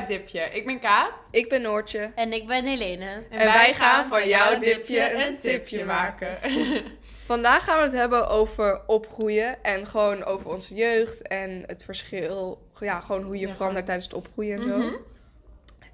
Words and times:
dipje. 0.00 0.40
Ik 0.40 0.66
ben 0.66 0.80
Kaat. 0.80 1.12
Ik 1.30 1.48
ben 1.48 1.62
Noortje. 1.62 2.12
En 2.14 2.32
ik 2.32 2.46
ben 2.46 2.64
Helene. 2.64 3.22
En, 3.30 3.44
wij 3.44 3.74
gaan 3.74 4.08
van 4.08 4.28
jouw 4.28 4.58
dipje 4.58 5.26
een 5.26 5.38
tipje 5.38 5.84
maken. 5.84 6.38
Vandaag 7.26 7.64
gaan 7.64 7.76
we 7.76 7.82
het 7.82 7.92
hebben 7.92 8.28
over 8.28 8.82
opgroeien 8.86 9.62
en 9.64 9.86
gewoon 9.86 10.24
over 10.24 10.50
onze 10.50 10.74
jeugd 10.74 11.22
en 11.22 11.62
het 11.66 11.82
verschil, 11.82 12.68
ja, 12.80 13.00
gewoon 13.00 13.22
hoe 13.22 13.38
je 13.38 13.46
Ja, 13.46 13.52
verandert 13.52 13.86
tijdens 13.86 14.06
het 14.06 14.16
opgroeien 14.16 14.60
en 14.60 14.68
zo. 14.68 14.76
Mhm. 14.76 14.94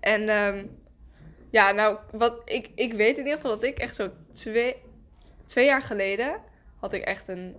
En 0.00 0.28
ehm, 0.28 0.64
ja, 1.50 1.70
nou, 1.70 1.96
wat 2.10 2.42
ik, 2.44 2.70
ik 2.74 2.92
weet 2.92 3.16
in 3.16 3.24
ieder 3.24 3.34
geval 3.34 3.50
dat 3.50 3.62
ik 3.62 3.78
echt 3.78 3.96
zo 3.96 4.10
twee, 4.32 4.76
twee 5.46 5.64
jaar 5.64 5.82
geleden 5.82 6.40
had 6.80 6.92
ik 6.92 7.02
echt 7.02 7.28
een 7.28 7.56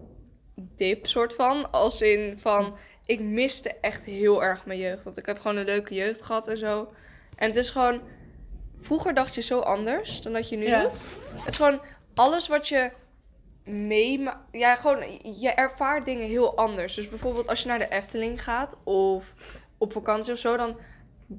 dip 0.55 1.07
soort 1.07 1.35
van. 1.35 1.71
Als 1.71 2.01
in 2.01 2.39
van, 2.39 2.75
ik 3.05 3.19
miste 3.19 3.75
echt 3.81 4.03
heel 4.05 4.43
erg 4.43 4.65
mijn 4.65 4.79
jeugd. 4.79 5.03
Want 5.03 5.17
ik 5.17 5.25
heb 5.25 5.39
gewoon 5.39 5.57
een 5.57 5.65
leuke 5.65 5.93
jeugd 5.93 6.21
gehad 6.21 6.47
en 6.47 6.57
zo. 6.57 6.93
En 7.35 7.47
het 7.47 7.55
is 7.57 7.69
gewoon, 7.69 8.01
vroeger 8.81 9.13
dacht 9.13 9.35
je 9.35 9.41
zo 9.41 9.59
anders 9.59 10.21
dan 10.21 10.33
dat 10.33 10.49
je 10.49 10.57
nu 10.57 10.67
Ja. 10.67 10.81
doet. 10.81 11.05
Het 11.35 11.47
is 11.47 11.55
gewoon 11.55 11.81
alles 12.13 12.47
wat 12.47 12.67
je 12.67 12.91
meemaakt. 13.63 14.37
Ja, 14.51 14.75
gewoon, 14.75 15.03
je 15.39 15.49
ervaart 15.49 16.05
dingen 16.05 16.27
heel 16.27 16.57
anders. 16.57 16.95
Dus 16.95 17.09
bijvoorbeeld 17.09 17.47
als 17.47 17.61
je 17.61 17.67
naar 17.67 17.79
de 17.79 17.89
Efteling 17.89 18.43
gaat 18.43 18.77
of 18.83 19.33
op 19.77 19.91
vakantie 19.93 20.33
of 20.33 20.39
zo, 20.39 20.57
dan 20.57 20.77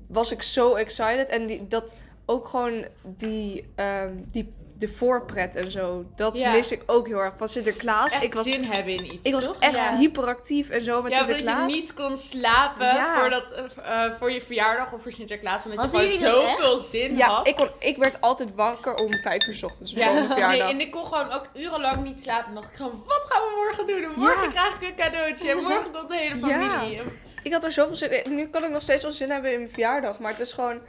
was 0.06 0.30
ik 0.32 0.42
zo 0.42 0.74
excited. 0.74 1.28
En 1.28 1.46
die, 1.46 1.68
dat 1.68 1.94
ook 2.26 2.46
gewoon 2.46 2.84
die, 3.02 3.68
ehm, 3.74 4.12
die 4.30 4.52
de 4.78 4.88
voorpret 4.88 5.56
en 5.56 5.70
zo, 5.70 6.04
dat 6.16 6.38
Ja. 6.38 6.50
mis 6.52 6.72
ik 6.72 6.82
ook 6.86 7.06
heel 7.06 7.18
erg. 7.18 7.32
Van 7.36 7.48
Sinterklaas, 7.48 8.12
Echt 8.12 8.22
ik 8.22 8.34
was, 8.34 8.46
zin 8.48 8.64
hebben 8.64 8.92
in 8.96 9.04
iets, 9.04 9.18
ik 9.22 9.32
was 9.32 9.44
toch? 9.44 9.56
echt 9.58 9.74
Ja. 9.74 9.96
hyperactief 9.96 10.70
en 10.70 10.80
zo 10.80 11.02
met 11.02 11.12
ja, 11.14 11.20
omdat 11.20 11.36
Sinterklaas. 11.36 11.72
je 11.74 11.80
niet 11.80 11.94
kon 11.94 12.16
slapen 12.16 12.86
Ja. 12.86 13.18
voor, 13.20 13.30
dat, 13.30 13.44
eh, 13.52 14.04
eh, 14.04 14.12
voor 14.18 14.30
je 14.32 14.40
verjaardag 14.40 14.92
of 14.92 15.02
voor 15.02 15.12
Sinterklaas. 15.12 15.64
Omdat 15.64 15.78
Hadden 15.78 16.02
je 16.02 16.18
gewoon 16.18 16.44
dat 16.46 16.50
zoveel 16.58 16.78
zin 16.78 17.16
Ja, 17.16 17.26
had. 17.28 17.46
ik, 17.48 17.54
kon, 17.56 17.68
ik 17.78 17.96
werd 17.96 18.20
altijd 18.20 18.54
wakker 18.54 18.94
om 18.94 19.12
vijf 19.12 19.46
uur 19.46 19.54
's 19.54 19.62
ochtends 19.62 19.94
of 19.94 20.00
zo 20.00 20.06
op 20.08 20.14
mijn 20.14 20.24
nee, 20.28 20.32
verjaardag. 20.36 20.70
en 20.70 20.80
ik 20.80 20.90
kon 20.90 21.06
gewoon 21.06 21.32
ook 21.32 21.46
urenlang 21.54 22.04
niet 22.04 22.22
slapen. 22.22 22.48
En 22.48 22.54
dacht 22.54 22.70
ik 22.70 22.76
gewoon, 22.76 23.02
wat 23.06 23.22
gaan 23.28 23.42
we 23.42 23.52
morgen 23.64 23.86
doen? 23.86 24.02
En 24.12 24.18
morgen 24.20 24.42
Ja. 24.44 24.50
krijg 24.50 24.74
ik 24.80 24.88
een 24.88 24.94
cadeautje. 24.96 25.50
En 25.50 25.56
morgen 25.62 25.92
komt 25.92 26.08
de 26.08 26.16
hele 26.16 26.46
Ja. 26.46 26.58
familie. 26.78 27.00
Ik 27.42 27.52
had 27.52 27.64
er 27.64 27.72
zoveel 27.72 27.96
zin 27.96 28.24
in. 28.24 28.34
Nu 28.34 28.48
kan 28.48 28.64
ik 28.64 28.70
nog 28.70 28.82
steeds 28.82 29.02
wel 29.02 29.12
zin 29.12 29.30
hebben 29.30 29.52
in 29.52 29.58
mijn 29.58 29.70
verjaardag. 29.72 30.18
Maar 30.18 30.30
het 30.30 30.40
is 30.40 30.52
gewoon... 30.52 30.80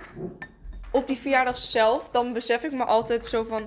Op 0.95 1.07
die 1.07 1.17
verjaardag 1.17 1.57
zelf, 1.57 2.09
dan 2.09 2.33
besef 2.33 2.63
ik 2.63 2.71
me 2.71 2.83
altijd 2.83 3.25
zo 3.25 3.43
van... 3.43 3.57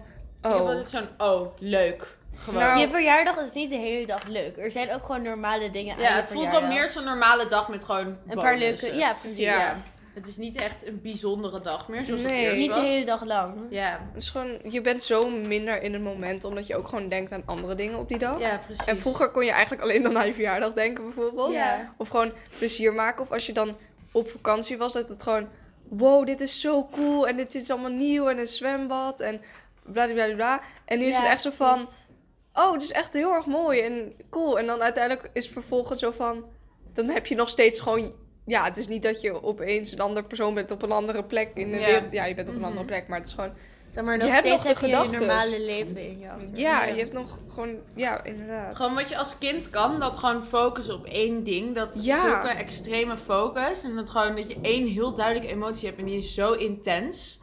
Je 0.42 0.48
hebt 0.48 0.60
Oh, 0.60 0.66
altijd 0.68 0.88
zo'n, 0.88 1.08
oh, 1.28 1.46
leuk. 1.58 2.16
Gewoon. 2.36 2.60
Nou, 2.60 2.78
Je 2.80 2.88
verjaardag 2.88 3.36
is 3.38 3.52
niet 3.52 3.70
de 3.70 3.76
hele 3.76 4.06
dag 4.06 4.24
leuk. 4.26 4.56
Er 4.56 4.70
zijn 4.72 4.92
ook 4.94 5.04
gewoon 5.04 5.22
normale 5.22 5.70
dingen 5.70 5.94
aan 5.94 6.00
ja, 6.02 6.08
je 6.08 6.20
het 6.20 6.30
voelt 6.32 6.50
wel 6.50 6.66
meer 6.66 6.88
zo'n 6.88 7.04
normale 7.04 7.48
dag 7.48 7.68
met 7.68 7.84
gewoon 7.84 8.06
Een 8.06 8.34
paar 8.34 8.52
bonussen. 8.58 8.88
leuke... 8.88 8.96
Ja, 8.98 9.14
precies. 9.20 9.38
Ja. 9.38 9.82
Het 10.14 10.26
is 10.26 10.36
niet 10.36 10.56
echt 10.56 10.86
een 10.86 11.00
bijzondere 11.02 11.60
dag 11.60 11.88
meer, 11.88 12.04
zoals 12.04 12.20
Nee. 12.20 12.30
het 12.32 12.42
eerst 12.44 12.56
Niet 12.58 12.68
de 12.68 12.74
was. 12.74 12.84
hele 12.88 13.04
dag 13.04 13.24
lang. 13.24 13.54
Ja. 13.70 14.00
het 14.12 14.22
is 14.22 14.30
gewoon... 14.30 14.58
Je 14.62 14.80
bent 14.80 15.04
zo 15.04 15.30
minder 15.30 15.82
in 15.82 15.92
het 15.92 16.02
moment, 16.02 16.44
omdat 16.44 16.66
je 16.66 16.76
ook 16.76 16.88
gewoon 16.88 17.08
denkt 17.08 17.32
aan 17.32 17.42
andere 17.46 17.74
dingen 17.74 17.98
op 17.98 18.08
die 18.08 18.18
dag. 18.18 18.40
ja, 18.40 18.60
precies. 18.66 18.84
En 18.86 18.98
vroeger 18.98 19.30
kon 19.30 19.44
je 19.44 19.50
eigenlijk 19.50 19.82
alleen 19.82 20.02
dan 20.02 20.18
aan 20.18 20.26
je 20.26 20.32
verjaardag 20.34 20.72
denken, 20.72 21.04
bijvoorbeeld. 21.04 21.52
Ja. 21.52 21.94
Of 21.96 22.08
gewoon 22.08 22.32
plezier 22.58 22.92
maken. 22.92 23.22
Of 23.22 23.32
als 23.32 23.46
je 23.46 23.52
dan 23.52 23.76
op 24.12 24.28
vakantie 24.30 24.78
was, 24.78 24.92
dat 24.92 25.08
het 25.08 25.22
gewoon... 25.22 25.48
Wow, 25.88 26.26
dit 26.26 26.40
is 26.40 26.60
zo 26.60 26.88
cool. 26.92 27.28
En 27.28 27.36
dit 27.36 27.54
is 27.54 27.70
allemaal 27.70 27.90
nieuw. 27.90 28.28
En 28.28 28.38
een 28.38 28.46
zwembad. 28.46 29.20
En 29.20 29.40
bladibladibla. 29.82 30.60
En 30.84 30.98
nu 30.98 31.04
is 31.04 31.14
Ja, 31.16 31.22
het 31.22 31.30
echt 31.30 31.42
zo 31.42 31.50
van... 31.50 31.74
precies. 31.74 32.06
oh, 32.54 32.72
het 32.72 32.82
is 32.82 32.92
echt 32.92 33.12
heel 33.12 33.34
erg 33.34 33.46
mooi 33.46 33.80
en 33.80 34.12
cool. 34.30 34.58
En 34.58 34.66
dan 34.66 34.82
uiteindelijk 34.82 35.30
is 35.32 35.44
het 35.44 35.52
vervolgens 35.52 36.00
zo 36.00 36.10
van, 36.10 36.44
dan 36.92 37.08
heb 37.08 37.26
je 37.26 37.34
nog 37.34 37.48
steeds 37.48 37.80
gewoon, 37.80 38.14
ja, 38.46 38.64
het 38.64 38.76
is 38.76 38.88
niet 38.88 39.02
dat 39.02 39.20
je 39.20 39.42
opeens 39.42 39.92
een 39.92 40.00
andere 40.00 40.26
persoon 40.26 40.54
bent 40.54 40.70
op 40.70 40.82
een 40.82 40.92
andere 40.92 41.24
plek 41.24 41.50
in 41.54 41.70
de 41.72 41.78
Ja. 41.78 41.86
wereld. 41.86 42.12
Ja, 42.12 42.24
je 42.24 42.34
bent 42.34 42.48
op 42.48 42.54
een 42.54 42.60
Mhm. 42.60 42.68
andere 42.68 42.86
plek, 42.86 43.08
maar 43.08 43.18
het 43.18 43.28
is 43.28 43.34
gewoon, 43.34 43.52
Zeg 43.90 44.04
maar, 44.04 44.12
Je 44.16 44.22
nog 44.22 44.30
hebt 44.32 44.46
steeds 44.46 44.54
nog 44.54 44.62
de 44.62 44.68
heb 44.68 44.78
je 44.78 44.86
je 44.86 44.92
gedachtes. 44.92 45.18
normale 45.20 45.60
leven 45.60 45.96
in 46.10 46.18
je 46.18 46.28
hoofd. 46.28 46.42
ja, 46.58 46.84
je 46.84 46.98
hebt 47.00 47.12
nog 47.12 47.38
gewoon, 47.52 47.76
ja, 47.94 48.24
inderdaad. 48.24 48.76
Gewoon 48.76 48.94
wat 48.94 49.08
je 49.08 49.16
als 49.18 49.38
kind 49.38 49.70
kan, 49.70 50.00
dat 50.00 50.16
gewoon 50.16 50.44
focussen 50.44 50.94
op 50.94 51.04
één 51.04 51.44
ding. 51.44 51.74
Dat 51.74 51.98
Ja. 52.00 52.20
zulke 52.22 52.48
extreme 52.58 53.16
focus. 53.16 53.82
En 53.84 53.96
dat 53.96 54.10
gewoon 54.10 54.36
dat 54.36 54.48
je 54.48 54.56
één 54.62 54.86
heel 54.86 55.14
duidelijke 55.14 55.52
emotie 55.54 55.86
hebt 55.88 55.98
en 56.00 56.04
die 56.06 56.18
is 56.18 56.34
zo 56.34 56.52
intens. 56.52 57.37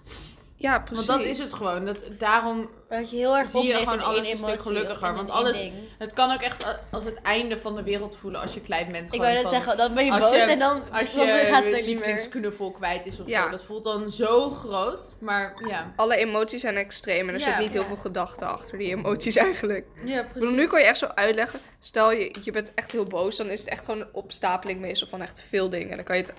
Ja, 0.57 0.79
precies. 0.79 1.05
Want 1.05 1.19
dat 1.19 1.29
is 1.29 1.39
het 1.39 1.53
gewoon. 1.53 1.85
Dat, 1.85 1.97
daarom, 2.19 2.69
Dat 2.89 3.09
je 3.09 3.16
heel 3.17 3.38
erg 3.38 3.49
Zie 3.49 3.63
je 3.63 3.73
gewoon 3.75 4.01
alles 4.03 4.21
één 4.23 4.31
een 4.31 4.38
stuk 4.38 4.61
gelukkiger, 4.61 5.13
want 5.13 5.29
alles- 5.29 5.57
ding. 5.57 5.73
het 5.97 6.13
kan 6.13 6.31
ook 6.33 6.41
echt 6.41 6.77
als 6.91 7.03
het 7.03 7.21
einde 7.21 7.59
van 7.59 7.75
de 7.75 7.83
wereld 7.83 8.17
voelen 8.21 8.41
als 8.41 8.53
je 8.53 8.61
klein 8.61 8.91
bent. 8.91 9.13
Ik 9.13 9.21
wou 9.21 9.33
net 9.33 9.49
zeggen, 9.49 9.77
dan 9.77 9.93
ben 9.93 10.05
je 10.05 10.11
boos 10.19 10.31
je- 10.31 10.38
en 10.41 10.59
dan, 10.59 10.81
Als 10.91 11.13
dan 11.13 11.25
je 11.25 11.33
gaat 11.33 11.63
het 11.63 11.81
lievelingsknuffel 11.85 12.71
kwijt 12.71 13.05
is 13.05 13.19
of 13.19 13.27
Ja. 13.27 13.43
zo. 13.43 13.49
Dat 13.49 13.63
voelt 13.63 13.83
dan 13.83 14.11
zo 14.11 14.49
groot. 14.49 15.05
Maar 15.19 15.53
ja. 15.67 15.93
Alle 15.95 16.16
emoties 16.16 16.61
zijn 16.61 16.75
extreem 16.75 17.27
en 17.29 17.33
er 17.33 17.39
Ja, 17.41 17.45
zit 17.49 17.57
niet 17.57 17.73
heel 17.73 17.85
veel 17.85 17.95
gedachte 17.95 18.45
achter 18.45 18.77
die 18.77 18.89
emoties 18.95 19.35
eigenlijk. 19.47 19.85
Ja, 20.05 20.22
Ik 20.22 20.33
bedoel, 20.33 20.51
nu 20.51 20.67
kan 20.67 20.79
je 20.79 20.85
echt 20.85 20.97
zo 20.97 21.05
uitleggen. 21.05 21.59
Stel 21.79 22.11
je, 22.11 22.35
je 22.43 22.51
bent 22.51 22.73
echt 22.73 22.91
heel 22.91 23.03
boos, 23.03 23.37
dan 23.37 23.49
is 23.49 23.59
het 23.59 23.69
echt 23.69 23.85
gewoon 23.85 24.01
een 24.01 24.13
opstapeling 24.13 24.79
meestal 24.79 25.07
van 25.07 25.22
echt 25.22 25.43
veel 25.49 25.69
dingen. 25.69 25.89
En 25.89 25.95
dan 25.95 26.05
kan 26.05 26.17
je 26.17 26.22
het 26.23 26.33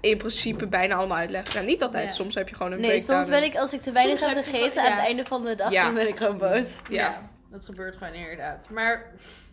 in 0.00 0.16
principe 0.18 0.66
bijna 0.66 0.94
allemaal 0.94 1.16
uitleggen. 1.16 1.54
Nou, 1.54 1.66
niet 1.66 1.82
altijd. 1.82 2.04
Ja. 2.04 2.10
Soms 2.12 2.34
heb 2.34 2.48
je 2.48 2.54
gewoon 2.54 2.72
een 2.72 2.80
Nee, 2.80 2.88
breakdown 2.90 3.18
soms 3.18 3.28
ben 3.28 3.38
en- 3.42 3.44
ik, 3.48 3.56
als 3.56 3.72
ik 3.72 3.80
te 3.80 3.92
weinig 3.92 4.18
Soms 4.18 4.32
heb 4.34 4.44
gegeten 4.44 4.82
aan 4.82 4.90
het 4.92 5.00
einde 5.06 5.24
van 5.24 5.44
de 5.44 5.54
dag, 5.54 5.70
Ja. 5.70 5.84
dan 5.84 5.94
ben 5.94 6.08
ik 6.08 6.16
gewoon 6.16 6.38
boos. 6.38 6.74
Ja. 6.88 7.30
Dat 7.50 7.64
gebeurt 7.64 7.96
gewoon 7.96 8.14
inderdaad. 8.14 8.70
Maar 8.70 9.06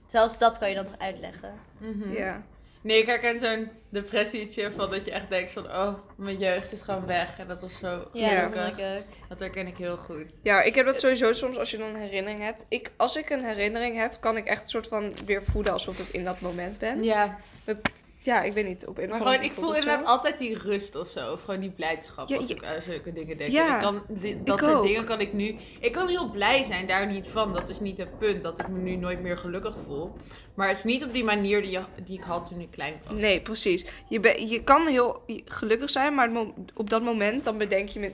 Zelfs 0.06 0.38
dat 0.38 0.58
kan 0.58 0.70
je 0.70 0.76
dan 0.76 0.84
nog 0.84 0.94
uitleggen. 1.00 1.54
mhm. 1.78 2.12
Ja. 2.12 2.42
Nee, 2.82 2.98
ik 3.02 3.06
herken 3.06 3.40
zo'n 3.40 3.70
depressietje 3.90 4.72
van 4.78 4.90
dat 4.90 5.06
je 5.06 5.12
echt 5.12 5.30
denkt 5.30 5.52
van, 5.52 5.66
oh, 5.66 5.94
mijn 6.16 6.38
jeugd 6.38 6.72
is 6.72 6.82
gewoon 6.82 7.06
weg. 7.06 7.40
En 7.40 7.48
dat 7.48 7.62
was 7.62 7.78
zo 7.78 8.08
Ja, 8.14 8.32
Ja. 8.32 8.42
dat 8.42 8.52
gelukkig. 8.52 8.76
vind 8.86 9.00
ik 9.00 9.06
ook. 9.22 9.30
Dat 9.30 9.40
herken 9.40 9.68
ik 9.68 9.78
heel 9.78 9.98
goed. 9.98 10.26
Ja, 10.44 10.62
ik 10.62 10.76
heb 10.76 10.86
dat 10.86 11.00
sowieso 11.00 11.34
soms 11.34 11.58
als 11.58 11.72
je 11.72 11.78
dan 11.78 11.88
een 11.88 12.02
herinnering 12.02 12.42
hebt. 12.42 12.66
Ik, 12.70 12.92
als 12.98 13.16
ik 13.16 13.30
een 13.30 13.44
herinnering 13.44 13.98
heb, 13.98 14.18
kan 14.20 14.38
ik 14.38 14.46
echt 14.46 14.62
een 14.62 14.70
soort 14.70 14.88
van 14.88 15.12
weer 15.26 15.44
voelen 15.44 15.74
alsof 15.74 16.00
ik 16.00 16.08
in 16.14 16.24
dat 16.24 16.40
moment 16.42 16.78
ben. 16.80 17.04
Ja, 17.04 17.38
Ja, 18.26 18.42
ik 18.42 18.54
weet 18.54 18.66
niet. 18.66 18.88
Op 18.88 18.98
een 18.98 19.10
maar 19.10 19.18
gewoon, 19.18 19.42
ik 19.42 19.52
voel 19.54 19.76
inderdaad 19.76 20.06
altijd 20.06 20.38
die 20.40 20.58
rust 20.58 20.96
of 20.96 21.10
zo. 21.10 21.32
Of 21.32 21.44
gewoon 21.44 21.60
die 21.60 21.70
blijdschap 21.72 22.30
Ja, 22.30 22.36
als 22.38 22.48
je- 22.48 22.54
ik 22.56 22.64
aan 22.64 22.82
zulke 22.82 23.14
dingen 23.14 23.38
denk. 23.38 23.52
Ja, 23.52 23.76
ik 23.76 23.82
kan, 23.82 24.04
dat 24.44 24.58
ik 24.60 24.64
soort 24.64 24.76
ook. 24.76 24.86
dingen 24.86 25.06
kan 25.06 25.20
ik 25.20 25.34
nu... 25.34 25.56
Ik 25.80 25.92
kan 25.92 26.08
heel 26.08 26.30
blij 26.30 26.64
zijn, 26.64 26.88
daar 26.88 27.08
niet 27.12 27.28
van. 27.32 27.54
Dat 27.54 27.70
is 27.70 27.80
niet 27.80 27.98
het 27.98 28.18
punt, 28.20 28.44
dat 28.44 28.60
ik 28.60 28.68
me 28.68 28.80
nu 28.80 28.96
nooit 28.96 29.22
meer 29.22 29.38
gelukkig 29.38 29.76
voel. 29.86 30.12
Maar 30.54 30.68
het 30.68 30.78
is 30.78 30.84
niet 30.84 31.04
op 31.04 31.14
die 31.14 31.24
manier 31.24 31.62
die, 31.62 31.72
je- 31.72 31.84
die 32.06 32.18
ik 32.18 32.24
had 32.24 32.48
toen 32.48 32.60
ik 32.60 32.72
klein 32.72 32.94
was. 33.08 33.18
Nee, 33.18 33.42
precies. 33.42 33.86
Je, 34.10 34.20
ben, 34.20 34.48
je 34.48 34.64
kan 34.64 34.88
heel 34.88 35.22
gelukkig 35.46 35.90
zijn, 35.90 36.14
maar 36.16 36.30
op 36.74 36.90
dat 36.90 37.02
moment 37.04 37.44
dan 37.44 37.58
bedenk 37.58 37.90
je 37.90 38.00
met... 38.00 38.14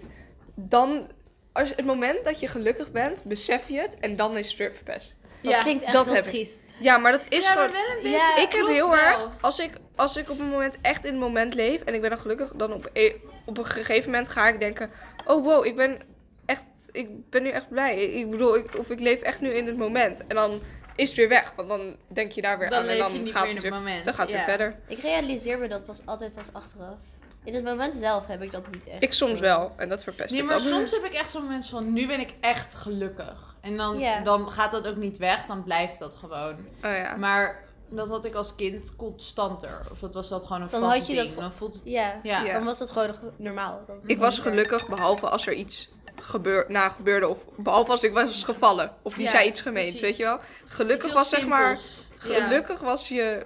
Dan, 0.55 1.07
als 1.51 1.69
het 1.75 1.85
moment 1.85 2.23
dat 2.23 2.39
je 2.39 2.47
gelukkig 2.47 2.91
bent, 2.91 3.23
besef 3.23 3.67
je 3.69 3.79
het 3.79 3.99
en 3.99 4.15
dan 4.15 4.37
is 4.37 4.47
het 4.49 4.57
weer 4.57 4.73
verpest. 4.73 5.19
Dat 5.41 5.57
klinkt 5.57 5.83
echt 5.83 5.93
dat 5.93 6.05
heel 6.05 6.13
heb 6.13 6.23
ik. 6.23 6.29
triest. 6.29 6.59
Ja, 6.81 6.97
maar 6.97 7.11
dat 7.11 7.25
is 7.29 7.45
ja, 7.45 7.51
gewoon... 7.51 7.71
maar 7.71 7.81
wel 7.81 7.95
een 7.95 8.03
beetje. 8.03 8.17
Ja, 8.17 8.37
ik 8.37 8.51
heb 8.51 8.67
heel 8.67 8.89
wel. 8.89 8.99
erg, 8.99 9.27
als 9.41 9.59
ik, 9.59 9.71
als 9.95 10.17
ik 10.17 10.29
op 10.29 10.39
een 10.39 10.49
moment 10.49 10.77
echt 10.81 11.05
in 11.05 11.11
het 11.11 11.21
moment 11.21 11.53
leef 11.53 11.81
en 11.81 11.93
ik 11.93 12.01
ben 12.01 12.09
dan 12.09 12.19
gelukkig, 12.19 12.51
dan 12.55 12.73
op, 12.73 12.89
e- 12.93 13.15
op 13.45 13.57
een 13.57 13.65
gegeven 13.65 14.11
moment 14.11 14.29
ga 14.29 14.47
ik 14.47 14.59
denken, 14.59 14.91
oh 15.25 15.43
wow, 15.43 15.65
ik 15.65 15.75
ben 15.75 15.99
echt, 16.45 16.63
ik 16.91 17.29
ben 17.29 17.43
nu 17.43 17.49
echt 17.49 17.69
blij. 17.69 18.03
Ik 18.03 18.29
bedoel, 18.29 18.57
ik, 18.57 18.77
of 18.77 18.89
ik 18.89 18.99
leef 18.99 19.21
echt 19.21 19.41
nu 19.41 19.49
in 19.49 19.67
het 19.67 19.77
moment. 19.77 20.27
En 20.27 20.35
dan 20.35 20.61
is 20.95 21.07
het 21.07 21.17
weer 21.17 21.29
weg, 21.29 21.53
want 21.55 21.69
dan 21.69 21.95
denk 22.07 22.31
je 22.31 22.41
daar 22.41 22.59
weer 22.59 22.69
Dan 22.69 22.79
aan 22.79 22.87
en 22.87 22.97
dan 22.97 23.11
gaat 23.11 23.45
meer 23.45 23.55
het 23.55 23.63
in 23.63 23.83
weer, 23.83 24.03
dan 24.03 24.13
gaat 24.13 24.29
het 24.29 24.29
ja. 24.29 24.35
weer 24.35 24.43
verder. 24.43 24.75
Ik 24.87 24.99
realiseer 24.99 25.59
me 25.59 25.67
dat 25.67 25.85
pas 25.85 26.01
altijd 26.05 26.33
pas 26.33 26.53
achteraf. 26.53 26.97
In 27.43 27.53
het 27.55 27.63
moment 27.63 27.95
zelf 27.97 28.27
heb 28.27 28.41
ik 28.41 28.51
dat 28.51 28.71
niet 28.71 28.87
echt. 28.87 29.03
Ik 29.03 29.13
soms 29.13 29.37
zo. 29.37 29.43
wel 29.43 29.73
en 29.77 29.89
dat 29.89 30.03
verpest 30.03 30.31
Nee, 30.31 30.39
ik 30.41 30.47
maar 30.47 30.59
soms 30.59 30.91
heb 30.91 31.03
ik 31.03 31.13
echt 31.13 31.31
zo'n 31.31 31.41
moment 31.41 31.65
van, 31.67 31.93
nu 31.93 32.07
ben 32.07 32.19
ik 32.19 32.33
echt 32.41 32.75
gelukkig. 32.75 33.55
En 33.61 33.77
dan, 33.77 33.99
Ja. 33.99 34.21
dan 34.23 34.51
gaat 34.51 34.71
dat 34.71 34.87
ook 34.87 34.95
niet 34.95 35.17
weg, 35.17 35.45
dan 35.45 35.63
blijft 35.63 35.99
dat 35.99 36.13
gewoon. 36.13 36.53
Oh 36.83 36.95
ja. 36.95 37.15
Maar 37.15 37.63
dat 37.89 38.09
had 38.09 38.25
ik 38.25 38.33
als 38.33 38.55
kind 38.55 38.95
constanter. 38.95 39.81
Of 39.91 39.99
dat 39.99 40.13
was 40.13 40.29
dat 40.29 40.45
gewoon 40.45 40.61
een 40.61 40.67
Dan 40.71 40.81
vast 40.81 40.97
had 40.97 41.07
je 41.07 41.15
dat 41.15 41.23
ding. 41.25 41.35
ge- 41.35 41.41
Dan 41.41 41.53
voelt 41.53 41.73
het... 41.73 41.81
Ja. 41.85 42.19
Ja. 42.23 42.43
Ja. 42.43 42.53
dan 42.53 42.63
was 42.63 42.77
dat 42.77 42.91
gewoon 42.91 43.07
nog 43.07 43.19
normaal. 43.37 43.83
Dan- 43.87 43.99
Ik 44.05 44.17
was 44.19 44.39
gelukkig 44.39 44.87
behalve 44.87 45.29
als 45.29 45.47
er 45.47 45.53
iets 45.53 45.89
gebeur, 46.15 46.65
na 46.67 46.89
gebeurde 46.89 47.27
of 47.27 47.45
behalve 47.57 47.91
als 47.91 48.03
ik 48.03 48.13
was 48.13 48.43
gevallen 48.43 48.91
of 49.01 49.13
die 49.13 49.23
Ja, 49.23 49.29
zei 49.29 49.47
iets 49.47 49.61
gemeens, 49.61 49.85
precies. 49.87 50.01
weet 50.01 50.17
je 50.17 50.23
wel. 50.23 50.39
Gelukkig 50.65 51.13
was 51.13 51.29
zeg 51.29 51.47
maar 51.47 51.77
simpels. 51.77 52.37
Ja. 52.37 52.43
Gelukkig 52.43 52.79
was 52.79 53.07
je, 53.07 53.45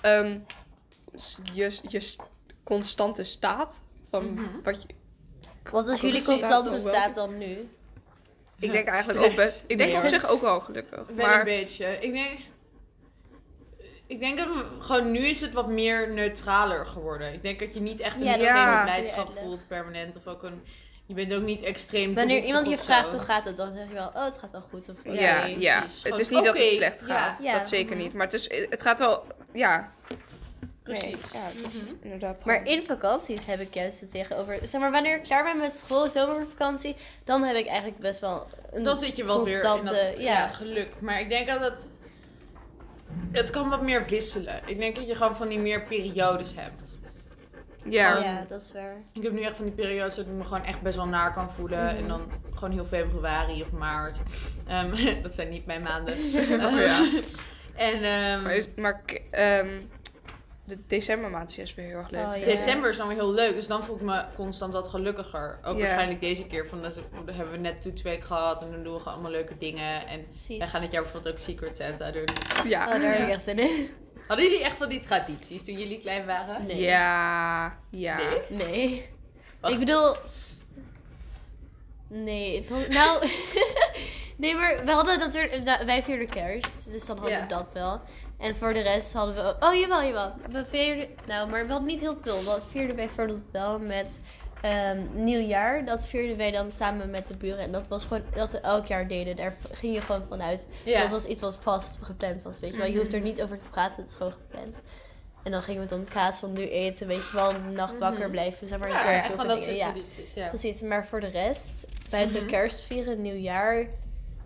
ehm, 0.00 0.38
s- 1.16 1.38
je, 1.52 1.78
je 1.88 2.00
constante 2.66 3.24
staat. 3.24 3.80
Van 4.10 4.32
Mhm. 4.34 4.44
wat 4.62 4.82
je, 4.82 4.88
Wat 5.70 5.88
was 5.88 6.00
jullie 6.00 6.22
constante 6.24 6.80
Staat 6.80 7.14
dan 7.14 7.38
nu? 7.38 7.68
ik 8.58 8.72
denk 8.72 8.88
eigenlijk 8.96 9.18
Stress. 9.20 9.38
ook 9.40 9.44
best. 9.46 9.64
Ik 9.66 9.78
denk 9.78 9.92
Nee, 9.92 10.00
op 10.02 10.06
zich 10.08 10.26
ook 10.28 10.40
wel 10.40 10.60
gelukkig. 10.60 11.06
Wel 11.06 11.26
Maar 11.26 11.38
een 11.38 11.44
beetje. 11.44 11.86
Ik 12.00 12.12
denk... 12.12 12.38
Ik 14.06 14.20
denk 14.20 14.38
dat 14.38 14.46
we- 14.46 14.66
gewoon 14.80 15.10
nu 15.10 15.18
is 15.18 15.40
het 15.40 15.52
wat 15.52 15.68
meer 15.68 16.10
neutraler 16.12 16.86
geworden. 16.86 17.32
Ik 17.32 17.42
denk 17.42 17.58
dat 17.58 17.74
je 17.74 17.80
niet 17.80 18.00
echt 18.00 18.14
een 18.16 18.22
Ja, 18.24 18.34
is 18.78 18.82
blijdschap 18.84 19.38
voelt 19.38 19.66
permanent. 19.66 20.16
Of 20.16 20.26
ook 20.26 20.42
een... 20.42 20.62
Je 21.06 21.14
bent 21.14 21.32
ook 21.34 21.42
niet 21.42 21.62
extreem 21.62 22.14
Wanneer 22.14 22.42
iemand 22.44 22.68
je 22.68 22.78
vraagt 22.78 23.12
hoe 23.12 23.20
gaat 23.20 23.44
het, 23.44 23.56
dan 23.56 23.72
zeg 23.72 23.88
je 23.88 23.94
wel, 23.94 24.08
oh 24.08 24.24
het 24.24 24.38
gaat 24.38 24.50
wel 24.52 24.64
goed. 24.70 24.88
Of, 24.88 24.96
ja, 25.04 25.12
Ja, 25.12 25.44
ja, 25.58 25.80
precies. 25.80 26.02
het 26.02 26.18
is 26.18 26.28
niet 26.28 26.44
dat 26.44 26.58
het 26.58 26.70
slecht 26.70 27.02
gaat. 27.02 27.42
Ja. 27.42 27.58
Dat 27.58 27.68
zeker 27.68 27.96
niet. 27.96 28.12
Maar 28.12 28.24
het, 28.24 28.34
is, 28.34 28.50
het 28.70 28.82
gaat 28.82 28.98
wel, 28.98 29.24
ja. 29.52 29.92
Nee, 30.86 30.98
Precies. 30.98 31.32
ja, 31.32 31.48
is 31.48 31.74
Mhm. 31.82 31.94
inderdaad. 32.02 32.44
Maar 32.44 32.56
gewoon- 32.56 32.72
in 32.78 32.84
vakanties 32.84 33.46
heb 33.46 33.60
ik 33.60 33.74
juist 33.74 34.00
het 34.00 34.10
tegenover. 34.10 34.58
Zeg 34.62 34.80
maar, 34.80 34.90
wanneer 34.90 35.16
ik 35.16 35.22
klaar 35.22 35.44
ben 35.44 35.56
met 35.58 35.76
school, 35.76 36.08
zomervakantie, 36.08 36.96
dan 37.24 37.42
heb 37.42 37.56
ik 37.56 37.66
eigenlijk 37.66 37.98
best 37.98 38.20
wel 38.20 38.46
een 38.72 38.82
Dan 38.82 38.96
zit 38.96 39.16
je 39.16 39.24
wel 39.24 39.44
weer 39.44 39.64
in 39.78 39.84
dat 39.84 39.94
ja. 39.94 40.12
ja. 40.18 40.48
geluk. 40.48 40.88
Maar 41.00 41.20
ik 41.20 41.28
denk 41.28 41.46
dat 41.46 41.60
het... 41.60 41.88
Het 43.32 43.50
kan 43.50 43.68
wat 43.68 43.82
meer 43.82 44.04
wisselen. 44.06 44.60
Ik 44.66 44.78
denk 44.78 44.96
dat 44.96 45.06
je 45.08 45.14
gewoon 45.14 45.36
van 45.36 45.48
die 45.48 45.58
meer 45.58 45.82
periodes 45.82 46.54
hebt. 46.56 46.96
ja. 47.84 48.18
Ja, 48.18 48.44
dat 48.48 48.60
is 48.60 48.72
waar. 48.72 48.96
Ik 49.12 49.22
heb 49.22 49.32
nu 49.32 49.40
echt 49.42 49.56
van 49.56 49.64
die 49.64 49.74
periodes 49.74 50.14
dat 50.14 50.26
ik 50.26 50.32
me 50.32 50.44
gewoon 50.44 50.64
echt 50.64 50.80
best 50.82 50.96
wel 50.96 51.06
naar 51.06 51.32
kan 51.32 51.50
voelen. 51.50 51.84
Mhm. 51.84 51.96
En 51.96 52.08
dan 52.08 52.30
gewoon 52.54 52.70
heel 52.70 52.84
februari 52.84 53.62
of 53.62 53.70
maart. 53.70 54.16
Ehm, 54.66 54.94
dat 55.22 55.34
zijn 55.34 55.48
niet 55.48 55.66
mijn 55.66 55.82
maanden. 55.82 56.14
Oh, 56.66 56.80
ja. 56.80 57.08
En 57.76 57.92
ehm, 58.04 58.42
Maar, 58.42 58.54
is, 58.56 58.68
maar 58.76 59.02
ehm, 59.30 59.68
de 60.66 60.78
decembermaand 60.86 61.50
is 61.50 61.56
juist 61.56 61.74
weer 61.74 61.86
heel 61.86 61.96
erg 61.98 62.10
leuk. 62.10 62.26
Oh, 62.26 62.36
ja. 62.36 62.44
december 62.44 62.90
is 62.90 62.96
dan 62.96 63.08
weer 63.08 63.16
heel 63.16 63.32
leuk. 63.32 63.54
Dus 63.54 63.66
dan 63.66 63.84
voel 63.84 63.96
ik 63.96 64.02
me 64.02 64.24
constant 64.34 64.72
wat 64.72 64.88
gelukkiger. 64.88 65.58
Ook 65.64 65.76
Ja. 65.76 65.82
waarschijnlijk 65.82 66.20
deze 66.20 66.46
keer. 66.46 66.68
Van, 66.68 66.82
dat 66.82 66.94
dan 66.94 67.34
hebben 67.34 67.52
we 67.52 67.58
net 67.60 67.82
toetsweek 67.82 68.24
gehad. 68.24 68.62
En 68.62 68.70
dan 68.70 68.82
doen 68.82 68.92
we 68.92 68.98
gewoon 68.98 69.12
allemaal 69.14 69.30
leuke 69.30 69.58
dingen. 69.58 70.06
En 70.06 70.24
Precies. 70.28 70.58
wij 70.58 70.66
gaan 70.66 70.80
dit 70.80 70.92
jaar 70.92 71.02
bijvoorbeeld 71.02 71.34
ook 71.34 71.40
Secret 71.40 71.76
Santa 71.76 72.10
doen. 72.10 72.24
Ja. 72.64 72.84
Oh, 72.94 73.00
daar 73.00 73.12
heb 73.12 73.26
ik 73.28 73.34
echt 73.34 73.44
zin 73.44 73.58
in. 73.58 73.90
Hadden 74.28 74.46
jullie 74.46 74.64
echt 74.64 74.76
van 74.76 74.88
die 74.88 75.00
tradities 75.00 75.64
toen 75.64 75.78
jullie 75.78 76.00
klein 76.00 76.26
waren? 76.26 76.66
Nee. 76.66 76.80
Ja. 76.80 77.78
Ja. 77.90 78.16
Nee? 78.16 78.40
Nee. 78.48 79.08
Wacht. 79.60 79.72
Ik 79.74 79.78
bedoel. 79.80 80.16
Nee, 82.08 82.66
nou. 82.88 83.28
nee, 84.36 84.54
maar 84.54 84.76
we 84.84 84.90
hadden 84.90 85.18
natuurlijk. 85.18 85.62
nou, 85.64 85.86
Wij 85.86 86.02
vierden 86.02 86.28
kerst, 86.28 86.92
dus 86.92 87.06
dan 87.06 87.16
hadden 87.18 87.36
Ja. 87.36 87.42
we 87.42 87.48
dat 87.48 87.72
wel. 87.72 88.00
En 88.38 88.56
voor 88.56 88.74
de 88.74 88.80
rest 88.80 89.12
hadden 89.12 89.34
we. 89.34 89.56
Oh 89.66 89.74
jawel, 89.74 90.02
jawel. 90.04 90.32
We 90.50 90.64
vierden. 90.64 91.08
Nou, 91.26 91.50
maar 91.50 91.66
we 91.66 91.70
hadden 91.72 91.88
niet 91.88 92.00
heel 92.00 92.16
veel. 92.22 92.44
We 92.44 92.60
vierden 92.70 92.96
bijvoorbeeld 92.96 93.42
wel 93.52 93.78
met. 93.78 94.06
ehm, 94.62 95.00
nieuwjaar, 95.12 95.84
dat 95.84 96.06
vierden 96.06 96.36
wij 96.36 96.50
dan 96.50 96.70
samen 96.70 97.10
met 97.10 97.26
de 97.28 97.36
buren. 97.36 97.58
En 97.58 97.72
dat 97.72 97.88
was 97.88 98.02
gewoon 98.04 98.22
dat 98.34 98.52
we 98.52 98.58
elk 98.60 98.86
jaar 98.86 99.08
deden. 99.08 99.36
Daar 99.36 99.56
ging 99.72 99.94
je 99.94 100.00
gewoon 100.00 100.22
vanuit. 100.28 100.66
Ja. 100.84 101.00
Dat 101.00 101.10
was 101.10 101.24
iets 101.24 101.40
wat 101.40 101.58
vast 101.62 101.98
gepland 102.02 102.42
was, 102.42 102.58
weet 102.60 102.72
je 102.72 102.78
wel. 102.78 102.86
Je 102.86 102.98
hoeft 102.98 103.12
er 103.12 103.18
Mhm. 103.18 103.26
niet 103.26 103.42
over 103.42 103.58
te 103.62 103.68
praten, 103.70 104.02
het 104.02 104.10
is 104.10 104.16
gewoon 104.16 104.32
gepland. 104.32 104.76
En 105.42 105.50
dan 105.50 105.62
gingen 105.62 105.82
we 105.82 105.88
dan 105.88 106.04
kaas 106.04 106.38
van 106.38 106.52
nu 106.52 106.68
eten, 106.68 107.06
weet 107.06 107.26
je 107.30 107.36
wel, 107.36 107.50
een 107.54 107.72
nacht 107.72 107.98
wakker 107.98 108.20
Mhm. 108.22 108.30
blijven, 108.30 108.68
zeg 108.68 108.78
maar. 108.78 108.88
Ja, 108.88 109.22
van 109.22 109.46
dat 109.46 109.62
soort 109.62 109.76
ja. 109.76 109.84
tradities. 109.90 110.34
Ja. 110.34 110.48
Precies, 110.48 110.80
maar 110.80 111.06
voor 111.06 111.20
de 111.20 111.26
rest, 111.28 111.84
buiten 112.10 112.36
Mhm. 112.40 112.46
kerst 112.46 112.80
vieren, 112.80 113.20
nieuwjaar 113.20 113.86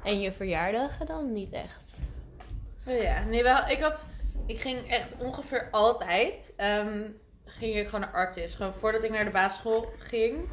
en 0.02 0.20
je 0.20 0.32
verjaardagen 0.32 1.06
dan 1.06 1.32
niet 1.32 1.52
echt. 1.52 1.79
Oh 2.90 3.02
ja, 3.02 3.24
nee, 3.24 3.42
wel, 3.42 3.68
ik 3.68 3.80
had, 3.80 4.04
ik 4.46 4.60
ging 4.60 4.88
echt 4.88 5.16
ongeveer 5.18 5.68
altijd, 5.70 6.52
ehm, 6.56 7.02
ging 7.44 7.76
ik 7.76 7.84
gewoon 7.84 8.00
naar 8.00 8.12
artist. 8.12 8.54
Gewoon 8.54 8.74
voordat 8.74 9.02
ik 9.02 9.10
naar 9.10 9.24
de 9.24 9.30
basisschool 9.30 9.92
ging, 9.98 10.48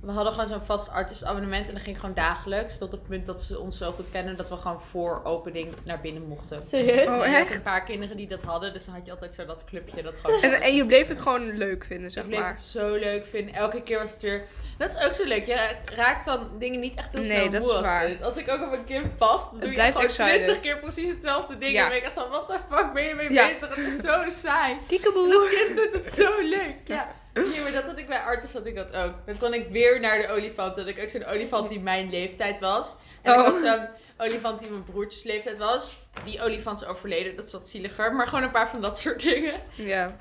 we 0.00 0.10
hadden 0.10 0.32
gewoon 0.32 0.48
zo'n 0.48 0.62
vast 0.64 0.90
artist 0.90 1.24
abonnement 1.24 1.66
en 1.66 1.72
dan 1.72 1.82
ging 1.82 1.94
ik 1.94 2.00
gewoon 2.00 2.14
dagelijks, 2.14 2.78
tot 2.78 2.92
het 2.92 3.02
punt 3.08 3.26
dat 3.26 3.42
ze 3.42 3.58
ons 3.58 3.78
zo 3.78 3.92
goed 3.92 4.10
kennen 4.12 4.36
dat 4.36 4.48
we 4.48 4.56
gewoon 4.56 4.80
voor 4.90 5.20
opening 5.24 5.74
naar 5.84 6.00
binnen 6.00 6.22
mochten. 6.26 6.64
Serieus? 6.64 7.06
Oh, 7.06 7.16
had 7.16 7.24
echt? 7.24 7.54
een 7.54 7.62
paar 7.62 7.84
kinderen 7.84 8.16
die 8.16 8.28
dat 8.28 8.42
hadden, 8.42 8.72
dus 8.72 8.84
dan 8.84 8.94
had 8.94 9.04
je 9.06 9.10
altijd 9.10 9.34
zo 9.34 9.44
dat 9.44 9.64
clubje 9.64 10.02
dat 10.02 10.14
gewoon... 10.22 10.42
En, 10.42 10.60
en 10.62 10.74
je 10.74 10.86
bleef 10.86 11.08
het 11.08 11.20
gewoon 11.20 11.56
leuk 11.56 11.84
vinden, 11.84 12.10
zeg 12.10 12.22
ik 12.22 12.28
bleef 12.28 12.40
maar. 12.42 12.50
het 12.52 12.60
zo 12.60 12.94
leuk 12.94 13.26
vinden. 13.30 13.54
Elke 13.54 13.82
keer 13.82 13.98
was 13.98 14.12
het 14.12 14.22
weer. 14.22 14.44
Dat 14.78 14.90
is 14.90 15.04
ook 15.04 15.14
zo 15.14 15.24
leuk. 15.24 15.46
Je 15.46 15.76
raakt 15.84 16.22
van 16.22 16.48
dingen 16.58 16.80
niet 16.80 16.94
echt 16.94 17.12
heel 17.12 17.22
Nee, 17.22 17.30
snel 17.30 17.50
dat 17.50 17.60
moe 17.60 17.70
is 17.70 17.76
als 17.76 17.86
waar. 17.86 18.16
Als 18.22 18.36
ik 18.36 18.48
ook 18.48 18.62
op 18.66 18.72
een 18.72 18.84
kind 18.84 19.16
past, 19.16 19.50
dan 19.50 19.60
doe 19.60 19.70
je 19.70 19.92
gewoon. 19.92 20.08
20 20.08 20.60
keer 20.60 20.78
precies 20.78 21.08
hetzelfde 21.08 21.58
ding. 21.58 21.72
Ja. 21.72 21.76
En 21.76 21.82
dan 21.82 21.88
ben 21.88 21.98
ik 21.98 22.04
echt 22.04 22.14
zo, 22.14 22.28
wat 22.28 22.48
de 22.48 22.58
fuck 22.76 22.92
ben 22.92 23.04
je 23.04 23.14
mee 23.14 23.32
Ja. 23.32 23.48
bezig? 23.48 23.68
Het 23.74 23.86
is 23.86 23.96
zo 24.00 24.22
saai. 24.28 24.76
Kiekeboe. 24.86 25.30
Dat 25.30 25.48
kind 25.48 25.80
vindt 25.80 26.04
het 26.04 26.14
zo 26.14 26.40
leuk. 26.42 26.76
Ja. 26.84 27.08
Nee, 27.34 27.60
maar 27.62 27.72
dat 27.72 27.84
had 27.84 27.98
ik 27.98 28.06
bij 28.06 28.18
Artis 28.20 28.52
had 28.52 28.66
ik 28.66 28.74
dat 28.74 28.92
ook. 28.94 29.12
Dan 29.26 29.38
kon 29.38 29.54
ik 29.54 29.68
weer 29.68 30.00
naar 30.00 30.18
de 30.18 30.28
olifant. 30.28 30.76
Had 30.76 30.86
ik 30.86 30.98
ook 31.02 31.08
zo'n 31.08 31.24
olifant 31.26 31.68
die 31.68 31.80
mijn 31.80 32.10
leeftijd 32.10 32.58
was. 32.60 32.94
En 33.22 33.32
ik 33.32 33.38
Oh. 33.38 33.44
had 33.44 33.60
zo'n 33.60 33.86
olifant 34.26 34.58
die 34.60 34.70
mijn 34.70 34.84
broertjes 34.84 35.22
leeftijd 35.22 35.58
was. 35.58 35.96
Die 36.24 36.42
olifant 36.42 36.80
is 36.82 36.86
overleden, 36.86 37.36
dat 37.36 37.44
is 37.46 37.52
wat 37.52 37.68
zieliger. 37.68 38.14
Maar 38.14 38.26
gewoon 38.26 38.44
een 38.44 38.50
paar 38.50 38.70
van 38.70 38.80
dat 38.80 38.98
soort 38.98 39.22
dingen. 39.22 39.60
Ja. 39.74 40.16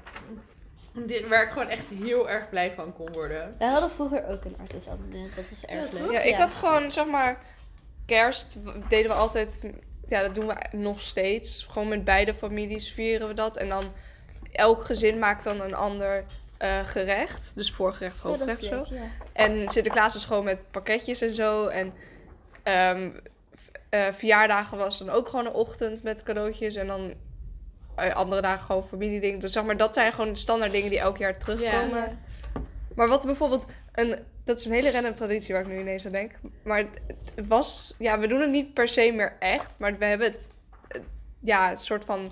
Dit, 0.94 1.27
waar 1.27 1.44
ik 1.44 1.50
gewoon 1.51 1.67
echt 1.67 1.85
heel 2.03 2.29
erg 2.29 2.50
blij 2.50 2.71
van 2.75 2.94
kon 2.94 3.11
worden. 3.11 3.56
Wij 3.59 3.67
hadden 3.67 3.89
vroeger 3.89 4.25
ook 4.27 4.45
een 4.45 4.56
abonnement, 4.89 5.35
dat 5.35 5.50
was 5.50 5.65
erg 5.65 5.91
leuk. 5.91 6.11
ja, 6.11 6.19
ik 6.19 6.35
had 6.35 6.56
gewoon, 6.56 6.91
zeg 6.91 7.06
maar, 7.06 7.41
kerst 8.06 8.57
deden 8.89 9.11
we 9.11 9.17
altijd, 9.17 9.71
ja, 10.07 10.21
dat 10.21 10.35
doen 10.35 10.47
we 10.47 10.56
nog 10.71 11.01
steeds. 11.01 11.67
Gewoon 11.71 11.88
met 11.88 12.03
beide 12.03 12.33
families 12.33 12.91
vieren 12.91 13.27
we 13.27 13.33
dat. 13.33 13.57
En 13.57 13.69
dan 13.69 13.91
elk 14.51 14.85
gezin 14.85 15.19
maakt 15.19 15.44
dan 15.44 15.61
een 15.61 15.73
ander 15.75 16.23
eh, 16.59 16.85
gerecht. 16.85 17.56
Dus 17.56 17.71
voorgerecht, 17.71 18.19
hoofdgerecht 18.19 18.59
zo. 18.59 18.85
ja. 18.89 19.01
En 19.33 19.69
Sinterklaas 19.69 20.15
is 20.15 20.25
gewoon 20.25 20.44
met 20.44 20.65
pakketjes 20.71 21.21
en 21.21 21.33
zo. 21.33 21.67
En 21.67 21.94
ehm, 22.63 23.09
eh, 23.89 24.06
verjaardagen 24.11 24.77
was 24.77 25.00
dan 25.00 25.09
ook 25.09 25.29
gewoon 25.29 25.45
een 25.45 25.53
ochtend 25.53 26.03
met 26.03 26.23
cadeautjes. 26.23 26.75
En 26.75 26.88
dan 26.88 27.13
eh, 27.95 28.15
andere 28.15 28.41
dagen 28.41 28.65
gewoon 28.65 28.88
familiedingen. 28.88 29.39
Dus 29.39 29.51
zeg 29.51 29.63
maar, 29.63 29.77
dat 29.77 29.94
zijn 29.94 30.13
gewoon 30.13 30.35
standaard 30.35 30.71
dingen 30.71 30.89
die 30.89 31.00
elk 31.00 31.17
jaar 31.17 31.38
terugkomen. 31.38 32.00
Ja. 32.00 32.17
Maar 32.95 33.07
wat 33.07 33.25
bijvoorbeeld 33.25 33.65
een... 33.94 34.15
Dat 34.44 34.59
is 34.59 34.65
een 34.65 34.71
hele 34.71 34.91
random 34.91 35.13
traditie 35.13 35.53
waar 35.53 35.63
ik 35.63 35.69
nu 35.69 35.79
ineens 35.79 36.06
aan 36.06 36.11
denk. 36.11 36.31
Maar 36.63 36.77
het, 36.77 37.01
het 37.35 37.47
was... 37.47 37.95
Ja, 37.97 38.19
we 38.19 38.27
doen 38.27 38.41
het 38.41 38.50
niet 38.50 38.73
per 38.73 38.88
se 38.88 39.11
meer 39.11 39.35
echt. 39.39 39.79
Maar 39.79 39.97
we 39.97 40.06
hebben 40.06 40.27
het... 40.27 40.47
Ja, 41.39 41.71
een 41.71 41.77
soort 41.77 42.06
van... 42.06 42.31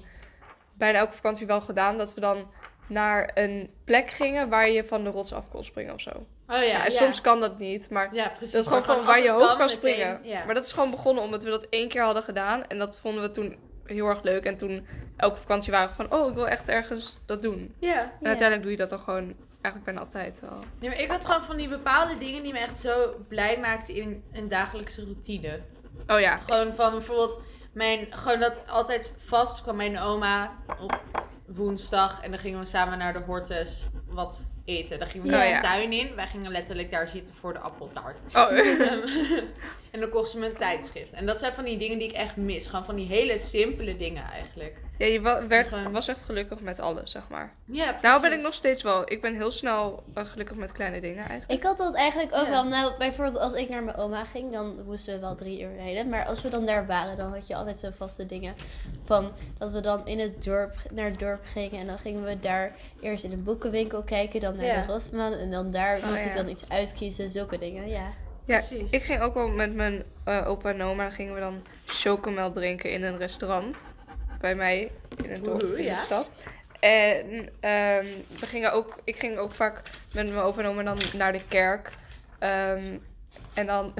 Bijna 0.73 0.97
elke 0.97 1.13
vakantie 1.13 1.47
wel 1.47 1.61
gedaan. 1.61 1.97
Dat 1.97 2.13
we 2.13 2.21
dan 2.21 2.47
naar 2.87 3.31
een 3.33 3.69
plek 3.83 4.09
gingen 4.09 4.49
waar 4.49 4.69
je 4.69 4.85
van 4.85 5.03
de 5.03 5.09
rots 5.09 5.33
af 5.33 5.49
kon 5.49 5.63
springen 5.63 5.93
of 5.93 6.01
zo. 6.01 6.09
Oh 6.09 6.55
ja, 6.55 6.61
Ja, 6.61 6.85
en 6.85 6.91
soms 6.91 7.21
kan 7.21 7.39
dat 7.39 7.57
niet, 7.59 7.89
maar 7.89 8.13
Ja, 8.15 8.27
precies. 8.29 8.51
dat 8.51 8.61
is 8.61 8.67
gewoon 8.67 8.83
van 8.83 9.05
waar 9.05 9.21
je 9.21 9.31
hoog 9.31 9.57
kan, 9.57 9.69
springen. 9.69 10.21
Maar 10.45 10.53
dat 10.53 10.65
is 10.65 10.71
gewoon 10.73 10.91
begonnen 10.91 11.23
omdat 11.23 11.43
we 11.43 11.49
dat 11.49 11.67
één 11.69 11.87
keer 11.87 12.03
hadden 12.03 12.23
gedaan. 12.23 12.67
En 12.67 12.77
dat 12.77 12.99
vonden 12.99 13.21
we 13.21 13.31
toen 13.31 13.57
heel 13.85 14.07
erg 14.07 14.21
leuk. 14.21 14.45
En 14.45 14.57
toen 14.57 14.87
elke 15.17 15.37
vakantie 15.37 15.71
waren 15.71 15.87
we 15.89 15.93
van, 15.95 16.13
oh, 16.13 16.27
ik 16.29 16.33
wil 16.33 16.47
echt 16.47 16.69
ergens 16.69 17.19
dat 17.25 17.41
doen. 17.41 17.75
ja. 17.79 17.99
En 18.01 18.27
uiteindelijk 18.27 18.61
doe 18.61 18.71
je 18.71 18.77
dat 18.77 18.89
dan 18.89 18.99
gewoon 18.99 19.33
eigenlijk 19.61 19.83
bijna 19.83 19.99
altijd 19.99 20.39
wel. 20.39 20.59
Nee, 20.79 20.89
maar 20.89 20.99
ik 20.99 21.09
had 21.09 21.25
gewoon 21.25 21.43
van 21.45 21.57
die 21.57 21.67
bepaalde 21.69 22.17
dingen 22.17 22.43
die 22.43 22.53
me 22.53 22.59
echt 22.59 22.79
zo 22.79 23.15
blij 23.27 23.57
maakten 23.59 23.95
in 23.95 24.23
een 24.33 24.47
dagelijkse 24.49 25.03
routine. 25.03 25.59
Oh 26.07 26.19
ja. 26.19 26.37
Gewoon 26.37 26.75
van 26.75 26.91
bijvoorbeeld, 26.91 27.41
mijn, 27.71 28.07
gewoon 28.09 28.39
dat 28.39 28.59
altijd 28.67 29.11
vast 29.25 29.61
kwam 29.61 29.75
mijn 29.75 29.99
oma 29.99 30.51
op 30.79 30.99
woensdag 31.47 32.21
en 32.21 32.31
dan 32.31 32.39
gingen 32.39 32.59
we 32.59 32.65
samen 32.65 32.97
naar 32.97 33.13
de 33.13 33.19
Hortus 33.19 33.85
wat 34.07 34.41
eten. 34.65 34.99
Dan 34.99 35.07
gingen 35.07 35.27
we 35.27 35.33
Ja, 35.33 35.37
daar 35.37 35.47
ja. 35.49 35.61
de 35.61 35.67
tuin 35.67 35.91
in. 35.91 36.15
Wij 36.15 36.27
gingen 36.27 36.51
letterlijk 36.51 36.91
daar 36.91 37.07
zitten 37.07 37.35
voor 37.35 37.53
de 37.53 37.59
appeltaart. 37.59 38.19
Oh, 38.33 38.51
en 39.91 39.99
dan 39.99 40.09
kocht 40.09 40.29
ze 40.29 40.39
me 40.39 40.45
een 40.45 40.57
tijdschrift. 40.57 41.11
En 41.11 41.25
dat 41.25 41.39
zijn 41.39 41.53
van 41.53 41.63
die 41.63 41.77
dingen 41.77 41.97
die 41.97 42.07
ik 42.07 42.13
echt 42.15 42.35
mis. 42.35 42.67
Gewoon 42.67 42.85
van 42.85 42.95
die 42.95 43.07
hele 43.07 43.39
simpele 43.39 43.97
dingen 43.97 44.23
eigenlijk. 44.23 44.77
Ja, 44.97 45.05
je 45.05 45.21
wa- 45.21 45.47
werd, 45.47 45.73
Gewoon- 45.75 45.91
was 45.91 46.07
echt 46.07 46.25
gelukkig 46.25 46.59
met 46.59 46.79
alles, 46.79 47.11
zeg 47.11 47.29
maar. 47.29 47.53
Ja, 47.65 47.83
precies. 47.85 48.01
Nou 48.01 48.21
ben 48.21 48.33
ik 48.33 48.41
nog 48.41 48.53
steeds 48.53 48.83
wel. 48.83 49.11
Ik 49.11 49.21
ben 49.21 49.35
heel 49.35 49.51
snel 49.51 50.03
eh, 50.13 50.25
gelukkig 50.25 50.55
met 50.57 50.71
kleine 50.71 51.01
dingen 51.01 51.25
eigenlijk. 51.29 51.51
Ik 51.51 51.63
had 51.63 51.77
dat 51.77 51.95
eigenlijk 51.95 52.35
ook 52.35 52.43
Ja. 52.45 52.49
wel. 52.49 52.63
Nou, 52.63 52.97
bijvoorbeeld 52.97 53.37
als 53.43 53.53
ik 53.53 53.69
naar 53.69 53.83
mijn 53.83 53.97
oma 53.97 54.23
ging, 54.23 54.51
dan 54.51 54.75
moesten 54.85 55.13
we 55.13 55.19
wel 55.19 55.35
drie 55.35 55.61
uur 55.61 55.75
rijden. 55.75 56.09
Maar 56.09 56.25
als 56.25 56.41
we 56.41 56.49
dan 56.49 56.65
daar 56.65 56.85
waren, 56.85 57.17
dan 57.17 57.31
had 57.33 57.47
je 57.47 57.55
altijd 57.55 57.79
zo 57.79 57.89
vaste 57.97 58.25
dingen. 58.25 58.55
Van 59.05 59.31
dat 59.57 59.71
we 59.71 59.79
dan 59.81 60.07
in 60.07 60.19
het 60.19 60.43
dorp, 60.43 60.73
naar 60.91 61.09
het 61.09 61.19
dorp 61.19 61.41
gingen. 61.43 61.79
En 61.79 61.87
dan 61.87 61.97
gingen 61.99 62.23
we 62.23 62.39
daar 62.39 62.71
eerst 63.01 63.23
in 63.23 63.31
een 63.31 63.43
boekenwinkel 63.43 64.03
kijken. 64.03 64.39
Dan 64.39 64.55
naar 64.55 64.65
Ja. 64.65 64.81
de 64.85 64.91
Rosman. 64.93 65.33
En 65.33 65.51
dan 65.51 65.71
daar 65.71 65.99
mocht 66.05 66.19
ja. 66.19 66.29
ik 66.29 66.35
dan 66.35 66.49
iets 66.49 66.69
uitkiezen. 66.69 67.29
Zulke 67.29 67.57
dingen, 67.57 67.87
ja. 67.89 68.07
Ja, 68.45 68.57
Precies. 68.57 68.89
ik 68.89 69.03
ging 69.03 69.21
ook 69.21 69.33
wel 69.33 69.47
met 69.47 69.73
mijn 69.73 70.03
eh, 70.23 70.47
opa 70.49 70.69
en 70.69 70.81
oma. 70.81 71.03
Dan 71.03 71.11
gingen 71.11 71.33
we 71.33 71.39
dan 71.39 71.61
chocomel 71.85 72.51
drinken 72.51 72.91
in 72.91 73.03
een 73.03 73.17
restaurant. 73.17 73.77
Bij 74.39 74.55
mij 74.55 74.91
in 75.23 75.29
het 75.29 75.43
dorp, 75.43 75.61
in 75.63 75.83
de 75.85 75.95
stad. 75.97 76.29
En 76.79 77.49
ehm, 77.59 78.05
we 78.39 78.45
gingen 78.45 78.71
ook, 78.73 78.97
ik 79.03 79.15
ging 79.19 79.37
ook 79.37 79.51
vaak 79.51 79.81
met 80.13 80.27
mijn 80.27 80.37
opa 80.39 80.61
en 80.61 80.67
oma 80.67 80.83
dan 80.83 80.97
naar 81.17 81.31
de 81.31 81.41
kerk. 81.47 81.91
Ehm, 82.39 82.97
en 83.53 83.65
dan... 83.65 83.93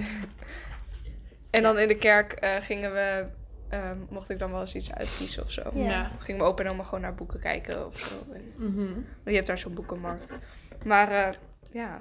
en 1.49 1.61
dan 1.63 1.79
in 1.79 1.87
de 1.87 1.97
kerk 1.97 2.31
eh, 2.31 2.55
gingen 2.61 2.93
we... 2.93 3.25
ehm, 3.69 3.97
mocht 4.09 4.29
ik 4.29 4.39
dan 4.39 4.51
wel 4.51 4.61
eens 4.61 4.75
iets 4.75 4.93
uitkiezen 4.93 5.43
of 5.43 5.51
zo. 5.51 5.71
Ja. 5.73 5.89
Ja. 5.89 6.01
Dan 6.09 6.21
ging 6.21 6.37
mijn 6.37 6.49
opa 6.49 6.63
en 6.63 6.69
oma 6.71 6.83
gewoon 6.83 7.01
naar 7.01 7.15
boeken 7.15 7.39
kijken 7.39 7.85
of 7.87 7.99
zo. 7.99 8.33
En, 8.33 8.51
Mhm. 8.55 8.99
je 9.25 9.35
hebt 9.35 9.47
daar 9.47 9.59
zo'n 9.59 9.73
boekenmarkt. 9.73 10.31
Maar 10.83 11.11
eh, 11.11 11.29
ja. 11.71 11.97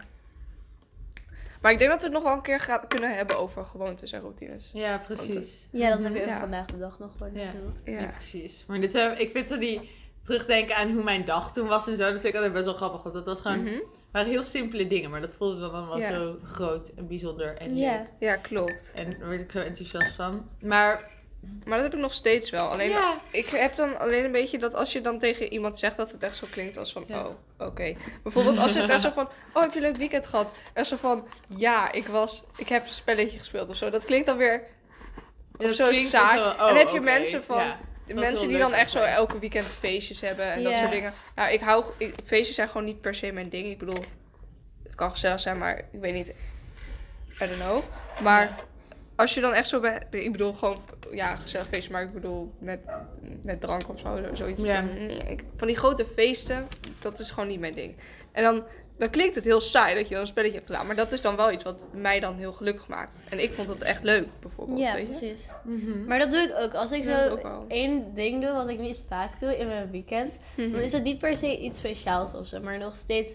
Maar 1.66 1.74
ik 1.74 1.80
denk 1.80 1.90
dat 1.90 2.00
we 2.00 2.06
het 2.06 2.14
nog 2.16 2.24
wel 2.24 2.32
een 2.32 2.42
keer 2.42 2.60
gaan, 2.60 2.88
kunnen 2.88 3.14
hebben 3.16 3.38
over 3.38 3.64
gewoontes 3.64 4.12
en 4.12 4.20
routines. 4.20 4.70
Ja, 4.72 4.98
precies. 4.98 5.66
Ja, 5.70 5.90
dat 5.90 6.02
heb 6.02 6.14
je 6.14 6.20
ook 6.20 6.26
Ja. 6.26 6.38
vandaag 6.40 6.66
de 6.66 6.78
dag 6.78 6.98
nog 6.98 7.12
gewoon. 7.18 7.34
Ja. 7.34 7.46
gedaan. 7.50 7.74
Ja, 7.84 8.00
Ja. 8.00 8.06
precies. 8.06 8.64
Maar 8.66 8.80
dit, 8.80 8.92
heb- 8.92 9.18
ik 9.18 9.30
vind 9.30 9.48
dat 9.48 9.60
die 9.60 9.90
terugdenken 10.24 10.76
aan 10.76 10.92
hoe 10.92 11.02
mijn 11.02 11.24
dag 11.24 11.52
toen 11.52 11.66
was 11.66 11.86
en 11.88 11.96
zo, 11.96 12.02
dat 12.02 12.12
vind 12.20 12.24
ik 12.24 12.34
altijd 12.34 12.52
best 12.52 12.64
wel 12.64 12.74
grappig. 12.74 13.02
Want 13.02 13.14
dat 13.14 13.26
was 13.26 13.40
gewoon, 13.40 13.82
waren 14.12 14.28
heel 14.28 14.42
simpele 14.44 14.86
dingen, 14.86 15.10
maar 15.10 15.20
dat 15.20 15.34
voelde 15.34 15.60
dan 15.60 15.70
allemaal 15.72 15.98
Ja. 15.98 16.10
zo 16.10 16.36
groot 16.44 16.88
en 16.96 17.06
bijzonder 17.08 17.56
en 17.56 17.68
leuk. 17.74 17.82
Ja. 17.82 18.06
Ja, 18.18 18.36
klopt. 18.36 18.92
En 18.94 19.16
daar 19.18 19.28
werd 19.28 19.40
ik 19.40 19.50
zo 19.50 19.58
enthousiast 19.58 20.12
van. 20.14 20.48
Maar 20.60 21.10
Maar 21.64 21.74
dat 21.78 21.86
heb 21.86 21.94
ik 21.94 22.00
nog 22.00 22.12
steeds 22.14 22.50
wel. 22.50 22.66
Alleen, 22.68 22.88
Ja. 22.90 23.16
ik 23.30 23.46
heb 23.46 23.76
dan 23.76 23.98
alleen 23.98 24.24
een 24.24 24.32
beetje 24.32 24.58
dat 24.58 24.74
als 24.74 24.92
je 24.92 25.00
dan 25.00 25.18
tegen 25.18 25.52
iemand 25.52 25.78
zegt 25.78 25.96
dat 25.96 26.12
het 26.12 26.22
echt 26.22 26.36
zo 26.36 26.46
klinkt 26.50 26.76
als 26.78 26.92
van, 26.92 27.04
Ja. 27.08 27.24
oh, 27.26 27.30
oké. 27.58 27.94
Bijvoorbeeld 28.22 28.58
als 28.58 28.74
het 28.74 28.90
echt 28.90 29.00
zo 29.00 29.10
van, 29.20 29.28
oh, 29.52 29.62
heb 29.62 29.70
je 29.72 29.76
een 29.76 29.84
leuk 29.84 29.96
weekend 29.96 30.26
gehad? 30.26 30.50
Echt 30.72 30.86
zo 30.86 30.96
van, 30.96 31.26
ja, 31.56 31.92
ik 31.92 32.06
was, 32.06 32.44
ik 32.56 32.68
heb 32.68 32.82
een 32.86 32.92
spelletje 32.92 33.38
gespeeld 33.38 33.70
of 33.70 33.76
zo. 33.76 33.90
Dat 33.90 34.04
klinkt 34.04 34.26
dan 34.26 34.36
weer 34.36 34.62
Ja, 35.58 35.68
of 35.68 35.74
zo 35.74 35.92
saai. 35.92 36.40
oh, 36.40 36.50
en 36.50 36.56
dan 36.66 36.76
heb 36.76 36.88
je 36.88 37.00
mensen 37.00 37.44
van, 37.44 37.62
de 38.06 38.14
mensen 38.14 38.48
die 38.48 38.58
dan 38.58 38.72
echt 38.72 38.90
zo 38.90 38.98
elke 39.00 39.38
weekend 39.38 39.74
feestjes 39.74 40.20
hebben 40.20 40.52
en 40.52 40.62
dat 40.62 40.74
soort 40.74 40.90
dingen. 40.90 41.12
Nou, 41.34 41.52
ik 41.52 41.60
hou, 41.60 41.84
ik- 41.96 42.14
feestjes 42.24 42.54
zijn 42.56 42.68
gewoon 42.68 42.84
niet 42.86 43.00
per 43.00 43.14
se 43.14 43.32
mijn 43.32 43.48
ding. 43.48 43.66
Ik 43.66 43.78
bedoel, 43.78 44.04
het 44.82 44.94
kan 44.94 45.10
gezellig 45.10 45.40
zijn, 45.40 45.58
maar 45.58 45.78
ik 45.78 46.00
weet 46.00 46.14
niet, 46.14 46.28
I 46.28 47.38
don't 47.38 47.56
know. 47.60 47.80
Maar 48.22 48.54
als 49.16 49.34
je 49.34 49.40
dan 49.40 49.52
echt 49.52 49.68
zo 49.68 49.80
bent, 49.80 50.04
ik 50.10 50.32
bedoel 50.32 50.52
gewoon, 50.52 50.78
ja, 51.12 51.36
gezellig 51.36 51.66
feestje, 51.66 51.92
maar 51.92 52.02
ik 52.02 52.12
bedoel 52.12 52.52
met, 52.58 52.80
met 53.42 53.60
drank 53.60 53.88
of 53.88 53.98
zo, 54.00 54.18
zoiets. 54.32 54.62
Ja. 54.62 54.84
Van 55.56 55.66
die 55.66 55.76
grote 55.76 56.04
feesten, 56.04 56.66
dat 57.00 57.18
is 57.18 57.30
gewoon 57.30 57.48
niet 57.48 57.60
mijn 57.60 57.74
ding. 57.74 57.96
En 58.32 58.42
dan, 58.42 58.64
dan 58.98 59.10
klinkt 59.10 59.34
het 59.34 59.44
heel 59.44 59.60
saai 59.60 59.94
dat 59.94 60.04
je 60.08 60.10
dan 60.12 60.20
een 60.22 60.26
spelletje 60.28 60.54
hebt 60.56 60.66
gedaan, 60.66 60.86
maar 60.86 60.96
dat 60.96 61.12
is 61.12 61.20
dan 61.22 61.36
wel 61.36 61.52
iets 61.52 61.64
wat 61.64 61.86
mij 61.92 62.20
dan 62.20 62.36
heel 62.36 62.52
gelukkig 62.52 62.88
maakt. 62.88 63.18
En 63.28 63.42
ik 63.42 63.52
vond 63.52 63.68
het 63.68 63.82
echt 63.82 64.02
leuk, 64.02 64.26
bijvoorbeeld, 64.40 64.78
Ja, 64.78 64.94
weet 64.94 65.02
je. 65.02 65.08
precies. 65.18 65.48
Mhm. 65.64 66.04
Maar 66.06 66.18
dat 66.18 66.30
doe 66.30 66.40
ik 66.40 66.54
ook. 66.58 66.74
Als 66.74 66.92
ik 66.92 67.04
Ja, 67.04 67.28
zo 67.28 67.64
één 67.68 68.14
ding 68.14 68.42
doe 68.42 68.52
wat 68.52 68.68
ik 68.68 68.78
niet 68.78 69.02
vaak 69.08 69.40
doe 69.40 69.56
in 69.58 69.66
mijn 69.66 69.90
weekend, 69.90 70.32
Mhm. 70.56 70.70
dan 70.72 70.80
is 70.80 70.92
het 70.92 71.02
niet 71.02 71.18
per 71.18 71.34
se 71.36 71.58
iets 71.58 71.78
speciaals 71.78 72.34
of 72.34 72.46
zo, 72.46 72.60
maar 72.60 72.78
nog 72.78 72.96
steeds 72.96 73.34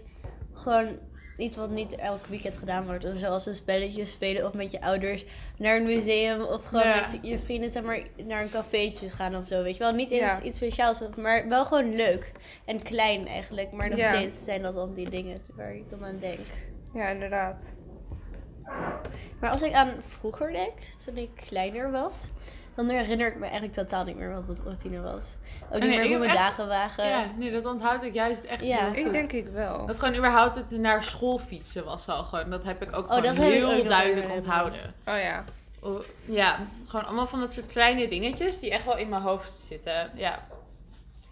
gewoon 0.53 0.97
iets 1.41 1.55
wat 1.55 1.69
niet 1.69 1.95
elk 1.95 2.25
weekend 2.25 2.57
gedaan 2.57 2.85
wordt. 2.85 3.05
Zoals 3.15 3.45
een 3.45 3.55
spelletje 3.55 4.05
spelen 4.05 4.45
of 4.45 4.53
met 4.53 4.71
je 4.71 4.81
ouders 4.81 5.25
naar 5.57 5.75
een 5.75 5.85
museum 5.85 6.41
of 6.41 6.65
gewoon 6.65 6.87
Ja. 6.87 7.07
met 7.11 7.19
je 7.21 7.39
vrienden 7.39 7.69
zeg 7.69 7.83
maar, 7.83 7.99
naar 8.25 8.41
een 8.41 8.49
cafeetje 8.49 9.07
gaan 9.09 9.35
of 9.35 9.47
zo. 9.47 9.63
Weet 9.63 9.73
je 9.77 9.83
wel, 9.83 9.93
niet 9.93 10.11
eens 10.11 10.21
Ja. 10.21 10.41
iets 10.41 10.57
speciaals, 10.57 11.01
maar 11.17 11.47
wel 11.47 11.65
gewoon 11.65 11.95
leuk 11.95 12.31
en 12.65 12.81
klein 12.83 13.27
eigenlijk. 13.27 13.71
Maar 13.71 13.89
nog 13.89 13.97
Ja. 13.99 14.15
steeds 14.15 14.43
zijn 14.43 14.61
dat 14.61 14.73
dan 14.73 14.93
die 14.93 15.09
dingen 15.09 15.37
waar 15.55 15.75
ik 15.75 15.89
dan 15.89 16.05
aan 16.05 16.17
denk. 16.19 16.39
Ja, 16.93 17.07
inderdaad. 17.07 17.73
Maar 19.39 19.49
als 19.51 19.61
ik 19.61 19.73
aan 19.73 19.91
vroeger 20.07 20.51
denk, 20.51 20.73
toen 21.05 21.17
ik 21.17 21.29
kleiner 21.35 21.91
was, 21.91 22.29
dan 22.75 22.89
herinner 22.89 23.27
ik 23.27 23.35
me 23.35 23.43
eigenlijk 23.43 23.73
totaal 23.73 24.03
niet 24.03 24.15
meer 24.17 24.33
wat 24.33 24.47
mijn 24.47 24.59
routine 24.63 25.01
was. 25.01 25.35
Ook 25.65 25.71
niet 25.71 25.81
nee, 25.89 25.97
meer 25.97 26.07
hoe 26.07 26.17
mijn 26.17 26.29
echt- 26.29 26.39
dagen 26.39 26.67
waren. 26.67 27.07
Ja, 27.07 27.25
nee, 27.35 27.51
dat 27.51 27.65
onthoud 27.65 28.03
ik 28.03 28.13
juist 28.13 28.43
echt 28.43 28.61
Ja. 28.61 28.91
heel 28.91 29.05
Ik 29.05 29.11
denk 29.11 29.31
ik 29.31 29.47
wel. 29.47 29.85
Dat 29.85 29.99
gewoon 29.99 30.15
überhaupt 30.15 30.55
het 30.55 30.71
naar 30.71 31.03
school 31.03 31.37
fietsen 31.39 31.85
was 31.85 32.07
al 32.07 32.23
gewoon. 32.23 32.49
Dat 32.49 32.63
heb 32.63 32.81
ik 32.81 32.95
ook 32.95 33.05
Oh, 33.11 33.15
gewoon 33.15 33.33
heel 33.33 33.73
ook 33.73 33.87
duidelijk 33.87 34.31
onthouden. 34.31 34.93
Oh 35.07 35.15
ja. 35.17 35.43
Oh, 35.79 35.99
Ja, 36.25 36.57
gewoon 36.87 37.05
allemaal 37.05 37.27
van 37.27 37.39
dat 37.39 37.53
soort 37.53 37.67
kleine 37.67 38.07
dingetjes 38.07 38.59
die 38.59 38.71
echt 38.71 38.85
wel 38.85 38.97
in 38.97 39.09
mijn 39.09 39.21
hoofd 39.21 39.57
zitten. 39.67 40.11
Ja. 40.15 40.39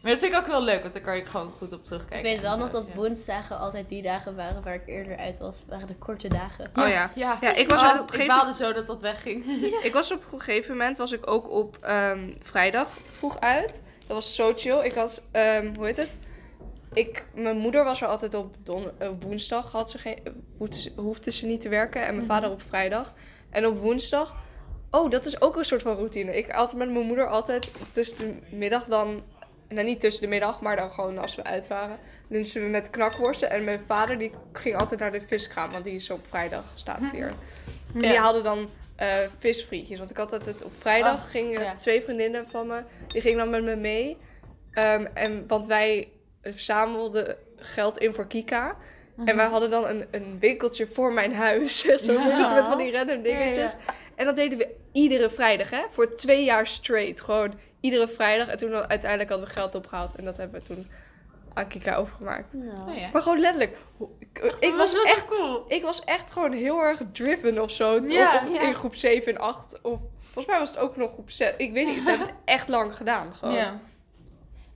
Maar 0.02 0.12
dat 0.12 0.20
vind 0.20 0.34
ik 0.34 0.40
ook 0.40 0.46
heel 0.46 0.64
leuk, 0.64 0.82
want 0.82 0.94
dan 0.94 1.04
kan 1.04 1.16
je 1.18 1.26
gewoon 1.26 1.52
goed 1.52 1.74
op 1.74 1.86
terugkijken. 1.86 2.18
Ik 2.30 2.36
weet 2.36 2.42
wel 2.42 2.58
nog 2.58 2.70
dat 2.70 2.86
ja. 2.88 2.96
woensdagen 2.96 3.58
altijd 3.60 3.90
die 3.90 4.02
dagen 4.02 4.36
waren 4.36 4.64
waar 4.64 4.74
ik 4.74 4.88
eerder 4.88 5.18
uit 5.18 5.40
was. 5.40 5.64
waren 5.68 5.88
de 5.88 5.96
korte 5.96 6.28
dagen. 6.28 6.66
Oh 6.76 6.88
ja. 6.88 7.12
Ja, 7.16 7.38
Ja, 7.42 7.54
ik 7.56 7.70
was 7.70 7.82
Oh, 7.82 7.88
op 7.88 7.94
een 7.96 8.04
ik 8.04 8.10
gegeven 8.10 8.28
baalde 8.28 8.54
zo 8.54 8.74
dat 8.74 8.88
dat 8.88 9.02
wegging. 9.02 9.46
Ik 9.84 9.94
was 9.94 10.12
op 10.12 10.24
een 10.32 10.40
gegeven 10.42 10.72
moment 10.78 10.98
was 10.98 11.12
ik 11.12 11.30
ook 11.30 11.50
op 11.52 11.78
ehm, 11.82 12.34
vrijdag 12.42 12.90
vroeg 13.10 13.40
uit. 13.40 13.84
Dat 14.08 14.16
was 14.18 14.36
zo 14.36 14.54
chill. 14.56 14.84
Ik 14.86 14.94
had, 14.94 15.24
ehm, 15.32 15.76
hoe 15.76 15.86
heet 15.86 15.98
het? 15.98 16.18
Ik, 16.94 17.26
mijn 17.34 17.58
moeder 17.58 17.84
was 17.84 18.02
er 18.02 18.08
altijd 18.08 18.34
op 18.34 18.56
don, 18.64 18.92
woensdag, 19.20 19.72
had 19.72 19.90
ze 19.92 19.98
geen, 19.98 20.20
hoefde 20.96 21.32
ze 21.32 21.46
niet 21.46 21.62
te 21.62 21.70
werken. 21.70 22.02
En 22.02 22.14
mijn 22.16 22.26
Mhm. 22.26 22.34
vader 22.36 22.50
op 22.52 22.62
vrijdag. 22.62 23.14
En 23.50 23.66
op 23.66 23.80
woensdag, 23.80 24.36
oh, 24.92 25.12
dat 25.12 25.26
is 25.26 25.42
ook 25.42 25.56
een 25.58 25.66
soort 25.66 25.82
van 25.82 25.96
routine. 25.96 26.38
Ik 26.38 26.52
altijd 26.54 26.78
met 26.78 26.90
mijn 26.92 27.06
moeder 27.06 27.28
altijd 27.28 27.72
tussen 27.92 28.18
de 28.18 28.56
middag 28.56 28.84
dan, 28.86 29.22
nou 29.70 29.86
niet 29.86 30.00
tussen 30.00 30.22
de 30.22 30.28
middag, 30.28 30.62
maar 30.62 30.76
dan 30.76 30.92
gewoon 30.92 31.18
als 31.18 31.36
we 31.36 31.44
uit 31.44 31.68
waren. 31.68 31.98
Lunchen 32.28 32.62
we 32.64 32.68
met 32.68 32.90
knakworsten. 32.90 33.50
En 33.50 33.64
mijn 33.64 33.82
vader 33.88 34.18
die 34.18 34.32
ging 34.54 34.76
altijd 34.76 35.00
naar 35.00 35.12
de 35.12 35.22
viskraam, 35.22 35.72
want 35.72 35.84
die 35.84 35.96
is 35.96 36.10
op 36.10 36.28
vrijdag, 36.28 36.64
staat 36.76 37.12
hier. 37.12 37.32
En 37.94 38.00
die 38.00 38.18
haalden 38.18 38.44
dan 38.44 38.70
eh, 38.96 39.08
visfrietjes. 39.40 39.98
Want 39.98 40.12
ik 40.12 40.18
had 40.18 40.34
altijd 40.34 40.64
op 40.64 40.72
vrijdag 40.80 41.14
Oh, 41.14 41.30
gingen 41.30 41.62
ja. 41.62 41.76
twee 41.76 42.02
vriendinnen 42.02 42.48
van 42.50 42.68
me, 42.68 42.82
die 43.08 43.22
gingen 43.22 43.38
dan 43.38 43.50
met 43.50 43.64
me 43.64 43.76
mee. 43.76 44.18
Ehm, 44.72 45.06
en, 45.14 45.44
want 45.48 45.66
wij 45.66 46.10
verzamelden 46.42 47.36
geld 47.56 47.98
in 47.98 48.14
voor 48.14 48.28
Kika. 48.28 48.76
En 49.26 49.36
wij 49.36 49.46
hadden 49.46 49.70
dan 49.70 49.88
een, 49.88 50.06
een 50.12 50.38
winkeltje 50.40 50.88
voor 50.88 51.14
mijn 51.14 51.34
huis. 51.34 51.82
Ja. 51.82 51.98
winkeltje 51.98 52.56
met 52.56 52.66
van 52.66 52.78
die 52.78 52.92
random 52.92 53.22
dingetjes. 53.22 53.76
En 54.20 54.26
dat 54.26 54.36
deden 54.36 54.58
we 54.58 54.76
iedere 54.92 55.30
vrijdag, 55.30 55.70
hè? 55.70 55.82
Voor 55.90 56.16
twee 56.16 56.44
jaar 56.44 56.68
straight. 56.68 57.22
Gewoon 57.22 57.54
iedere 57.80 58.08
vrijdag. 58.08 58.48
En 58.48 58.58
toen 58.58 58.74
uiteindelijk 58.74 59.30
hadden 59.30 59.48
we 59.48 59.54
geld 59.54 59.76
opgehaald. 59.76 60.16
En 60.16 60.26
dat 60.26 60.38
hebben 60.38 60.60
we 60.60 60.66
toen 60.66 60.88
aan 61.54 61.68
Kika 61.68 61.96
overgemaakt. 61.96 62.54
Nou. 62.54 62.90
Oh, 62.90 62.98
ja. 62.98 63.10
Maar 63.14 63.22
gewoon 63.22 63.40
letterlijk. 63.40 63.78
Ik, 64.20 64.56
ik 64.60 64.74
was 64.76 65.04
echt 65.04 65.26
cool. 65.26 65.66
ik 65.68 65.84
was 65.84 66.04
echt 66.04 66.32
gewoon 66.32 66.52
heel 66.52 66.80
erg 66.80 67.02
driven 67.12 67.62
of 67.62 67.72
zo. 67.72 68.06
Ja, 68.08 68.44
Of. 68.48 68.62
In 68.62 68.74
groep 68.74 68.96
7 68.96 69.34
en 69.34 69.40
8. 69.40 69.82
Of 69.82 70.00
volgens 70.24 70.46
mij 70.46 70.60
was 70.60 70.70
het 70.70 70.80
ook 70.80 70.96
nog 70.96 71.12
groep 71.12 71.30
6. 71.30 71.54
Ik 71.58 71.72
weet 71.72 71.88
niet. 71.88 72.04
We 72.04 72.10
hebben 72.10 72.28
het 72.28 72.36
echt 72.46 72.68
lang 72.68 72.96
gedaan. 72.96 73.36
Gewoon. 73.36 73.56
Ja. 73.56 73.80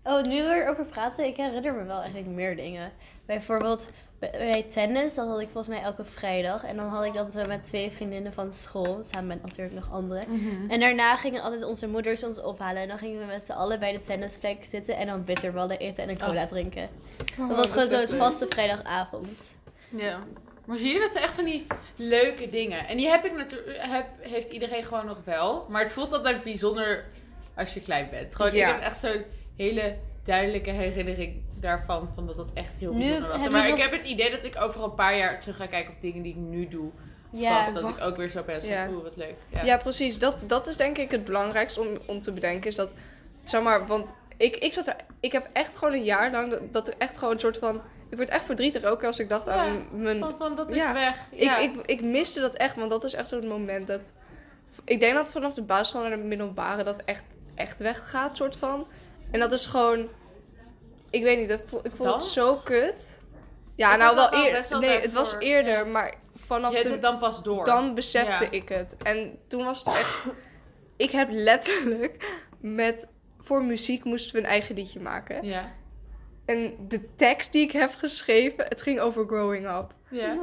Oh, 0.03 0.21
nu 0.21 0.43
we 0.43 0.53
erover 0.53 0.85
praten, 0.85 1.25
ik 1.25 1.38
herinner 1.38 1.73
me 1.73 1.83
wel 1.83 2.00
eigenlijk 2.00 2.27
meer 2.27 2.55
dingen. 2.55 2.91
Bijvoorbeeld 3.25 3.89
bij- 4.31 4.65
tennis, 4.69 5.13
dat 5.13 5.27
had 5.27 5.39
ik 5.39 5.49
volgens 5.51 5.75
mij 5.75 5.83
elke 5.83 6.05
vrijdag. 6.05 6.63
En 6.63 6.75
dan 6.75 6.87
had 6.87 7.05
ik 7.05 7.13
zo 7.31 7.41
met 7.47 7.63
twee 7.63 7.91
vriendinnen 7.91 8.33
van 8.33 8.53
school, 8.53 9.03
samen 9.03 9.27
met 9.27 9.41
natuurlijk 9.41 9.75
nog 9.75 9.91
anderen. 9.91 10.23
Mhm. 10.27 10.69
En 10.71 10.79
daarna 10.79 11.15
gingen 11.15 11.41
altijd 11.41 11.63
onze 11.63 11.87
moeders 11.87 12.23
ons 12.23 12.41
ophalen. 12.41 12.81
En 12.81 12.87
dan 12.87 12.97
gingen 12.97 13.19
we 13.19 13.25
met 13.25 13.45
z'n 13.45 13.51
allen 13.51 13.79
bij 13.79 13.93
de 13.93 14.01
tennisplek 14.01 14.63
zitten 14.63 14.97
en 14.97 15.07
dan 15.07 15.23
bitterballen 15.23 15.79
eten 15.79 16.03
en 16.03 16.09
een 16.09 16.17
cola 16.19 16.47
drinken. 16.47 16.89
Oh, 17.39 17.47
Dat 17.47 17.57
was 17.57 17.71
gewoon 17.71 18.07
zo'n 18.07 18.17
vaste 18.17 18.45
vrijdagavond. 18.49 19.55
Ja. 19.89 20.19
Maar 20.65 20.77
zie 20.77 20.93
je, 20.93 20.99
dat 20.99 21.11
zijn 21.11 21.23
echt 21.23 21.35
van 21.35 21.45
die 21.45 21.67
leuke 21.95 22.49
dingen. 22.49 22.87
En 22.87 22.97
die 22.97 23.07
heb 23.09 23.25
ik 23.25 23.35
natuurlijk, 23.37 23.77
heb, 23.81 24.05
heeft 24.19 24.49
iedereen 24.49 24.83
gewoon 24.83 25.05
nog 25.05 25.17
wel. 25.25 25.65
Maar 25.69 25.83
het 25.83 25.91
voelt 25.91 26.13
altijd 26.13 26.43
bijzonder 26.43 27.05
als 27.55 27.73
je 27.73 27.81
klein 27.81 28.07
bent. 28.09 28.35
Gewoon, 28.35 28.53
Ja. 28.53 28.67
ik 28.67 28.73
heb 28.73 28.83
echt 28.91 28.99
zo'n 28.99 29.23
hele 29.57 29.95
duidelijke 30.23 30.69
herinnering 30.71 31.41
daarvan. 31.63 32.10
Van 32.15 32.27
dat 32.27 32.36
dat 32.36 32.48
echt 32.53 32.77
heel 32.79 32.93
bijzonder 32.93 33.29
was. 33.29 33.50
Maar 33.50 33.67
ik 33.67 33.77
heb 33.77 33.91
het 33.91 34.03
idee 34.03 34.32
dat 34.32 34.43
ik 34.43 34.62
over 34.62 34.84
een 34.84 34.96
paar 34.96 35.17
jaar 35.17 35.39
terug 35.39 35.55
ga 35.55 35.65
kijken 35.65 35.93
op 35.93 36.01
dingen 36.01 36.24
die 36.24 36.32
ik 36.32 36.39
nu 36.39 36.67
doe. 36.67 36.89
Ja, 37.32 37.62
vast, 37.62 37.74
dat 37.74 37.84
wacht. 37.84 37.98
ik 37.98 38.03
ook 38.03 38.17
weer 38.17 38.29
zo 38.29 38.43
ben. 38.43 38.67
Ja. 38.67 38.88
Oeh, 38.89 39.03
wat 39.03 39.15
leuk. 39.15 39.36
Ja, 39.63 39.77
precies. 39.77 40.20
Dat, 40.20 40.36
dat 40.50 40.67
is 40.67 40.77
denk 40.77 40.98
ik 40.98 41.12
het 41.12 41.25
belangrijkste 41.25 41.82
om, 41.82 41.88
om 42.05 42.22
te 42.22 42.32
bedenken. 42.32 42.70
Is 42.70 42.75
dat, 42.75 42.93
zeg 43.43 43.62
maar, 43.62 43.88
want 43.88 44.13
ik, 44.38 44.55
ik 44.55 44.74
zat 44.74 44.88
er, 44.88 44.96
ik 45.20 45.32
heb 45.32 45.50
echt 45.53 45.77
gewoon 45.77 45.93
een 45.93 46.03
jaar 46.03 46.32
lang 46.32 46.50
dat, 46.51 46.74
dat 46.74 46.88
er 46.88 46.93
echt 46.98 47.17
gewoon 47.17 47.34
een 47.34 47.39
soort 47.39 47.58
van, 47.58 47.82
ik 48.10 48.17
werd 48.17 48.29
echt 48.29 48.46
verdrietig 48.46 48.84
ook 48.84 49.03
als 49.03 49.20
ik 49.20 49.29
dacht 49.29 49.46
Ja, 49.46 49.51
aan 49.51 49.88
mijn, 49.91 50.20
Van, 50.20 50.36
van 50.38 50.55
dat 50.55 50.70
is 50.70 50.75
Ja. 50.75 50.93
weg. 50.93 51.15
Ja. 51.32 51.58
Ik, 51.58 51.75
ik, 51.75 51.86
ik 51.86 52.01
miste 52.01 52.39
dat 52.39 52.55
echt, 52.55 52.75
want 52.75 52.89
dat 52.89 53.03
is 53.03 53.13
echt 53.13 53.27
zo'n 53.27 53.48
moment 53.48 53.88
dat... 53.88 54.12
Ik 54.86 55.00
denk 55.00 55.15
dat 55.15 55.32
vanaf 55.32 55.53
de 55.53 55.62
basisschool 55.62 56.01
naar 56.01 56.17
de 56.17 56.24
middelbare 56.24 56.84
dat 56.84 57.01
echt, 57.05 57.24
echt 57.55 57.79
weggaat, 57.79 58.36
soort 58.38 58.55
van. 58.55 58.88
En 59.32 59.39
dat 59.39 59.51
is 59.51 59.65
gewoon... 59.65 60.08
Ik 61.13 61.24
weet 61.24 61.38
niet, 61.39 61.50
dat, 61.50 61.60
ik 61.60 61.91
vond 61.96 61.98
Dan? 62.10 62.13
het 62.13 62.24
zo 62.24 62.55
kut. 62.55 63.20
Ja, 63.75 63.91
Ik 63.91 63.98
nou 64.00 64.15
wel 64.15 64.34
eerder. 64.34 64.79
Nee, 64.79 65.00
het 65.00 65.13
was 65.13 65.36
eerder, 65.39 65.88
maar 65.88 66.13
vanaf 66.36 66.74
de... 66.74 67.00
dan 67.00 67.20
pas 67.20 67.43
door. 67.43 67.65
Dan 67.65 67.96
besefte 67.96 68.43
Ja. 68.43 68.51
ik 68.51 68.70
het. 68.70 68.96
En 69.03 69.38
toen 69.48 69.65
was 69.65 69.79
het 69.84 69.96
echt... 69.96 70.24
Ik 70.98 71.12
heb 71.12 71.27
letterlijk 71.32 72.41
met... 72.60 73.08
Voor 73.39 73.63
muziek 73.63 74.03
moesten 74.03 74.34
we 74.36 74.39
een 74.41 74.46
eigen 74.48 74.75
liedje 74.75 75.00
maken. 75.00 75.46
Ja. 75.46 75.72
En 76.46 76.75
de 76.88 77.15
tekst 77.15 77.51
die 77.51 77.63
ik 77.63 77.72
heb 77.72 77.93
geschreven, 77.96 78.65
het 78.67 78.82
ging 78.82 79.00
over 79.00 79.25
growing 79.27 79.67
up. 79.67 79.93
Ja. 80.10 80.38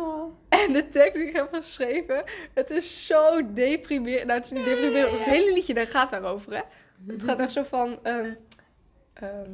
En 0.48 0.72
de 0.72 0.88
tekst 0.88 1.14
die 1.14 1.26
ik 1.28 1.36
heb 1.36 1.48
geschreven, 1.52 2.24
het 2.54 2.70
is 2.70 3.06
zo 3.06 3.52
deprimerend. 3.52 4.26
Nou, 4.26 4.38
het 4.38 4.50
is 4.50 4.52
niet 4.58 4.64
deprimerend, 4.64 5.18
het 5.18 5.28
hele 5.28 5.52
liedje 5.52 5.74
daar 5.74 5.86
gaat 5.86 6.10
daarover, 6.10 6.52
hè. 6.54 6.60
Het 7.06 7.22
gaat 7.22 7.40
echt 7.44 7.52
zo 7.52 7.62
van... 7.62 7.98
ehm, 8.02 8.32
ehm, 9.12 9.50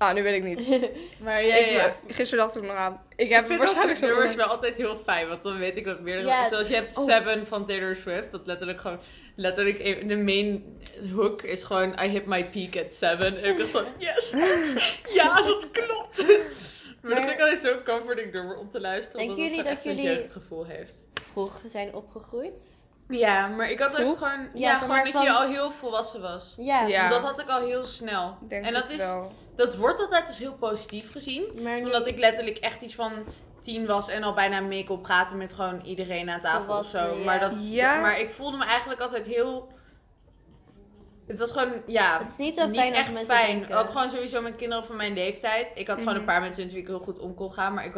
ah, 0.00 0.14
nu 0.14 0.22
weet 0.22 0.34
ik 0.34 0.42
niet. 0.44 0.68
Maar 1.24 1.44
ja, 1.44 1.54
Ik, 1.54 1.66
ja, 1.66 1.72
ja. 1.72 1.96
Gisteren 2.08 2.44
dacht 2.44 2.56
ik 2.56 2.62
nog 2.62 2.76
aan. 2.76 3.02
Ik 3.16 3.26
Ik 3.26 3.30
heb 3.32 3.46
vind 3.46 3.58
waarschijnlijk 3.58 3.98
zo'n 3.98 4.08
nummers 4.08 4.34
wel 4.34 4.46
altijd 4.46 4.76
heel 4.76 4.96
fijn, 5.04 5.28
want 5.28 5.42
dan 5.42 5.58
weet 5.58 5.76
ik 5.76 5.84
wat 5.86 6.00
meer. 6.00 6.24
Ja. 6.26 6.48
Zoals 6.48 6.68
je 6.68 6.74
hebt 6.74 6.96
Oh. 6.96 7.04
Seven 7.04 7.46
van 7.46 7.66
Taylor 7.66 7.96
Swift, 7.96 8.30
dat 8.30 8.46
letterlijk 8.46 8.80
gewoon, 8.80 8.98
letterlijk 9.36 9.78
even- 9.78 10.06
de 10.08 10.16
main 10.16 10.78
hook 11.14 11.42
is 11.42 11.64
gewoon 11.64 11.94
I 12.02 12.06
hit 12.08 12.26
my 12.26 12.44
peak 12.44 12.84
at 12.84 12.92
seven. 12.92 13.36
En 13.42 13.44
ik 13.44 13.58
dacht 13.58 13.70
zo, 13.70 13.82
yes! 13.98 14.30
ja, 15.18 15.32
dat 15.32 15.70
klopt! 15.70 16.24
Maar, 17.02 17.14
dat 17.14 17.18
vind 17.24 17.30
ik 17.34 17.40
altijd 17.40 17.60
zo'n 17.60 17.82
comforting 17.94 18.32
nummer 18.32 18.56
om 18.56 18.70
te 18.70 18.80
luisteren, 18.80 19.18
Denken 19.26 19.36
omdat 19.44 19.50
het 19.50 19.64
jullie 19.64 19.74
dat 19.74 19.84
jullie- 19.84 20.02
jeugdgevoel 20.16 20.64
heeft. 20.66 21.04
Vroeg 21.32 21.60
zijn 21.66 21.94
opgegroeid. 21.94 22.78
Ja, 23.08 23.48
maar 23.48 23.70
ik 23.70 23.78
had 23.78 23.96
ook 24.02 24.18
gewoon, 24.18 24.48
ja, 24.54 24.74
gewoon 24.74 24.88
maar 24.88 25.04
dat 25.04 25.12
van- 25.12 25.22
je 25.22 25.30
al 25.30 25.48
heel 25.48 25.70
volwassen 25.70 26.20
was. 26.20 26.54
Ja, 26.56 26.86
Ja. 26.86 27.08
Dat 27.08 27.22
had 27.22 27.40
ik 27.40 27.48
al 27.48 27.66
heel 27.66 27.86
snel. 27.86 28.36
Ik 28.42 28.48
denk 28.50 28.64
en 28.64 28.72
dat 28.72 28.82
het 28.82 28.90
is, 28.92 28.96
wel. 28.96 29.32
Dat 29.60 29.76
wordt 29.76 30.00
altijd 30.00 30.26
als 30.26 30.38
heel 30.38 30.54
positief 30.54 31.10
gezien. 31.12 31.44
maar 31.62 31.78
Omdat 31.78 32.06
ik 32.06 32.18
letterlijk 32.18 32.56
echt 32.58 32.80
iets 32.80 32.94
van 32.94 33.12
tien 33.62 33.86
was 33.86 34.08
en 34.08 34.22
al 34.22 34.34
bijna 34.34 34.60
mee 34.60 34.84
kon 34.84 35.00
praten 35.00 35.36
met 35.36 35.52
gewoon 35.52 35.80
iedereen 35.84 36.30
aan 36.30 36.40
tafel 36.40 36.78
of 36.78 36.86
zo. 36.86 37.16
Maar, 37.24 37.40
dat, 37.40 37.52
Ja. 37.58 38.00
maar 38.00 38.20
ik 38.20 38.30
voelde 38.30 38.56
me 38.56 38.64
eigenlijk 38.64 39.00
altijd 39.00 39.26
heel... 39.26 39.68
Het 41.26 41.38
was 41.38 41.50
gewoon, 41.50 41.72
ja, 41.86 42.18
Het 42.18 42.30
is 42.30 42.36
niet 42.36 42.56
zo 42.56 42.66
niet 42.66 42.76
fijn 42.80 42.92
echt 42.92 43.12
mensen 43.12 43.34
fijn. 43.36 43.58
denken. 43.58 43.78
Ook 43.78 43.90
gewoon 43.90 44.10
sowieso 44.10 44.40
met 44.42 44.54
kinderen 44.54 44.84
van 44.84 44.96
mijn 44.96 45.14
leeftijd. 45.14 45.66
Ik 45.74 45.86
had 45.86 45.98
gewoon 45.98 46.12
Mhm. 46.12 46.20
een 46.22 46.28
paar 46.28 46.40
mensen 46.40 46.62
met 46.64 46.72
wie 46.72 46.82
ik 46.82 46.88
heel 46.88 46.98
goed 46.98 47.18
om 47.18 47.34
kon 47.34 47.52
gaan. 47.52 47.74
Maar 47.74 47.84
ik 47.84 47.94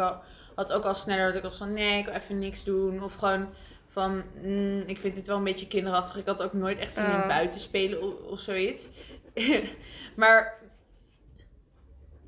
had 0.55 0.73
ook 0.73 0.85
al 0.85 0.95
sneller 0.95 1.27
dat 1.27 1.35
ik 1.35 1.43
was 1.43 1.57
van 1.57 1.73
nee, 1.73 1.99
ik 1.99 2.05
wil 2.05 2.15
even 2.15 2.39
niks 2.39 2.65
doen. 2.65 3.03
Of 3.03 3.15
gewoon 3.15 3.49
van 3.89 4.23
mm, 4.43 4.83
ik 4.87 4.99
vind 4.99 5.15
dit 5.15 5.27
wel 5.27 5.37
een 5.37 5.45
beetje 5.45 5.67
kinderachtig. 5.67 6.17
Ik 6.17 6.27
had 6.27 6.43
ook 6.43 6.53
nooit 6.53 6.79
echt 6.79 6.95
zin 6.95 7.05
in 7.05 7.11
Oh. 7.11 7.27
buiten 7.27 7.61
spelen 7.61 8.03
of, 8.03 8.31
of 8.31 8.41
zoiets. 8.41 8.89
maar 10.17 10.59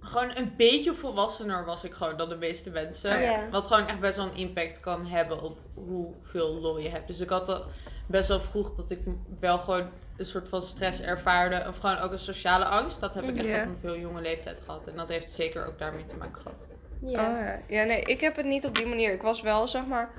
gewoon 0.05 0.37
een 0.37 0.53
beetje 0.57 0.95
volwassener 0.95 1.65
was 1.65 1.85
ik 1.85 1.93
gewoon 1.93 2.17
dan 2.17 2.29
de 2.29 2.37
meeste 2.37 2.71
mensen. 2.71 3.23
Oh. 3.23 3.51
Wat 3.51 3.67
gewoon 3.67 3.87
echt 3.87 4.01
best 4.01 4.17
wel 4.17 4.27
een 4.27 4.37
impact 4.37 4.81
kan 4.81 5.07
hebben 5.07 5.43
op 5.43 5.59
hoeveel 5.75 6.55
lol 6.61 6.79
je 6.79 6.89
hebt. 6.89 7.07
Dus 7.07 7.21
ik 7.21 7.29
had 7.29 7.49
al 7.49 7.65
best 8.07 8.29
wel 8.29 8.41
vroeg 8.41 8.75
dat 8.75 8.91
ik 8.91 9.01
wel 9.41 9.59
gewoon 9.59 9.89
een 10.17 10.27
soort 10.27 10.49
van 10.49 10.63
stress 10.63 11.01
ervaarde. 11.01 11.65
Of 11.69 11.79
gewoon 11.79 11.99
ook 11.99 12.13
een 12.13 12.19
sociale 12.19 12.65
angst. 12.65 13.01
Dat 13.01 13.15
heb 13.15 13.25
ik 13.25 13.37
echt 13.37 13.67
op 13.67 13.73
een 13.73 13.81
veel 13.81 13.99
jonge 13.99 14.21
leeftijd 14.21 14.61
gehad. 14.65 14.87
En 14.87 14.97
dat 14.97 15.09
heeft 15.09 15.33
zeker 15.33 15.67
ook 15.67 15.79
daarmee 15.79 16.07
te 16.07 16.17
maken 16.17 16.43
gehad. 16.43 16.67
Ja. 17.01 17.31
Oh, 17.31 17.39
ja. 17.39 17.61
ja, 17.69 17.85
nee, 17.85 18.01
ik 18.01 18.21
heb 18.21 18.37
het 18.37 18.47
niet 18.47 18.67
op 18.67 18.75
die 18.75 18.87
manier. 18.87 19.13
Ik 19.13 19.23
was 19.23 19.41
wel, 19.41 19.69
zeg 19.69 19.87
maar, 19.87 20.11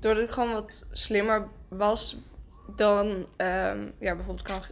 doordat 0.00 0.24
ik 0.24 0.30
gewoon 0.30 0.52
wat 0.52 0.86
slimmer 0.90 1.48
was 1.68 2.16
dan 2.76 3.26
ehm, 3.36 3.86
ja, 3.98 4.14
bijvoorbeeld 4.14 4.62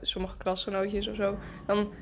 sommige 0.00 0.36
klasgenootjes 0.36 1.08
of 1.08 1.16
zo. 1.16 1.38
Dan, 1.66 1.92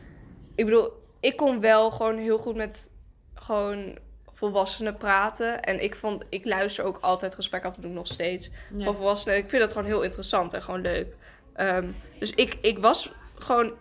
ik 0.54 0.64
bedoel, 0.64 0.92
ik 1.20 1.36
kon 1.36 1.60
wel 1.60 1.90
gewoon 1.90 2.16
heel 2.18 2.38
goed 2.38 2.54
met 2.56 2.90
gewoon 3.34 3.98
volwassenen 4.32 4.96
praten. 4.96 5.62
En 5.62 5.82
ik 5.82 5.94
vond, 5.94 6.24
ik 6.28 6.44
luister 6.44 6.84
ook 6.84 6.98
altijd 7.00 7.34
gesprek 7.34 7.64
af 7.64 7.76
en 7.76 7.82
toe 7.82 7.90
nog 7.90 8.06
steeds 8.06 8.50
Ja. 8.76 8.84
van 8.84 8.94
volwassenen. 8.94 9.36
Ik 9.38 9.48
vind 9.48 9.62
dat 9.62 9.72
gewoon 9.72 9.86
heel 9.86 10.02
interessant 10.02 10.54
en 10.54 10.62
gewoon 10.62 10.80
leuk. 10.80 11.14
Ehm, 11.52 11.88
dus 12.18 12.30
ik, 12.30 12.58
ik 12.60 12.78
was 12.78 13.12
gewoon, 13.34 13.72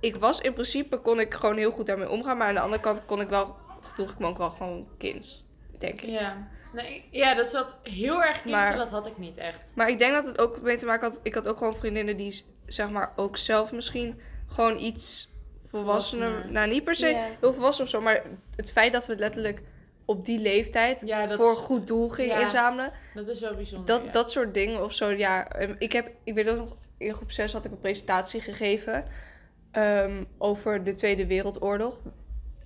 ik 0.00 0.16
was 0.16 0.40
in 0.40 0.52
principe, 0.52 0.96
kon 0.96 1.20
ik 1.20 1.34
gewoon 1.34 1.56
heel 1.56 1.70
goed 1.70 1.86
daarmee 1.86 2.10
omgaan. 2.10 2.36
Maar 2.36 2.48
aan 2.48 2.54
de 2.54 2.60
andere 2.60 2.82
kant 2.82 3.04
kon 3.06 3.20
ik 3.20 3.28
wel, 3.28 3.56
droeg 3.94 4.10
ik 4.10 4.18
me 4.18 4.26
ook 4.26 4.38
wel 4.38 4.50
gewoon 4.50 4.86
kind, 4.98 5.48
denk 5.78 6.00
ik. 6.00 6.08
Ja. 6.08 6.48
Nee, 6.72 7.08
ja, 7.10 7.34
dat 7.34 7.48
zat 7.48 7.76
heel 7.82 8.22
erg 8.22 8.32
kindje, 8.42 8.50
Maar- 8.50 8.76
dat 8.76 8.88
had 8.88 9.06
ik 9.06 9.18
niet 9.18 9.36
echt. 9.38 9.58
Maar 9.74 9.88
ik 9.88 9.98
denk 9.98 10.12
dat 10.12 10.26
het 10.26 10.38
ook 10.38 10.60
mee 10.62 10.76
te 10.76 10.86
maken 10.86 11.08
had. 11.08 11.20
Ik 11.22 11.34
had 11.34 11.48
ook 11.48 11.58
gewoon 11.58 11.74
vriendinnen 11.76 12.16
die, 12.16 12.44
zeg 12.66 12.90
maar, 12.90 13.12
ook 13.16 13.36
zelf 13.36 13.72
misschien 13.72 14.20
gewoon 14.48 14.78
iets 14.78 15.28
volwassener. 15.70 16.26
Volwassener. 16.28 16.52
Nou, 16.52 16.68
niet 16.68 16.84
per 16.84 16.94
se 16.94 17.26
heel 17.40 17.52
volwassen 17.52 17.84
of 17.84 17.90
zo. 17.90 18.00
Maar 18.00 18.22
het 18.56 18.72
feit 18.72 18.92
dat 18.92 19.06
we 19.06 19.16
letterlijk 19.16 19.60
op 20.04 20.24
die 20.24 20.38
leeftijd 20.38 21.02
Ja, 21.06 21.36
voor 21.36 21.50
een 21.50 21.56
goed 21.56 21.86
doel 21.86 22.08
gingen 22.08 22.36
Ja. 22.36 22.40
inzamelen. 22.42 22.92
dat 23.14 23.28
is 23.28 23.40
wel 23.40 23.54
bijzonder. 23.54 23.86
Dat, 23.86 24.04
ja. 24.04 24.10
dat 24.12 24.30
soort 24.30 24.54
dingen 24.54 24.84
of 24.84 24.92
zo. 24.92 25.08
Ja, 25.10 25.48
Ehm, 25.48 25.74
ik, 25.78 25.92
heb, 25.92 26.10
ik 26.24 26.34
weet 26.34 26.48
ook 26.48 26.56
nog, 26.58 26.76
in 26.98 27.14
groep 27.14 27.30
6 27.32 27.52
had 27.52 27.64
ik 27.64 27.70
een 27.70 27.80
presentatie 27.80 28.40
gegeven. 28.40 29.04
ehm, 29.70 30.24
over 30.38 30.84
de 30.84 30.94
Tweede 30.94 31.26
Wereldoorlog. 31.26 32.00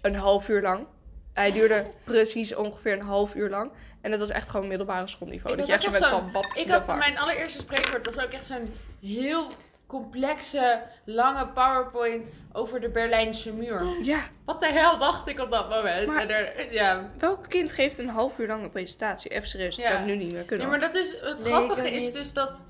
Een 0.00 0.14
half 0.14 0.48
uur 0.48 0.62
lang. 0.62 0.86
Hij 1.32 1.52
duurde 1.52 1.86
precies 2.04 2.54
ongeveer 2.54 2.92
een 2.92 3.02
half 3.02 3.34
uur 3.34 3.50
lang. 3.50 3.70
En 4.00 4.10
dat 4.10 4.20
was 4.20 4.30
echt 4.30 4.50
gewoon 4.50 4.68
middelbare 4.68 5.06
schoolniveau. 5.08 5.52
Ik 5.52 5.58
dat 5.58 5.66
je 5.66 5.72
echt 5.74 5.82
zo 5.84 5.90
bent 5.90 6.04
van, 6.04 6.32
wat 6.32 6.56
Ik 6.56 6.68
had 6.68 6.86
mijn 6.86 7.18
allereerste 7.18 7.60
spreekwoord, 7.60 8.04
dat 8.04 8.14
was 8.14 8.24
ook 8.24 8.30
echt 8.32 8.46
zo'n 8.46 8.72
heel 9.00 9.46
complexe, 9.86 10.82
lange 11.04 11.46
PowerPoint 11.46 12.32
over 12.52 12.80
de 12.80 12.88
Berlijnse 12.88 13.52
muur. 13.52 13.82
Ja, 14.02 14.18
Wat 14.44 14.60
de 14.60 14.72
hel 14.72 14.98
dacht 14.98 15.26
ik 15.26 15.38
op 15.40 15.50
dat 15.50 15.68
moment? 15.68 16.06
Maar- 16.06 16.20
En 16.22 16.28
er, 16.30 16.72
ja. 16.72 17.10
welk 17.18 17.48
kind 17.48 17.72
geeft 17.72 17.98
een 17.98 18.08
half 18.08 18.38
uur 18.38 18.46
lang 18.46 18.62
een 18.62 18.70
presentatie? 18.70 19.30
Even 19.30 19.48
serieus, 19.48 19.76
dat 19.76 19.86
Ja. 19.86 19.90
zou 19.92 20.04
ik 20.04 20.14
nu 20.16 20.16
niet 20.24 20.32
meer 20.32 20.44
kunnen. 20.44 20.68
Nee, 20.68 20.78
maar 20.78 20.88
dat 20.92 21.02
is, 21.02 21.20
het 21.20 21.42
Nee, 21.42 21.52
grappige 21.52 21.90
is 21.90 22.04
niet. 22.04 22.12
dus 22.12 22.32
dat 22.32 22.64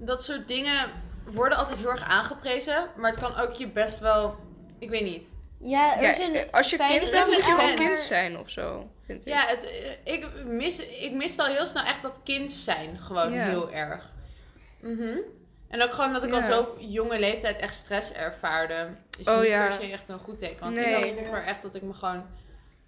dat 0.00 0.24
soort 0.24 0.48
dingen 0.48 0.88
worden 1.34 1.58
altijd 1.58 1.78
heel 1.78 1.90
erg 1.90 2.08
aangeprezen. 2.08 2.86
Maar 2.96 3.10
het 3.10 3.20
kan 3.20 3.36
ook 3.36 3.52
je 3.52 3.68
best 3.68 3.98
wel, 3.98 4.36
ik 4.78 4.90
weet 4.90 5.02
niet. 5.04 5.30
Ja, 5.60 5.96
er 5.96 6.02
Ja, 6.02 6.10
is 6.10 6.18
een 6.18 6.50
als 6.50 6.70
je 6.70 6.76
kind 6.76 7.10
bent, 7.10 7.26
moet 7.26 7.36
je 7.36 7.42
gewoon 7.42 7.74
kind 7.74 7.98
zijn 7.98 8.38
of 8.38 8.50
zo, 8.50 8.90
vind 9.06 9.26
ik. 9.26 9.32
Ja, 9.32 9.46
het, 9.46 9.64
eh, 9.64 10.12
ik, 10.14 10.44
mis, 10.44 10.86
ik 10.86 11.12
miste 11.12 11.42
al 11.42 11.48
heel 11.48 11.66
snel 11.66 11.84
echt 11.84 12.02
dat 12.02 12.20
kind 12.24 12.50
zijn. 12.50 12.98
Gewoon 12.98 13.32
Ja. 13.32 13.44
heel 13.44 13.72
erg. 13.72 14.10
Mhm. 14.80 15.18
En 15.68 15.82
ook 15.82 15.92
gewoon 15.92 16.12
dat 16.12 16.24
ik 16.24 16.32
al 16.32 16.42
zo 16.42 16.74
jonge 16.78 17.18
leeftijd 17.18 17.56
echt 17.60 17.74
stress 17.74 18.12
ervaarde. 18.12 18.88
Is 19.18 19.28
Oh, 19.28 19.38
niet 19.40 19.48
ja. 19.48 19.66
per 19.66 19.72
se 19.80 19.92
echt 19.92 20.08
een 20.08 20.18
goed 20.18 20.38
teken. 20.38 20.60
Want 20.60 20.74
Nee. 20.74 20.84
ik 20.96 21.16
had 21.16 21.24
vroeger 21.24 21.44
echt 21.44 21.62
dat 21.62 21.74
ik 21.74 21.82
me 21.82 21.92
gewoon 21.92 22.24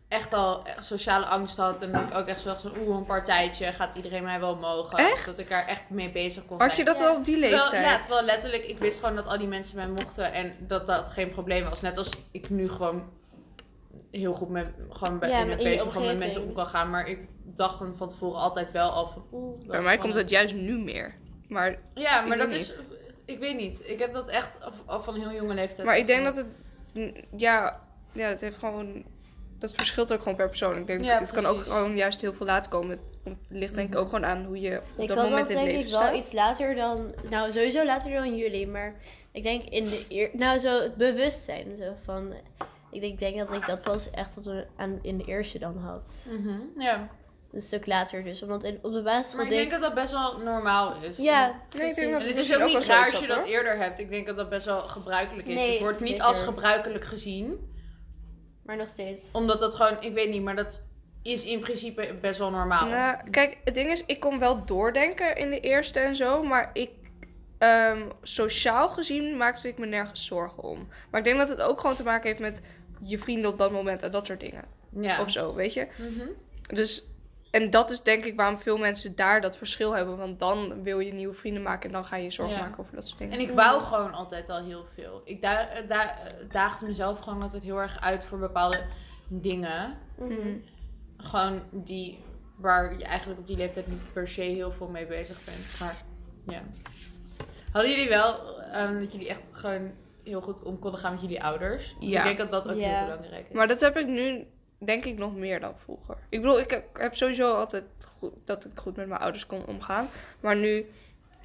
echt 0.08 0.32
al 0.32 0.64
echt 0.66 0.84
sociale 0.86 1.26
angst 1.26 1.56
had. 1.56 1.82
En 1.82 1.92
dat 1.92 2.00
ik 2.00 2.14
ook 2.14 2.26
echt 2.26 2.40
zo 2.40 2.48
dacht 2.48 2.62
van, 2.62 2.72
oeh, 2.78 2.96
een 2.96 3.04
partijtje. 3.06 3.72
Gaat 3.72 3.96
iedereen 3.96 4.22
mij 4.22 4.40
wel 4.40 4.56
mogen? 4.56 4.98
Echt? 4.98 5.26
Dat 5.26 5.38
ik 5.38 5.48
daar 5.48 5.66
echt 5.66 5.90
mee 5.90 6.10
bezig 6.10 6.46
kon 6.46 6.60
Had 6.60 6.76
je 6.76 6.84
dat 6.84 6.98
Ja. 6.98 7.08
al 7.08 7.16
op 7.16 7.24
die 7.24 7.38
Terwijl, 7.40 7.60
leeftijd? 7.62 7.84
ja, 7.84 7.98
terwijl 7.98 8.24
letterlijk, 8.24 8.64
ik 8.64 8.78
wist 8.78 8.98
gewoon 9.00 9.16
dat 9.16 9.26
al 9.26 9.38
die 9.38 9.48
mensen 9.48 9.76
mij 9.76 9.88
mochten 9.88 10.32
en 10.32 10.54
dat 10.58 10.86
dat 10.86 11.06
geen 11.10 11.30
probleem 11.30 11.64
was. 11.68 11.80
Net 11.80 11.96
als 11.98 12.08
ik 12.30 12.50
nu 12.50 12.68
gewoon 12.68 13.02
heel 14.10 14.32
goed 14.32 14.48
met, 14.48 14.70
gewoon 14.88 15.18
bij, 15.18 15.28
Ja, 15.28 15.38
in 15.40 15.46
met 16.06 16.18
mensen 16.18 16.42
om 16.42 16.52
kan 16.52 16.66
gaan. 16.66 16.90
Maar 16.90 17.08
ik 17.08 17.18
dacht 17.44 17.78
dan 17.78 17.94
van 17.96 18.08
tevoren 18.08 18.40
altijd 18.40 18.72
wel 18.72 18.90
al 18.90 19.08
van, 19.08 19.24
oeh, 19.32 19.58
dat 19.58 19.66
Bij 19.66 19.80
mij 19.82 19.98
komt 19.98 20.14
het 20.14 20.30
juist 20.30 20.54
nu 20.54 20.78
meer. 20.78 21.14
Maar, 21.50 21.78
Ja, 21.94 22.20
maar 22.20 22.38
dat 22.38 22.52
is, 22.52 22.74
ik 23.24 23.38
weet 23.38 23.56
niet. 23.56 23.80
Ik 23.84 23.98
heb 23.98 24.12
dat 24.12 24.28
echt 24.28 24.58
al- 24.86 25.02
van 25.02 25.14
heel 25.14 25.32
jonge 25.32 25.54
leeftijd. 25.54 25.86
maar 25.86 25.98
ik 25.98 26.06
denk 26.06 26.24
dat 26.24 26.36
het... 26.36 26.46
Ja, 27.36 27.80
ja, 28.12 28.28
het 28.28 28.40
heeft 28.40 28.56
gewoon... 28.58 29.04
Dat 29.58 29.74
verschilt 29.74 30.12
ook 30.12 30.18
gewoon 30.18 30.36
per 30.36 30.48
persoon. 30.48 30.76
Ik 30.76 30.86
denk, 30.86 31.04
Ja, 31.04 31.18
het 31.18 31.30
kan 31.32 31.46
ook 31.46 31.62
gewoon 31.62 31.96
juist 31.96 32.20
heel 32.20 32.32
veel 32.32 32.46
later 32.46 32.70
komen. 32.70 32.98
Het 33.24 33.36
ligt 33.48 33.74
denk 33.74 33.86
ik 33.88 33.94
Mhm. 33.94 34.02
ook 34.02 34.08
gewoon 34.08 34.24
aan 34.24 34.44
hoe 34.44 34.60
je 34.60 34.78
op 34.78 35.02
Ik 35.02 35.08
dat 35.08 35.16
moment 35.16 35.50
in 35.50 35.56
het 35.56 35.64
denk 35.64 35.66
leven 35.66 35.80
ik 35.80 35.88
wel 35.90 36.00
staat. 36.00 36.14
iets 36.14 36.32
later 36.32 36.74
dan, 36.74 37.14
nou 37.30 37.52
sowieso 37.52 37.84
later 37.84 38.12
dan 38.12 38.36
jullie, 38.36 38.66
maar 38.68 38.94
ik 39.32 39.42
denk 39.42 39.64
in 39.64 39.84
de 39.88 40.04
eer, 40.08 40.30
nou 40.32 40.58
zo 40.58 40.80
het 40.82 40.94
bewustzijn 40.96 41.76
zo 41.76 41.92
van, 42.04 42.32
ik 42.90 43.00
denk, 43.00 43.12
ik 43.12 43.18
denk 43.18 43.36
dat 43.38 43.52
ik 43.54 43.66
dat 43.66 43.82
pas 43.82 44.10
echt 44.10 44.36
op 44.36 44.44
de, 44.44 44.66
aan, 44.76 44.98
in 45.02 45.18
de 45.18 45.24
eerste 45.24 45.58
dan 45.58 45.76
had. 45.76 46.26
Mhm, 46.30 46.58
ja. 46.82 47.08
Een 47.52 47.60
stuk 47.60 47.86
later 47.86 48.24
dus, 48.24 48.42
omdat 48.42 48.64
in, 48.64 48.78
op 48.82 48.92
de 48.92 49.02
basisschool 49.02 49.36
Maar 49.44 49.52
ik 49.52 49.58
denk 49.58 49.70
dat 49.70 49.80
dat 49.80 49.94
best 49.94 50.12
wel 50.12 50.38
normaal 50.38 50.94
is. 51.02 51.16
ja, 51.16 51.46
Nee, 51.76 51.88
ik 51.88 51.94
denk 51.94 51.94
precies. 51.94 51.96
dat 51.96 52.20
En 52.20 52.28
het 52.28 52.36
is 52.36 52.48
is 52.48 52.56
ook 52.56 52.62
ook 52.62 52.68
niet 52.68 52.86
raar 52.86 53.10
als 53.10 53.20
je 53.20 53.26
dat 53.26 53.46
eerder 53.46 53.76
hebt. 53.76 53.98
Ik 53.98 54.10
denk 54.10 54.26
dat 54.26 54.36
dat 54.36 54.48
best 54.48 54.66
wel 54.66 54.80
gebruikelijk 54.80 55.48
is. 55.48 55.54
Nee, 55.54 55.70
het 55.70 55.80
wordt 55.80 56.00
niet 56.00 56.08
zeker. 56.08 56.24
als 56.24 56.40
gebruikelijk 56.42 57.04
gezien. 57.04 57.68
maar 58.64 58.76
nog 58.76 58.88
steeds. 58.88 59.32
Omdat 59.32 59.60
dat 59.60 59.74
gewoon, 59.74 59.96
ik 60.02 60.12
weet 60.14 60.30
niet, 60.30 60.42
maar 60.42 60.56
dat 60.56 60.80
is 61.22 61.44
in 61.44 61.60
principe 61.60 62.14
best 62.20 62.38
wel 62.38 62.50
normaal. 62.50 62.86
Nou, 62.86 63.30
kijk, 63.30 63.56
het 63.64 63.74
ding 63.74 63.90
is, 63.90 64.02
ik 64.06 64.20
kon 64.20 64.38
wel 64.38 64.64
doordenken 64.64 65.36
in 65.36 65.50
de 65.50 65.60
eerste 65.60 65.98
en 66.00 66.16
zo, 66.16 66.42
maar 66.42 66.70
ik, 66.72 66.90
ehm, 67.58 68.02
sociaal 68.22 68.88
gezien 68.88 69.36
maakte 69.36 69.68
ik 69.68 69.78
me 69.78 69.86
nergens 69.86 70.26
zorgen 70.26 70.62
om. 70.62 70.88
Maar 71.10 71.20
ik 71.20 71.26
denk 71.26 71.38
dat 71.38 71.48
het 71.48 71.60
ook 71.60 71.80
gewoon 71.80 71.96
te 71.96 72.02
maken 72.04 72.28
heeft 72.28 72.40
met 72.40 72.60
je 73.02 73.18
vrienden 73.18 73.50
op 73.50 73.58
dat 73.58 73.72
moment 73.72 74.02
en 74.02 74.10
dat 74.10 74.26
soort 74.26 74.40
dingen. 74.40 74.64
ja. 75.00 75.20
Of 75.22 75.30
zo, 75.30 75.54
weet 75.54 75.74
je. 75.74 75.86
Mhm. 75.96 76.28
Dus, 76.74 77.04
en 77.50 77.70
dat 77.70 77.90
is 77.90 78.02
denk 78.02 78.24
ik 78.24 78.36
waarom 78.36 78.58
veel 78.58 78.76
mensen 78.76 79.16
daar 79.16 79.40
dat 79.40 79.56
verschil 79.56 79.92
hebben. 79.92 80.16
Want 80.16 80.38
dan 80.38 80.82
wil 80.82 80.98
je 80.98 81.12
nieuwe 81.12 81.34
vrienden 81.34 81.62
maken 81.62 81.86
en 81.86 81.92
dan 81.92 82.04
ga 82.04 82.16
je 82.16 82.24
je 82.24 82.30
zorgen 82.30 82.56
Ja. 82.56 82.62
maken 82.62 82.78
over 82.78 82.94
dat 82.94 83.06
soort 83.06 83.18
dingen. 83.18 83.34
En 83.34 83.40
ik 83.40 83.50
wou 83.50 83.80
gewoon 83.80 84.12
altijd 84.12 84.48
al 84.48 84.64
heel 84.64 84.84
veel. 84.94 85.22
Ik 85.24 85.42
da 85.42 85.68
da 85.88 86.14
daagde 86.52 86.86
mezelf 86.86 87.18
gewoon 87.18 87.42
altijd 87.42 87.62
heel 87.62 87.80
erg 87.80 88.00
uit 88.00 88.24
voor 88.24 88.38
bepaalde 88.38 88.80
dingen. 89.28 89.98
Mhm. 90.18 90.56
Gewoon 91.16 91.62
die, 91.70 92.18
waar 92.56 92.98
je 92.98 93.04
eigenlijk 93.04 93.40
op 93.40 93.46
die 93.46 93.56
leeftijd 93.56 93.86
niet 93.86 94.12
per 94.12 94.28
se 94.28 94.42
heel 94.42 94.72
veel 94.72 94.88
mee 94.88 95.06
bezig 95.06 95.44
bent. 95.44 95.76
Maar 95.80 95.96
ja. 96.54 96.62
Hadden 97.72 97.90
jullie 97.90 98.08
wel 98.08 98.60
ehm, 98.60 99.00
dat 99.00 99.12
jullie 99.12 99.28
echt 99.28 99.42
gewoon 99.52 99.90
heel 100.24 100.40
goed 100.40 100.62
om 100.62 100.78
konden 100.78 101.00
gaan 101.00 101.12
met 101.12 101.20
jullie 101.20 101.42
ouders? 101.42 101.94
Ja. 101.98 102.18
Ik 102.18 102.24
denk 102.24 102.38
dat 102.38 102.50
dat 102.50 102.72
ook 102.74 102.80
heel 102.80 103.04
belangrijk 103.04 103.48
is. 103.48 103.54
Maar 103.54 103.68
dat 103.68 103.80
heb 103.80 103.96
ik 103.96 104.06
nu, 104.06 104.46
denk 104.84 105.04
ik, 105.04 105.18
nog 105.18 105.36
meer 105.36 105.60
dan 105.60 105.78
vroeger. 105.78 106.16
Ik 106.28 106.40
bedoel, 106.40 106.58
ik 106.60 106.70
heb, 106.70 106.98
heb 106.98 107.16
sowieso 107.16 107.54
altijd 107.54 107.84
goed, 108.18 108.32
dat 108.44 108.64
ik 108.64 108.70
goed 108.74 108.96
met 108.96 109.08
mijn 109.08 109.20
ouders 109.20 109.46
kon 109.46 109.66
omgaan. 109.66 110.08
Maar 110.40 110.56
nu, 110.56 110.86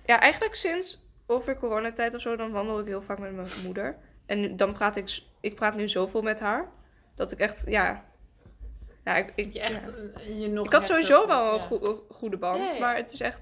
ja, 0.06 0.20
eigenlijk 0.20 0.56
sinds 0.56 1.04
ongeveer 1.26 1.58
coronatijd 1.58 2.14
of 2.16 2.22
zo, 2.22 2.36
dan 2.36 2.52
wandel 2.52 2.80
ik 2.80 2.86
heel 2.86 3.02
vaak 3.02 3.20
met 3.20 3.36
mijn 3.36 3.48
moeder. 3.64 3.98
En 4.26 4.40
nu- 4.42 4.56
dan 4.56 4.74
praat 4.74 4.96
ik, 4.96 5.20
ik 5.40 5.56
praat 5.56 5.76
nu 5.76 5.88
zoveel 5.88 6.22
met 6.22 6.40
haar, 6.40 6.72
dat 7.16 7.32
ik 7.32 7.40
echt, 7.40 7.64
ja... 7.68 8.04
Ja, 9.04 9.16
ik, 9.16 9.32
ik, 9.36 9.54
je 9.54 9.60
echt, 9.60 9.82
ja. 9.82 10.20
eh, 10.20 10.42
je 10.42 10.48
nog 10.48 10.66
ik 10.66 10.72
had 10.72 10.88
sowieso 10.88 11.28
wel 11.28 11.54
een 11.54 11.60
goed, 11.60 11.80
goe- 11.80 12.02
goede 12.10 12.38
band, 12.38 12.70
Ja, 12.70 12.74
ja. 12.74 12.80
maar 12.80 12.96
het 12.96 13.12
is 13.12 13.20
echt... 13.22 13.42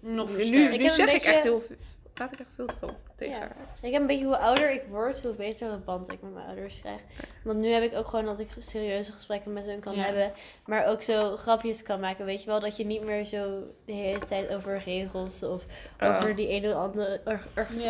nog 0.00 0.30
Nu, 0.36 0.76
nu 0.76 0.88
zeg 0.88 1.12
ik 1.12 1.22
echt 1.22 1.42
heel 1.42 1.60
veel... 1.60 1.76
Praat 2.12 2.32
ik 2.32 2.38
echt 2.38 2.48
veel 2.54 2.66
te 2.66 2.74
veel. 2.78 2.96
Tegen 3.14 3.38
haar. 3.38 3.56
Ik 3.80 3.92
heb 3.92 4.00
een 4.00 4.06
beetje 4.06 4.24
hoe 4.24 4.38
ouder 4.38 4.70
ik 4.70 4.82
word, 4.88 5.22
hoe 5.22 5.34
beter 5.34 5.70
een 5.70 5.84
band 5.84 6.12
ik 6.12 6.22
met 6.22 6.34
mijn 6.34 6.46
ouders 6.46 6.80
krijg. 6.80 7.00
Want 7.44 7.58
nu 7.58 7.68
heb 7.68 7.82
ik 7.82 7.94
ook 7.94 8.06
gewoon 8.06 8.24
dat 8.24 8.38
ik 8.38 8.48
serieuze 8.58 9.12
gesprekken 9.12 9.52
met 9.52 9.64
hun 9.64 9.80
kan 9.80 9.94
hebben. 9.94 10.32
Maar 10.66 10.86
ook 10.86 11.02
zo 11.02 11.36
grapjes 11.36 11.82
kan 11.82 12.00
maken. 12.00 12.24
Weet 12.24 12.40
je 12.40 12.46
wel, 12.46 12.60
dat 12.60 12.76
je 12.76 12.86
niet 12.86 13.02
meer 13.02 13.24
zo 13.24 13.62
de 13.84 13.92
hele 13.92 14.18
tijd 14.18 14.54
over 14.54 14.82
regels 14.84 15.42
of 15.42 15.66
Oh. 16.00 16.16
over 16.16 16.36
die 16.36 16.48
ene 16.48 16.68
of 16.68 16.74
andere 16.74 17.20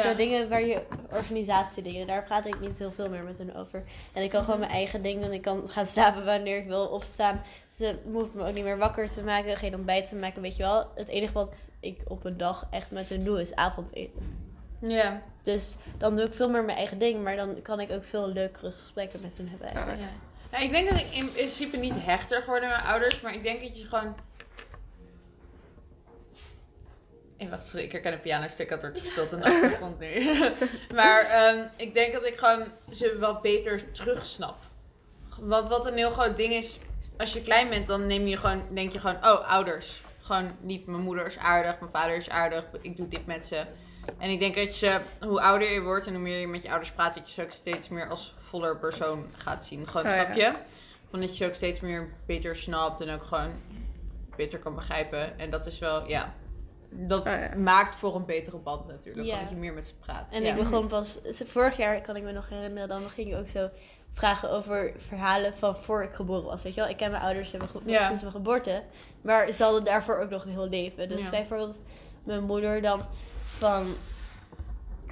zo 0.03 0.15
dingen 0.15 0.49
waar 0.49 0.65
je 0.65 0.83
organisatiedingen. 1.13 2.07
Daar 2.07 2.25
praat 2.25 2.47
ik 2.47 2.61
niet 2.61 2.79
heel 2.79 2.93
veel 2.93 3.09
meer 3.09 3.23
met 3.23 3.39
hun 3.39 3.57
over. 3.57 3.83
En 4.13 4.23
ik 4.23 4.31
kan 4.31 4.45
gewoon 4.45 4.59
mijn 4.59 4.71
eigen 4.71 5.03
ding 5.03 5.23
doen. 5.23 5.33
Ik 5.33 5.43
kan 5.43 5.69
gaan 5.69 5.87
slapen 5.87 6.25
wanneer 6.25 6.59
ik 6.59 6.67
wil 6.67 6.87
opstaan. 6.87 7.43
Ze 7.71 7.99
hoeven 8.13 8.39
me 8.39 8.47
ook 8.47 8.55
niet 8.55 8.65
meer 8.65 8.79
wakker 8.79 9.11
te 9.11 9.23
maken, 9.23 9.57
geen 9.57 9.75
ontbijt 9.75 10.09
te 10.09 10.17
maken, 10.17 10.43
weet 10.43 10.57
je 10.57 10.63
wel. 10.63 10.87
Het 10.95 11.09
enige 11.09 11.33
wat 11.33 11.69
ik 11.81 12.01
op 12.05 12.25
een 12.25 12.37
dag 12.37 12.67
echt 12.71 12.91
met 12.91 13.09
hun 13.09 13.25
doe 13.25 13.41
is 13.41 13.55
avondeten. 13.55 14.53
Ja. 14.89 15.23
Dus 15.43 15.77
dan 15.99 16.17
doe 16.17 16.27
ik 16.27 16.35
veel 16.35 16.51
meer 16.51 16.65
mijn 16.65 16.77
eigen 16.77 16.99
ding, 16.99 17.23
maar 17.23 17.37
dan 17.37 17.63
kan 17.63 17.81
ik 17.81 17.91
ook 17.91 18.05
veel 18.05 18.29
leukere 18.29 18.71
gesprekken 18.71 19.21
met 19.21 19.33
hun 19.37 19.49
hebben 19.49 19.67
eigenlijk. 19.67 20.01
Ja. 20.01 20.09
Ja, 20.55 20.61
ik 20.61 20.71
denk 20.71 20.91
dat 20.91 20.99
ik 20.99 21.11
in 21.11 21.33
principe 21.33 21.77
niet 21.77 21.95
hechter 21.97 22.43
geworden 22.43 22.69
met 22.69 22.79
mijn 22.79 22.91
ouders, 22.91 23.21
maar 23.21 23.35
ik 23.35 23.43
denk 23.43 23.63
dat 23.63 23.79
je 23.79 23.85
gewoon. 23.85 24.17
Hey, 27.37 27.49
wacht, 27.49 27.67
sorry, 27.67 27.85
ik 27.85 27.93
herken 27.93 28.13
een 28.13 28.21
pianostuk 28.21 28.69
dat 28.69 28.81
wordt 28.81 28.99
gespeeld 28.99 29.33
in 29.33 29.39
de 29.39 29.45
achtergrond 29.51 29.99
nu. 29.99 30.39
maar 31.01 31.21
ehm, 31.21 31.67
ik 31.77 31.95
denk 31.95 32.13
dat 32.13 32.27
ik 32.27 32.39
gewoon 32.39 32.65
ze 32.93 33.17
wel 33.19 33.41
beter 33.41 33.93
terugsnap. 33.93 34.57
Want 35.41 35.69
wat 35.69 35.87
een 35.87 35.97
heel 35.97 36.11
groot 36.11 36.37
ding 36.37 36.53
is, 36.53 36.79
als 37.19 37.33
je 37.33 37.43
klein 37.43 37.69
bent, 37.69 37.87
dan 37.87 38.07
neem 38.07 38.27
je 38.27 38.37
gewoon, 38.37 38.63
denk 38.71 38.93
je 38.93 39.01
gewoon, 39.01 39.17
oh, 39.17 39.51
ouders. 39.51 40.03
Gewoon 40.21 40.51
lief, 40.63 40.87
mijn 40.87 41.03
moeder 41.03 41.27
is 41.27 41.39
aardig, 41.39 41.81
mijn 41.81 41.93
vader 41.93 42.17
is 42.17 42.31
aardig, 42.31 42.65
ik 42.81 42.97
doe 42.97 43.09
dit 43.09 43.27
met 43.27 43.47
ze. 43.47 43.65
En 44.19 44.31
ik 44.31 44.39
denk 44.39 44.55
dat 44.55 44.79
je, 44.79 45.01
hoe 45.21 45.41
ouder 45.41 45.73
je 45.73 45.81
wordt 45.83 46.07
en 46.07 46.13
hoe 46.13 46.23
meer 46.23 46.39
je 46.41 46.47
met 46.47 46.63
je 46.63 46.69
ouders 46.71 46.91
praat, 46.93 47.15
dat 47.15 47.27
je 47.29 47.33
ze 47.35 47.43
ook 47.43 47.51
steeds 47.51 47.89
meer 47.89 48.09
als 48.09 48.35
voller 48.39 48.77
persoon 48.79 49.27
gaat 49.37 49.67
zien. 49.67 49.87
Gewoon, 49.89 50.07
Oh, 50.07 50.13
snap 50.13 50.35
ja. 50.35 50.35
je? 50.35 50.53
Van 51.11 51.21
dat 51.21 51.29
je 51.29 51.35
ze 51.45 51.47
ook 51.47 51.55
steeds 51.55 51.81
meer 51.81 52.09
beter 52.27 52.57
snapt 52.57 53.01
en 53.01 53.15
ook 53.15 53.23
gewoon 53.25 53.51
beter 54.37 54.59
kan 54.59 54.75
begrijpen. 54.75 55.39
En 55.39 55.51
dat 55.51 55.67
is 55.67 55.79
wel, 55.79 56.09
ja, 56.09 56.35
dat 56.91 57.21
Oh, 57.27 57.33
ja. 57.33 57.51
maakt 57.57 57.95
voor 57.95 58.15
een 58.15 58.25
betere 58.25 58.57
band 58.57 58.87
natuurlijk. 58.87 59.27
Ja. 59.27 59.35
Omdat 59.35 59.51
je 59.51 59.57
meer 59.57 59.73
met 59.73 59.89
ze 59.89 59.95
praat. 59.95 60.33
En 60.33 60.43
ja. 60.43 60.51
ik 60.51 60.57
begon 60.57 60.87
pas, 60.87 61.19
vorig 61.45 61.77
jaar 61.77 62.01
kan 62.01 62.17
ik 62.17 62.23
me 62.23 62.33
nog 62.33 62.49
herinneren, 62.49 62.89
dan 62.89 63.03
ging 63.11 63.29
je 63.29 63.37
ook 63.37 63.49
zo 63.49 63.69
vragen 64.13 64.51
over 64.51 64.93
verhalen 64.97 65.55
van 65.55 65.77
voor 65.77 66.03
ik 66.03 66.13
geboren 66.13 66.45
was. 66.45 66.63
Weet 66.63 66.75
je 66.75 66.81
wel, 66.81 66.91
ik 66.91 66.97
ken 66.97 67.11
mijn 67.11 67.23
ouders 67.23 67.51
hebben 67.51 67.69
ge- 67.69 67.81
Ja. 67.85 68.07
sinds 68.07 68.21
mijn 68.21 68.35
geboorte, 68.35 68.83
maar 69.21 69.51
ze 69.51 69.63
hadden 69.63 69.85
daarvoor 69.85 70.19
ook 70.19 70.31
nog 70.31 70.45
een 70.45 70.51
heel 70.51 70.69
leven. 70.69 71.09
Dus 71.09 71.21
Ja. 71.25 71.31
bijvoorbeeld 71.31 71.81
mijn 72.25 72.43
moeder 72.43 72.83
dan 72.83 73.03
van 73.59 73.95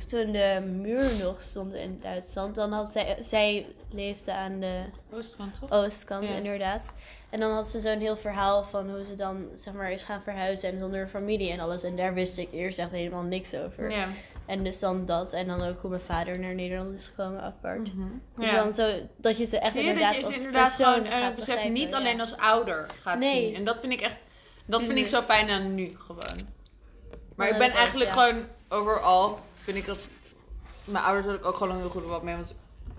toen 0.08 0.32
de 0.32 0.60
muur 0.80 1.16
nog 1.22 1.42
stond 1.42 1.72
in 1.74 1.98
Duitsland, 2.02 2.54
dan 2.54 2.72
had 2.72 2.92
zij, 2.92 3.16
zij 3.20 3.66
leefde 3.90 4.32
aan 4.34 4.60
de 4.60 4.80
Oostkant, 5.12 5.54
toch? 5.60 5.70
oostkant 5.70 6.28
Ja. 6.28 6.34
inderdaad. 6.34 6.92
En 7.30 7.40
dan 7.40 7.52
had 7.52 7.66
ze 7.68 7.78
zo'n 7.80 7.98
heel 7.98 8.16
verhaal 8.16 8.64
van 8.64 8.90
hoe 8.90 9.04
ze 9.04 9.14
dan 9.14 9.46
zeg 9.54 9.74
maar 9.74 9.92
is 9.92 10.04
gaan 10.04 10.22
verhuizen 10.22 10.72
en 10.72 10.78
zonder 10.78 11.08
familie 11.08 11.50
en 11.50 11.60
alles. 11.60 11.82
En 11.82 11.96
daar 11.96 12.14
wist 12.14 12.38
ik 12.38 12.52
eerst 12.52 12.78
echt 12.78 12.90
helemaal 12.90 13.22
niks 13.22 13.54
over. 13.54 13.90
Ja. 13.90 14.08
En 14.46 14.64
dus 14.64 14.78
dan 14.78 15.04
dat. 15.06 15.32
En 15.32 15.46
dan 15.46 15.62
ook 15.62 15.80
hoe 15.80 15.90
mijn 15.90 16.02
vader 16.02 16.38
naar 16.38 16.54
Nederland 16.54 16.94
is 16.98 17.06
gekomen 17.08 17.42
apart. 17.42 17.94
Mhm. 17.94 18.06
Dus 18.36 18.50
Ja. 18.50 18.62
dan 18.62 18.74
zo, 18.74 18.90
dat 19.16 19.36
je 19.38 19.44
ze 19.44 19.58
echt 19.58 19.72
Zie 19.72 19.80
je 19.82 19.86
dat 19.86 19.96
inderdaad 19.96 20.20
je 20.20 20.26
als 20.26 20.36
inderdaad 20.36 20.76
persoon 20.76 20.94
gewoon 20.94 21.06
eh, 21.12 21.18
gaat 21.18 21.34
begrijpen, 21.36 21.72
niet 21.72 21.94
alleen 21.94 22.20
als 22.20 22.36
ouder 22.36 22.86
gaat 23.02 23.18
Nee. 23.18 23.44
zien. 23.46 23.54
En 23.54 23.64
dat 23.64 23.80
vind 23.80 23.92
ik 23.92 24.00
echt, 24.00 24.24
dat 24.66 24.82
vind 24.82 24.98
ik 24.98 25.06
zo 25.06 25.20
fijn 25.22 25.50
aan 25.50 25.74
nu 25.74 25.92
gewoon. 25.98 26.60
Maar 27.36 27.48
ik 27.48 27.58
ben 27.58 27.70
ook, 27.70 27.76
eigenlijk 27.76 28.14
ja. 28.14 28.22
gewoon 28.26 28.44
overal, 28.68 29.38
vind 29.62 29.76
ik 29.76 29.86
dat, 29.86 29.98
mijn 30.84 31.04
ouders 31.04 31.26
had 31.26 31.34
ik 31.34 31.44
ook 31.44 31.56
gewoon 31.56 31.76
heel 31.76 31.88
goed 31.88 32.04
wat 32.04 32.22
mee, 32.22 32.34
want 32.34 32.54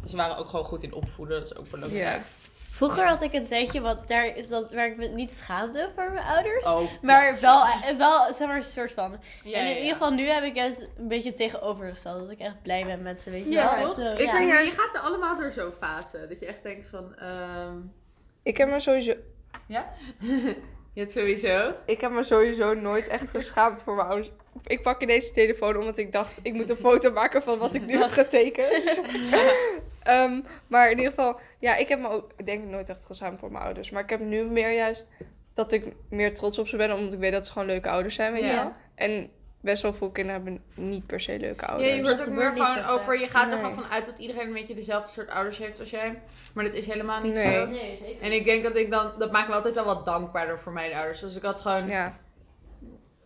ze- 0.06 0.16
waren 0.16 0.38
ook 0.38 0.50
gewoon 0.50 0.66
goed 0.66 0.84
in 0.84 0.94
opvoeden, 0.94 1.40
dat 1.40 1.52
is 1.52 1.58
ook 1.58 1.70
belangrijk. 1.70 2.04
Ja. 2.16 2.22
Vroeger 2.70 3.08
had 3.08 3.22
ik 3.22 3.34
een 3.34 3.46
tijdje, 3.48 3.82
wat 3.82 4.08
daar 4.08 4.38
is 4.38 4.48
dat 4.48 4.74
waar 4.74 4.88
ik 4.88 4.98
me 4.98 5.08
niet 5.08 5.32
schaamde 5.32 5.92
voor 5.96 6.12
mijn 6.12 6.26
ouders. 6.26 6.66
Oh, 6.68 6.82
Maar 7.02 7.40
wel, 7.40 7.66
eh, 7.66 7.98
wel, 7.98 8.34
zeg 8.34 8.48
maar, 8.48 8.58
een 8.58 8.64
soort 8.64 8.92
van. 8.94 9.20
ja, 9.44 9.58
en 9.60 9.66
in 9.66 9.70
ja, 9.72 9.78
ieder 9.78 9.92
geval 9.92 10.12
nu 10.12 10.24
heb 10.24 10.44
ik 10.44 10.56
juist 10.56 10.82
een 10.98 11.08
beetje 11.08 11.30
het 11.30 11.38
tegenovergesteld. 11.38 12.20
Dat 12.20 12.30
ik 12.30 12.40
echt 12.40 12.62
blij 12.62 12.86
ben 12.86 13.02
met 13.02 13.22
ze, 13.22 13.30
weet 13.30 13.44
je 13.44 13.50
Ja, 13.52 13.76
wel. 13.80 13.86
toch? 13.88 13.96
Zo, 13.96 14.12
Ik 14.12 14.20
ja. 14.20 14.32
ben 14.32 14.48
juist... 14.48 14.72
Je 14.72 14.80
gaat 14.80 14.96
er 14.96 15.02
allemaal 15.02 15.36
door 15.38 15.52
zo'n 15.52 15.72
fase, 15.72 16.26
dat 16.30 16.40
je 16.40 16.46
echt 16.46 16.64
denkt 16.64 16.86
van, 16.86 17.16
ehm, 17.16 17.76
Ik 18.44 18.58
heb 18.58 18.70
me 18.70 18.80
sowieso... 18.80 19.14
ja? 19.68 19.94
je 20.94 21.00
hebt 21.00 21.12
sowieso. 21.12 21.74
Ik 21.86 22.02
heb 22.02 22.12
me 22.12 22.24
sowieso 22.24 22.74
nooit 22.74 23.08
echt 23.08 23.30
geschaamd 23.36 23.82
voor 23.82 23.96
mijn 23.96 24.08
ouders. 24.08 24.32
Ik 24.66 24.82
pak 24.82 25.02
ineens 25.02 25.28
de 25.28 25.34
telefoon 25.34 25.78
omdat 25.78 25.98
ik 25.98 26.12
dacht, 26.12 26.34
ik 26.42 26.54
moet 26.54 26.70
een 26.70 26.76
foto 26.76 27.12
maken 27.12 27.44
van 27.44 27.58
wat 27.60 27.76
ik 27.76 27.86
nu 27.86 27.98
heb 27.98 28.10
getekend. 28.10 28.98
Ehm, 30.04 30.42
maar 30.68 30.92
in 30.92 30.98
ieder 30.98 31.14
geval, 31.14 31.40
ja, 31.60 31.76
ik 31.76 31.88
heb 31.88 32.00
me 32.00 32.10
ook, 32.10 32.32
ik 32.38 32.46
denk 32.46 32.64
nooit 32.66 32.90
echt 32.90 33.06
geschaamd 33.06 33.40
voor 33.40 33.52
mijn 33.52 33.64
ouders. 33.64 33.90
Maar 33.90 34.04
ik 34.04 34.10
heb 34.10 34.20
nu 34.20 34.44
meer 34.44 34.72
juist 34.72 35.08
dat 35.54 35.72
ik 35.72 35.86
meer 36.10 36.34
trots 36.34 36.58
op 36.58 36.68
ze 36.68 36.78
ben, 36.78 36.94
omdat 36.94 37.14
ik 37.14 37.20
weet 37.20 37.32
dat 37.32 37.46
ze 37.46 37.52
gewoon 37.52 37.68
leuke 37.68 37.90
ouders 37.90 38.16
zijn, 38.16 38.34
weet 38.34 38.42
je 38.42 38.48
Ja. 38.48 38.56
wel. 38.64 38.74
En 38.96 39.30
best 39.64 39.82
wel 39.82 39.94
veel 39.94 40.10
kinderen 40.10 40.42
hebben 40.44 40.64
niet 40.76 41.06
per 41.06 41.22
se 41.22 41.40
leuke 41.40 41.66
ouders. 41.68 41.90
Ja, 41.90 41.96
je 41.96 42.02
wordt 42.04 42.18
Dat 42.18 42.28
ook 42.28 42.34
meer 42.34 42.52
gewoon 42.52 42.86
over, 42.86 43.20
je 43.20 43.28
gaat 43.28 43.52
er 43.52 43.58
Nee. 43.62 43.66
gewoon 43.70 43.84
vanuit 43.84 44.06
dat 44.06 44.18
iedereen 44.18 44.48
een 44.48 44.54
beetje 44.54 44.76
dezelfde 44.76 45.12
soort 45.12 45.30
ouders 45.30 45.58
heeft 45.58 45.80
als 45.80 45.90
jij. 45.90 46.22
Maar 46.54 46.64
dat 46.64 46.74
is 46.74 46.86
helemaal 46.88 47.22
niet 47.22 47.34
Nee. 47.34 47.54
zo. 47.54 47.66
Nee, 47.66 47.98
zeker. 48.06 48.22
En 48.22 48.32
ik 48.32 48.46
denk 48.46 48.64
dat 48.64 48.76
ik 48.76 48.92
dan, 48.92 49.12
dat 49.18 49.32
maakt 49.32 49.48
me 49.48 49.54
altijd 49.54 49.74
wel 49.76 49.86
wat 49.86 50.06
dankbaarder 50.06 50.60
voor 50.60 50.72
mijn 50.72 50.94
ouders. 50.94 51.20
Dus 51.20 51.36
ik 51.36 51.44
had 51.44 51.62
gewoon, 51.62 51.88
Ja, 51.88 52.18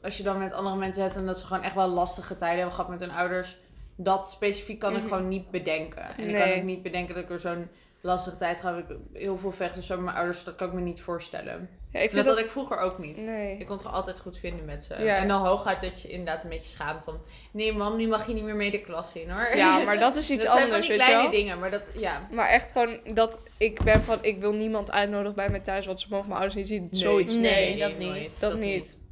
als 0.02 0.18
je 0.18 0.24
dan 0.24 0.38
met 0.38 0.54
andere 0.54 0.76
mensen 0.76 1.04
zit 1.04 1.16
en 1.16 1.26
dat 1.26 1.40
ze 1.40 1.46
gewoon 1.46 1.64
echt 1.64 1.76
wel 1.76 1.88
lastige 1.88 2.38
tijden 2.38 2.58
hebben 2.58 2.76
gehad 2.76 2.90
met 2.90 3.00
hun 3.00 3.12
ouders. 3.12 3.58
Dat 3.96 4.30
specifiek 4.30 4.80
kan 4.80 4.96
ik 4.96 4.98
Mhm. 5.02 5.08
gewoon 5.08 5.28
niet 5.28 5.52
bedenken. 5.52 6.04
En 6.18 6.28
ik 6.30 6.36
kan 6.36 6.58
ook 6.58 6.64
niet 6.64 6.84
bedenken 6.84 7.16
dat 7.16 7.24
ik 7.24 7.30
er 7.30 7.40
zo'n 7.40 7.68
lastige 8.08 8.38
tijd 8.38 8.62
ga. 8.62 8.78
Ik 8.78 8.86
heel 9.14 9.38
veel 9.38 9.52
vechten 9.52 9.84
zo 9.84 9.96
met 9.96 10.04
mijn 10.06 10.18
ouders, 10.18 10.44
dat 10.44 10.56
kan 10.56 10.68
ik 10.68 10.74
me 10.74 10.82
niet 10.82 11.02
voorstellen. 11.02 11.70
ja 11.92 12.00
ik 12.00 12.04
dat 12.06 12.12
vind 12.14 12.26
had 12.26 12.36
dat... 12.36 12.46
ik 12.46 12.52
vroeger 12.52 12.78
ook 12.78 12.98
niet. 13.00 13.18
Nee. 13.18 13.52
Ik 13.58 13.66
kon 13.66 13.70
het 13.76 13.82
gewoon 13.82 13.98
altijd 13.98 14.20
goed 14.20 14.38
vinden 14.38 14.66
met 14.66 14.84
ze. 14.84 14.96
Ja. 15.04 15.18
En 15.18 15.28
dan 15.28 15.46
hooguit 15.46 15.82
dat 15.82 16.02
je 16.02 16.08
inderdaad 16.08 16.44
een 16.44 16.50
beetje 16.50 16.70
schaamt 16.70 17.04
van... 17.04 17.20
Nee 17.52 17.74
mam, 17.74 17.96
nu 17.98 18.08
mag 18.08 18.28
je 18.28 18.34
niet 18.34 18.44
meer 18.44 18.56
mee 18.56 18.72
de 18.72 18.82
klas 18.82 19.14
in 19.14 19.30
hoor. 19.30 19.56
Ja, 19.56 19.78
maar 19.84 20.00
dat 20.00 20.16
is 20.16 20.30
iets 20.32 20.44
dat 20.46 20.54
zijn 20.54 20.66
van 20.68 20.76
anders, 20.76 20.88
die 20.88 20.98
weet 20.98 21.06
je 21.06 21.12
kleine 21.12 21.30
wel. 21.32 21.40
dingen, 21.40 21.60
maar 21.60 21.72
dat, 21.72 21.84
ja. 21.98 22.28
Maar 22.32 22.50
echt 22.50 22.72
gewoon 22.72 23.00
dat 23.14 23.40
ik 23.58 23.84
ben 23.84 24.02
van, 24.04 24.18
ik 24.22 24.40
wil 24.40 24.54
niemand 24.54 24.92
uitnodigen 24.92 25.36
bij 25.36 25.50
mij 25.50 25.60
thuis, 25.60 25.86
want 25.86 26.00
ze 26.02 26.08
mogen 26.10 26.28
mijn 26.28 26.40
ouders 26.40 26.56
niet 26.60 26.68
zien. 26.68 26.88
Zoiets. 26.92 27.34
Nee, 27.34 27.78
dat 27.78 27.98
niet. 27.98 28.08
nooit. 28.08 28.40
Dat 28.40 28.60
niet. 28.60 29.06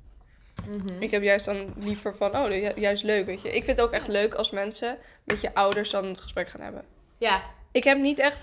Mhm. 0.67 1.01
Ik 1.01 1.11
heb 1.11 1.23
juist 1.23 1.45
dan 1.45 1.73
liever 1.77 2.15
van, 2.15 2.37
oh, 2.37 2.49
ju- 2.51 2.71
juist 2.81 3.03
leuk, 3.03 3.25
weet 3.25 3.41
je. 3.41 3.47
Ik 3.47 3.63
vind 3.63 3.77
het 3.77 3.85
ook 3.85 3.91
echt 3.93 4.07
leuk 4.07 4.33
als 4.33 4.51
mensen 4.51 4.97
met 5.23 5.41
je 5.41 5.53
ouders 5.53 5.89
dan 5.91 6.05
een 6.05 6.17
gesprek 6.19 6.49
gaan 6.49 6.61
hebben. 6.61 6.83
Ja, 7.17 7.41
Ik 7.71 7.83
heb 7.83 7.97
niet 7.97 8.19
echt... 8.19 8.37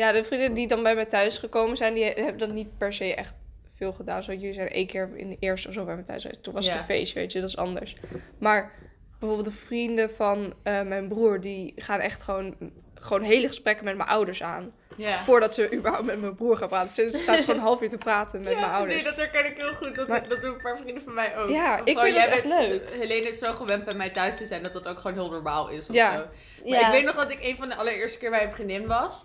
Ja, 0.00 0.12
de 0.12 0.24
vrienden 0.24 0.54
die 0.54 0.68
dan 0.68 0.82
bij 0.82 0.94
mij 0.94 1.04
thuis 1.04 1.38
gekomen 1.38 1.76
zijn, 1.76 1.94
die 1.94 2.04
hebben 2.04 2.38
dat 2.38 2.52
niet 2.52 2.78
per 2.78 2.92
se 2.92 3.14
echt 3.14 3.34
veel 3.76 3.92
gedaan. 3.92 4.22
Zo, 4.22 4.32
jullie 4.32 4.52
zijn 4.54 4.68
één 4.68 4.86
keer 4.86 5.10
in 5.14 5.28
de 5.28 5.36
eerste 5.40 5.68
of 5.68 5.74
zo 5.74 5.84
bij 5.84 5.94
mij 5.94 6.04
thuis 6.04 6.22
geweest. 6.22 6.42
Toen 6.42 6.54
was 6.54 6.64
het 6.64 6.74
Ja. 6.74 6.80
een 6.80 6.86
feestje, 6.86 7.18
weet 7.18 7.32
je, 7.32 7.40
dat 7.40 7.48
is 7.48 7.56
anders. 7.56 7.96
Maar 8.38 8.72
bijvoorbeeld 9.18 9.48
de 9.48 9.60
vrienden 9.60 10.10
van 10.10 10.54
eh, 10.62 10.82
mijn 10.82 11.08
broer, 11.08 11.40
die 11.40 11.72
gaan 11.76 12.00
echt 12.00 12.22
gewoon, 12.22 12.56
gewoon 12.94 13.22
hele 13.22 13.48
gesprekken 13.48 13.84
met 13.84 13.96
mijn 13.96 14.08
ouders 14.08 14.42
aan. 14.42 14.72
ja. 14.96 15.24
Voordat 15.24 15.54
ze 15.54 15.72
überhaupt 15.74 16.06
met 16.06 16.20
mijn 16.20 16.34
broer 16.34 16.56
gaan 16.56 16.68
praten. 16.68 16.92
Ze 16.92 17.08
staat 17.10 17.40
gewoon 17.40 17.56
een 17.56 17.62
half 17.62 17.82
uur 17.82 17.88
te 17.88 17.98
praten 17.98 18.40
met 18.42 18.52
Ja, 18.52 18.60
mijn 18.60 18.72
ouders. 18.72 18.94
Nee, 18.94 19.04
dat 19.04 19.16
herken 19.16 19.46
ik 19.50 19.56
heel 19.56 19.72
goed. 19.72 19.94
Dat, 19.94 20.08
Maar- 20.08 20.28
dat 20.28 20.40
doen 20.40 20.54
een 20.54 20.62
paar 20.62 20.78
vrienden 20.78 21.02
van 21.02 21.14
mij 21.14 21.36
ook. 21.38 21.48
Ja, 21.48 21.74
Of 21.74 21.80
ik 21.80 21.86
gewoon, 21.88 22.02
vind 22.02 22.14
jij 22.16 22.28
echt 22.28 22.42
bent- 22.48 22.68
leuk. 22.68 22.90
Helene 22.90 23.28
is 23.28 23.38
zo 23.38 23.52
gewend 23.52 23.84
bij 23.84 23.94
mij 23.94 24.10
thuis 24.10 24.36
te 24.36 24.46
zijn 24.46 24.62
dat 24.62 24.72
dat 24.72 24.88
ook 24.88 24.98
gewoon 24.98 25.16
heel 25.16 25.30
normaal 25.30 25.68
is. 25.68 25.88
Of 25.88 25.94
Ja. 25.94 26.12
Zo. 26.16 26.24
Maar 26.70 26.80
ik 26.80 26.92
weet 26.92 27.04
nog 27.04 27.14
dat 27.14 27.30
ik 27.30 27.38
een 27.44 27.56
van 27.56 27.68
de 27.68 27.74
allereerste 27.74 28.18
keer 28.18 28.30
bij 28.30 28.44
een 28.44 28.52
vriendin 28.52 28.86
was. 28.86 29.24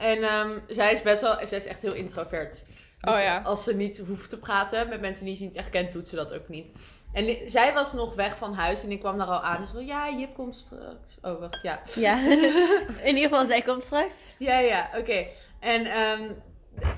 En 0.00 0.22
ehm, 0.22 0.58
zij 0.68 0.92
is 0.92 1.02
best 1.02 1.22
wel, 1.22 1.34
zij 1.46 1.58
is 1.58 1.66
echt 1.66 1.82
heel 1.82 1.94
introvert. 1.94 2.64
Dus 3.00 3.14
Oh 3.14 3.20
ja. 3.20 3.40
als 3.44 3.64
ze 3.64 3.74
niet 3.74 3.98
hoeft 3.98 4.28
te 4.28 4.38
praten 4.38 4.88
met 4.88 5.00
mensen 5.00 5.24
die 5.24 5.36
ze 5.36 5.42
niet 5.44 5.56
echt 5.56 5.70
kent, 5.70 5.92
doet 5.92 6.08
ze 6.08 6.16
dat 6.16 6.34
ook 6.34 6.48
niet. 6.48 6.72
En 7.12 7.36
zij 7.50 7.72
was 7.72 7.92
nog 7.92 8.14
weg 8.14 8.36
van 8.36 8.54
huis 8.54 8.82
en 8.82 8.90
ik 8.90 9.00
kwam 9.00 9.18
daar 9.18 9.26
al 9.26 9.42
aan. 9.42 9.60
Dus 9.60 9.72
wel, 9.72 9.82
ja, 9.82 10.10
Jip 10.10 10.34
komt 10.34 10.56
straks. 10.56 11.18
Oh, 11.22 11.40
wacht, 11.40 11.62
ja. 11.62 11.82
Ja. 11.94 12.18
In 13.02 13.16
ieder 13.16 13.28
geval, 13.28 13.46
zij 13.46 13.62
komt 13.62 13.82
straks. 13.82 14.16
Ja, 14.38 14.58
ja, 14.58 14.90
oké. 14.96 15.26
En, 15.60 15.86
ehm, 15.86 16.30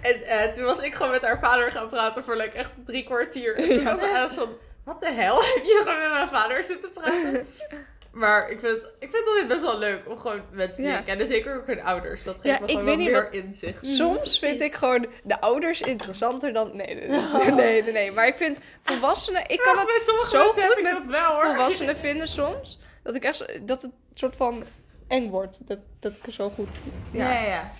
en 0.00 0.22
eh, 0.22 0.52
toen 0.52 0.64
was 0.64 0.78
ik 0.80 0.94
gewoon 0.94 1.12
met 1.12 1.22
haar 1.22 1.38
vader 1.38 1.70
gaan 1.70 1.88
praten 1.88 2.24
voor 2.24 2.36
like, 2.36 2.56
echt 2.56 2.70
drie 2.86 3.04
kwartier. 3.04 3.56
En 3.56 3.68
toen 3.68 3.84
was 3.84 4.00
ze 4.00 4.16
aan 4.16 4.30
van, 4.30 4.48
wat 4.84 5.00
de 5.00 5.10
hel 5.10 5.36
heb 5.44 5.64
je 5.64 5.80
gewoon 5.84 6.00
met 6.00 6.10
mijn 6.10 6.28
vader 6.28 6.64
zitten 6.64 6.92
praten? 6.92 7.46
Maar 8.12 8.50
ik 8.50 8.60
vind, 8.60 8.76
ik 8.76 9.10
vind 9.10 9.12
het 9.12 9.26
altijd 9.26 9.48
best 9.48 9.62
wel 9.62 9.78
leuk 9.78 10.08
om 10.08 10.16
gewoon 10.18 10.40
mensen 10.50 10.82
die 10.82 10.92
Ja. 10.92 10.98
ik 10.98 11.04
ken. 11.04 11.18
En 11.20 11.26
zeker 11.26 11.56
ook 11.56 11.66
hun 11.66 11.82
ouders. 11.82 12.22
Dat 12.22 12.36
Ja, 12.42 12.56
geeft 12.56 12.60
me 12.60 12.66
ik 12.66 12.70
gewoon 12.72 12.84
wel 12.84 12.96
meer 12.96 13.12
wat- 13.22 13.32
inzicht. 13.32 13.86
Soms 13.86 14.38
vind 14.38 14.60
ik 14.60 14.72
gewoon 14.72 15.06
de 15.24 15.40
ouders 15.40 15.80
interessanter 15.80 16.52
dan... 16.52 16.76
Nee, 16.76 16.94
nee, 16.94 17.08
nee, 17.08 17.50
nee, 17.50 17.82
nee, 17.82 17.92
nee. 17.92 18.12
Maar 18.12 18.26
ik 18.26 18.36
vind 18.36 18.58
volwassenen... 18.82 19.42
Ik 19.48 19.58
kan 19.60 19.74
Ja, 19.74 19.80
het 19.82 20.02
zo 20.28 20.52
goed 20.52 20.76
ik 20.76 20.82
met 20.82 20.92
dat 20.92 21.06
wel 21.06 21.32
hoor. 21.32 21.44
volwassenen 21.44 21.96
vinden 21.96 22.26
soms. 22.28 22.78
Dat 23.02 23.14
ik 23.14 23.24
echt... 23.24 23.46
Dat 23.62 23.82
het 23.82 23.90
soort 24.14 24.36
van 24.36 24.64
eng 25.08 25.30
wordt. 25.30 25.66
Dat, 25.66 25.78
dat 26.00 26.16
ik 26.22 26.32
zo 26.32 26.48
goed... 26.50 26.80
Ja, 27.10 27.32
ja, 27.32 27.46
ja. 27.46 27.70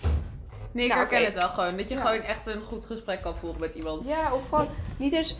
Nee, 0.73 0.85
ik 0.85 0.91
Nou, 0.93 1.01
herken 1.07 1.25
het 1.25 1.35
wel 1.35 1.49
gewoon. 1.49 1.77
Dat 1.77 1.89
je 1.89 1.95
Ja. 1.95 2.01
gewoon 2.01 2.21
echt 2.23 2.47
een 2.47 2.63
goed 2.63 2.85
gesprek 2.85 3.23
kan 3.23 3.37
voeren 3.37 3.61
met 3.61 3.75
iemand. 3.75 4.09
Ja, 4.09 4.35
of 4.35 4.49
gewoon 4.49 4.69
niet 4.97 5.13
eens 5.13 5.37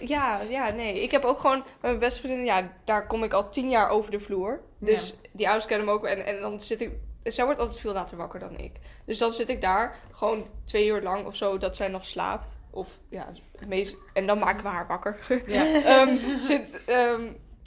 Ja, 0.00 0.40
ja, 0.48 0.70
nee. 0.70 1.02
Ik 1.02 1.10
heb 1.10 1.24
ook 1.24 1.40
gewoon 1.40 1.58
met 1.58 1.80
mijn 1.80 1.98
beste 1.98 2.20
vriendin, 2.20 2.44
ja, 2.44 2.72
daar 2.84 3.06
kom 3.06 3.24
ik 3.24 3.32
al 3.32 3.50
tien 3.50 3.70
jaar 3.70 3.88
over 3.88 4.10
de 4.10 4.20
vloer. 4.20 4.60
Dus 4.78 5.16
die 5.32 5.46
ouders 5.46 5.66
kennen 5.66 5.86
me 5.86 5.92
ook. 5.92 6.06
En, 6.06 6.26
en 6.26 6.40
dan 6.40 6.60
zit 6.60 6.80
ik. 6.80 6.90
Zij 7.22 7.44
wordt 7.44 7.60
altijd 7.60 7.78
veel 7.78 7.92
later 7.92 8.16
wakker 8.16 8.40
dan 8.40 8.58
ik. 8.58 8.72
Dus 9.04 9.18
dan 9.18 9.32
zit 9.32 9.48
ik 9.48 9.60
daar 9.60 9.96
gewoon 10.12 10.46
twee 10.64 10.86
uur 10.86 11.02
lang 11.02 11.26
of 11.26 11.36
zo 11.36 11.58
dat 11.58 11.76
zij 11.76 11.88
nog 11.88 12.04
slaapt. 12.04 12.58
Of 12.70 12.88
ja, 13.08 13.28
meest, 13.66 13.96
en 14.12 14.26
dan 14.26 14.38
maken 14.38 14.62
we 14.62 14.68
haar 14.68 14.86
wakker. 14.86 15.18
Ja. 15.46 15.82
Ehm, 15.84 16.40
zit, 16.40 16.80
ehm, 16.86 17.22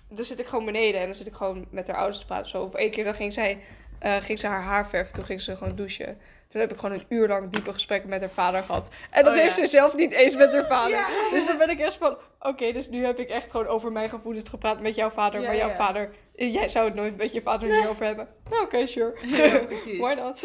dan 0.09 0.25
zit 0.25 0.39
ik 0.39 0.47
gewoon 0.47 0.65
beneden 0.65 0.99
en 0.99 1.05
dan 1.05 1.15
zit 1.15 1.27
ik 1.27 1.35
gewoon 1.35 1.65
met 1.69 1.87
haar 1.87 1.97
ouders 1.97 2.19
te 2.19 2.25
praten. 2.25 2.49
Zo. 2.49 2.63
Of 2.63 2.73
één 2.73 2.91
keer 2.91 3.03
dan 3.03 3.15
ging 3.15 3.33
zij 3.33 3.59
eh, 4.01 4.21
ging 4.21 4.39
ze 4.39 4.47
haar 4.47 4.63
haar 4.63 4.87
verven. 4.87 5.13
Toen 5.13 5.25
ging 5.25 5.41
ze 5.41 5.55
gewoon 5.55 5.75
douchen. 5.75 6.17
Toen 6.51 6.61
heb 6.61 6.71
ik 6.71 6.77
gewoon 6.77 6.95
een 6.95 7.05
uur 7.09 7.27
lang 7.27 7.49
diepe 7.49 7.73
gesprekken 7.73 8.09
met 8.09 8.19
haar 8.19 8.29
vader 8.29 8.63
gehad. 8.63 8.91
En 9.09 9.23
dat 9.23 9.31
Oh, 9.33 9.37
ja. 9.37 9.43
heeft 9.43 9.55
ze 9.55 9.65
zelf 9.65 9.95
niet 9.95 10.11
eens 10.11 10.35
met 10.35 10.53
haar 10.53 10.65
vader. 10.77 11.05
Dus 11.31 11.45
dan 11.45 11.57
ben 11.57 11.69
ik 11.69 11.79
echt 11.79 11.95
van... 11.95 12.17
Oké, 12.39 12.71
dus 12.71 12.89
nu 12.89 13.05
heb 13.05 13.19
ik 13.19 13.29
echt 13.29 13.51
gewoon 13.51 13.67
over 13.67 13.91
mijn 13.91 14.09
gevoelens 14.09 14.49
gepraat 14.49 14.81
met 14.81 14.95
jouw 14.95 15.09
vader. 15.09 15.41
Ja, 15.41 15.47
maar 15.47 15.55
jouw 15.55 15.69
ja. 15.69 15.75
vader... 15.75 16.09
Jij 16.35 16.69
zou 16.69 16.85
het 16.85 16.95
nooit 16.95 17.17
met 17.17 17.31
je 17.31 17.41
vader 17.41 17.69
niet 17.77 17.87
over 17.87 18.05
hebben. 18.05 18.27
Nou, 18.49 18.63
Oké, 18.63 18.85
sure. 18.85 19.13
Ja, 19.37 19.57
precies. 19.65 19.99
Why 19.99 20.13
not? 20.13 20.43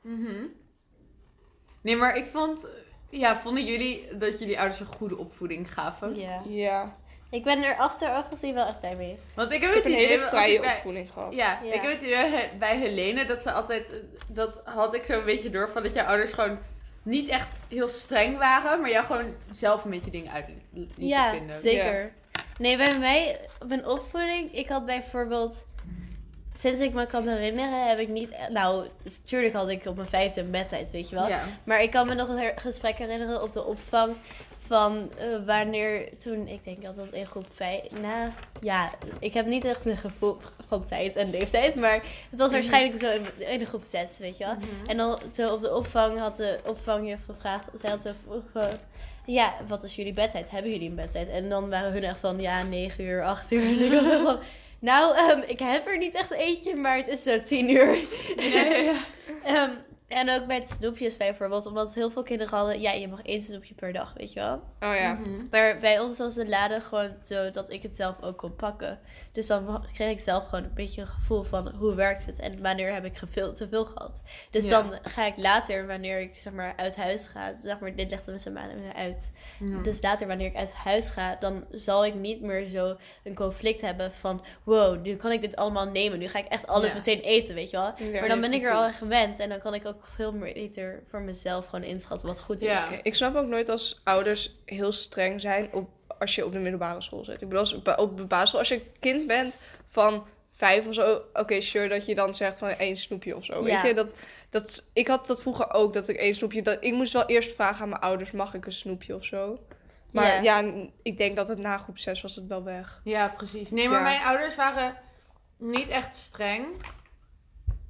Mhm. 0.00 0.44
Nee, 1.80 1.96
maar 1.96 2.16
ik 2.16 2.26
vond... 2.32 2.68
Ja, 3.10 3.36
vonden 3.36 3.64
jullie 3.64 4.08
dat 4.18 4.38
jullie 4.38 4.58
ouders 4.58 4.80
een 4.80 4.94
goede 4.96 5.16
opvoeding 5.16 5.72
gaven? 5.72 6.16
Ja. 6.16 6.42
ja. 6.48 6.96
Ik 7.30 7.44
ben 7.44 7.62
er 7.64 7.76
achteraf 7.76 8.26
gezien 8.30 8.54
wel 8.54 8.66
echt 8.66 8.80
blij 8.80 8.96
mee. 8.96 9.18
Want 9.34 9.52
ik 9.52 9.60
heb 9.60 9.70
Ik 9.70 9.74
heb 9.74 9.84
het 9.84 9.92
een 9.92 9.98
hele 9.98 10.18
vrije 10.28 10.60
bij- 10.60 10.74
opvoeding 10.74 11.10
gehad. 11.12 11.34
Ja, 11.34 11.60
Ja. 11.64 11.72
ik 11.72 11.80
heb 11.80 11.90
het 11.92 12.00
idee 12.00 12.48
bij 12.58 12.76
Helene 12.78 13.24
dat 13.26 13.42
ze 13.42 13.52
altijd... 13.52 13.84
Dat 14.28 14.60
had 14.64 14.94
ik 14.94 15.04
zo'n 15.04 15.24
beetje 15.24 15.50
door 15.50 15.70
van 15.72 15.82
dat 15.82 15.92
jouw 15.94 16.06
ouders 16.06 16.32
gewoon 16.32 16.58
niet 17.02 17.28
echt 17.28 17.46
heel 17.68 17.88
streng 17.88 18.38
waren, 18.38 18.80
maar 18.80 18.90
jou 18.90 19.04
gewoon 19.06 19.34
zelf 19.50 19.84
een 19.84 19.90
beetje 19.90 20.10
dingen 20.10 20.32
uit 20.32 20.44
Ja, 20.96 21.30
vinden. 21.30 21.60
zeker. 21.60 22.12
Nee, 22.58 22.76
bij 22.76 22.98
mij, 22.98 23.40
mijn 23.66 23.86
opvoeding, 23.86 24.52
ik 24.54 24.68
had 24.68 24.86
bijvoorbeeld, 24.86 25.66
sinds 26.54 26.80
ik 26.80 26.92
me 26.92 27.06
kan 27.06 27.28
herinneren, 27.28 27.88
heb 27.88 27.98
ik 27.98 28.08
niet, 28.08 28.30
nou, 28.48 28.86
natuurlijk 29.04 29.54
had 29.54 29.68
ik 29.68 29.84
op 29.86 29.96
mijn 29.96 30.08
vijfde 30.08 30.40
een 30.40 30.50
bedtijd, 30.50 30.90
weet 30.90 31.08
je 31.08 31.14
wel. 31.14 31.28
Ja. 31.28 31.44
Maar 31.64 31.82
ik 31.82 31.90
kan 31.90 32.06
me 32.06 32.14
nog 32.14 32.28
een 32.28 32.52
gesprek 32.56 32.96
herinneren 32.96 33.42
op 33.42 33.52
de 33.52 33.64
opvang 33.64 34.16
van 34.68 35.10
eh, 35.18 35.26
wanneer 35.46 36.08
toen, 36.18 36.46
ik 36.46 36.64
denk 36.64 36.82
dat 36.82 36.96
dat 36.96 37.12
in 37.12 37.26
groep 37.26 37.46
5, 37.50 37.80
nou 38.00 38.30
ja, 38.60 38.90
ik 39.20 39.34
heb 39.34 39.46
niet 39.46 39.64
echt 39.64 39.86
een 39.86 39.96
gevoel 39.96 40.36
van 40.68 40.84
tijd 40.84 41.16
en 41.16 41.30
leeftijd, 41.30 41.74
maar 41.74 42.02
het 42.30 42.38
was 42.38 42.52
waarschijnlijk 42.52 43.00
zo 43.02 43.10
in, 43.10 43.50
in 43.50 43.58
de 43.58 43.66
groep 43.66 43.84
6, 43.84 44.18
weet 44.18 44.36
je 44.36 44.44
wel. 44.44 44.56
En 44.86 44.96
dan 44.96 45.18
zo 45.32 45.52
op 45.52 45.60
de 45.60 45.74
opvang 45.74 46.18
had 46.18 46.36
de 46.36 46.58
opvangjuf 46.66 47.20
gevraagd, 47.26 47.64
zij 47.74 47.90
had 47.90 48.02
zo 48.02 48.40
van, 48.52 48.70
ja, 49.26 49.54
wat 49.68 49.82
is 49.82 49.94
jullie 49.94 50.12
bedtijd? 50.12 50.50
Hebben 50.50 50.72
jullie 50.72 50.88
een 50.88 50.94
bedtijd? 50.94 51.28
En 51.28 51.48
dan 51.48 51.70
waren 51.70 51.92
hun 51.92 52.02
echt 52.02 52.20
van, 52.20 52.40
ja, 52.40 52.62
9 52.62 53.04
uur, 53.04 53.24
8 53.24 53.52
uur. 53.52 53.62
En 53.62 53.80
ik 53.80 53.92
was 53.92 54.10
echt 54.10 54.22
van, 54.22 54.38
nou, 54.78 55.16
ehm, 55.16 55.40
ik 55.46 55.58
heb 55.58 55.86
er 55.86 55.98
niet 55.98 56.14
echt 56.14 56.30
eentje, 56.30 56.74
maar 56.74 56.96
het 56.96 57.08
is 57.08 57.22
zo 57.22 57.42
10 57.42 57.70
uur. 57.70 57.96
Ja, 58.36 58.64
ja, 58.64 58.76
ja. 59.44 59.70
En 60.08 60.30
ook 60.30 60.46
met 60.46 60.68
snoepjes 60.68 61.16
bijvoorbeeld, 61.16 61.66
omdat 61.66 61.94
heel 61.94 62.10
veel 62.10 62.22
kinderen 62.22 62.54
hadden, 62.54 62.80
ja, 62.80 62.92
je 62.92 63.08
mag 63.08 63.22
één 63.22 63.42
snoepje 63.42 63.74
per 63.74 63.92
dag, 63.92 64.14
weet 64.16 64.32
je 64.32 64.40
wel. 64.40 64.54
Oh 64.90 64.96
ja. 64.96 65.12
Mhm. 65.12 65.46
Maar 65.50 65.78
bij 65.78 66.00
ons 66.00 66.18
was 66.18 66.34
de 66.34 66.48
lade 66.48 66.80
gewoon 66.80 67.14
zo 67.22 67.50
dat 67.50 67.72
ik 67.72 67.82
het 67.82 67.96
zelf 67.96 68.22
ook 68.22 68.36
kon 68.36 68.56
pakken. 68.56 68.98
Dus 69.32 69.46
dan 69.46 69.84
kreeg 69.92 70.10
ik 70.10 70.20
zelf 70.20 70.44
gewoon 70.48 70.64
een 70.64 70.74
beetje 70.74 71.00
een 71.00 71.06
gevoel 71.06 71.42
van 71.42 71.68
hoe 71.68 71.94
werkt 71.94 72.26
het 72.26 72.38
en 72.38 72.62
wanneer 72.62 72.92
heb 72.94 73.04
ik 73.04 73.16
geveel, 73.16 73.54
te 73.54 73.68
veel 73.68 73.84
gehad. 73.84 74.22
Dus 74.50 74.68
Ja. 74.68 74.82
dan 74.82 74.98
ga 75.02 75.26
ik 75.26 75.36
later, 75.36 75.86
wanneer 75.86 76.20
ik 76.20 76.36
zeg 76.36 76.52
maar 76.52 76.72
uit 76.76 76.96
huis 76.96 77.26
ga, 77.26 77.54
zeg 77.62 77.80
maar, 77.80 77.96
dit 77.96 78.10
legden 78.10 78.34
we 78.34 78.40
ze 78.40 78.50
maanden 78.50 78.82
weer 78.82 78.92
uit. 78.94 79.30
Ja. 79.64 79.82
Dus 79.82 80.02
later, 80.02 80.26
wanneer 80.26 80.46
ik 80.46 80.56
uit 80.56 80.72
huis 80.72 81.10
ga, 81.10 81.36
dan 81.40 81.64
zal 81.70 82.04
ik 82.04 82.14
niet 82.14 82.40
meer 82.40 82.66
zo 82.66 82.96
een 83.24 83.34
conflict 83.34 83.80
hebben 83.80 84.12
van 84.12 84.44
wow, 84.64 85.00
nu 85.02 85.16
kan 85.16 85.32
ik 85.32 85.40
dit 85.40 85.56
allemaal 85.56 85.88
nemen. 85.88 86.18
Nu 86.18 86.28
ga 86.28 86.38
ik 86.38 86.46
echt 86.46 86.66
alles 86.66 86.88
Ja. 86.88 86.94
meteen 86.94 87.20
eten, 87.20 87.54
weet 87.54 87.70
je 87.70 87.76
wel. 87.76 87.92
Ja, 88.12 88.20
maar 88.20 88.28
dan 88.28 88.40
ben 88.40 88.52
ik 88.52 88.62
er 88.62 88.72
al 88.72 88.82
aan 88.82 88.92
gewend 88.92 89.38
en 89.38 89.48
dan 89.48 89.58
kan 89.60 89.74
ik 89.74 89.86
ook 89.86 90.04
veel 90.14 90.32
meer 90.32 90.52
beter 90.52 91.02
voor 91.10 91.20
mezelf 91.20 91.66
gewoon 91.66 91.84
inschatten 91.84 92.28
wat 92.28 92.40
goed 92.40 92.60
is. 92.62 92.68
Ja. 92.68 92.88
Ik 93.02 93.14
snap 93.14 93.34
ook 93.36 93.46
nooit 93.46 93.68
als 93.68 94.00
ouders 94.04 94.54
heel 94.64 94.92
streng 94.92 95.40
zijn 95.40 95.72
op, 95.72 95.88
als 96.18 96.34
je 96.34 96.44
op 96.44 96.52
de 96.52 96.58
middelbare 96.58 97.02
school 97.02 97.24
zit. 97.24 97.34
Ik 97.42 97.48
bedoel, 97.48 97.58
als, 97.58 97.74
op 97.96 98.16
de 98.16 98.24
basisschool, 98.24 98.58
als 98.58 98.68
je 98.68 98.74
een 98.74 98.92
kind 99.00 99.26
bent 99.26 99.58
van 99.86 100.26
vijf 100.50 100.86
of 100.86 100.94
zo, 100.94 101.22
oké, 101.32 101.60
sure, 101.60 101.88
dat 101.88 102.06
je 102.06 102.14
dan 102.14 102.34
zegt 102.34 102.58
van 102.58 102.68
één 102.68 102.96
snoepje 102.96 103.36
of 103.36 103.44
zo. 103.44 103.62
Weet 103.62 103.80
je, 103.80 103.94
dat, 103.94 104.14
dat, 104.50 104.88
ik 104.92 105.08
had 105.08 105.26
dat 105.26 105.42
vroeger 105.42 105.72
ook, 105.72 105.92
dat 105.92 106.08
ik 106.08 106.16
één 106.16 106.34
snoepje, 106.34 106.62
dat, 106.62 106.76
ik 106.80 106.92
moest 106.92 107.12
wel 107.12 107.26
eerst 107.26 107.54
vragen 107.54 107.82
aan 107.82 107.88
mijn 107.88 108.00
ouders, 108.00 108.30
mag 108.30 108.54
ik 108.54 108.66
een 108.66 108.72
snoepje 108.72 109.14
of 109.14 109.24
zo? 109.24 109.58
Maar 110.10 110.42
Ja. 110.42 110.64
ik 111.02 111.18
denk 111.18 111.36
dat 111.36 111.48
het 111.48 111.58
na 111.58 111.78
groep 111.78 111.98
6 111.98 112.22
was 112.22 112.34
het 112.34 112.46
wel 112.46 112.62
weg. 112.64 113.00
Ja, 113.04 113.28
precies. 113.28 113.70
Nee, 113.70 113.88
maar 113.88 113.98
Ja. 113.98 114.04
mijn 114.04 114.22
ouders 114.22 114.56
waren 114.56 114.96
niet 115.56 115.88
echt 115.88 116.16
streng. 116.16 116.66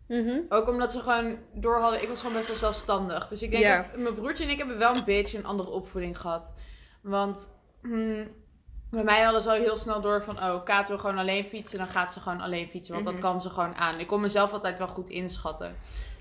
Mhm. 0.09 0.41
Ook 0.49 0.69
omdat 0.69 0.93
ze 0.93 1.01
gewoon 1.01 1.39
door 1.53 1.79
hadden. 1.81 2.03
Ik 2.03 2.09
was 2.09 2.19
gewoon 2.21 2.35
best 2.37 2.49
wel 2.49 2.57
zelfstandig. 2.57 3.29
Dus 3.29 3.43
ik 3.43 3.51
denk 3.51 3.67
dat 3.67 4.03
mijn 4.03 4.15
broertje 4.15 4.45
en 4.45 4.51
ik 4.51 4.59
hebben 4.59 4.79
wel 4.79 4.97
een 4.97 5.05
beetje 5.05 5.39
een 5.39 5.47
andere 5.47 5.71
opvoeding 5.71 6.21
gehad. 6.21 6.53
Want 7.01 7.58
hmm, 7.83 8.29
bij 8.91 9.05
mij 9.05 9.23
hadden 9.23 9.43
ze 9.43 9.49
al 9.49 9.55
heel 9.55 9.77
snel 9.77 10.01
door 10.01 10.23
van... 10.25 10.37
Oh, 10.37 10.65
Kaat 10.65 10.89
wil 10.89 10.99
gewoon 10.99 11.19
alleen 11.19 11.45
fietsen. 11.45 11.79
Dan 11.79 11.87
gaat 11.87 12.13
ze 12.13 12.21
gewoon 12.21 12.41
alleen 12.41 12.69
fietsen. 12.69 12.95
Want 12.95 13.07
Mhm. 13.07 13.15
dat 13.15 13.25
kan 13.25 13.41
ze 13.43 13.51
gewoon 13.51 13.75
aan. 13.75 13.99
Ik 13.99 14.07
kon 14.07 14.21
mezelf 14.21 14.53
altijd 14.53 14.79
wel 14.79 14.89
goed 14.89 15.09
inschatten. 15.09 15.77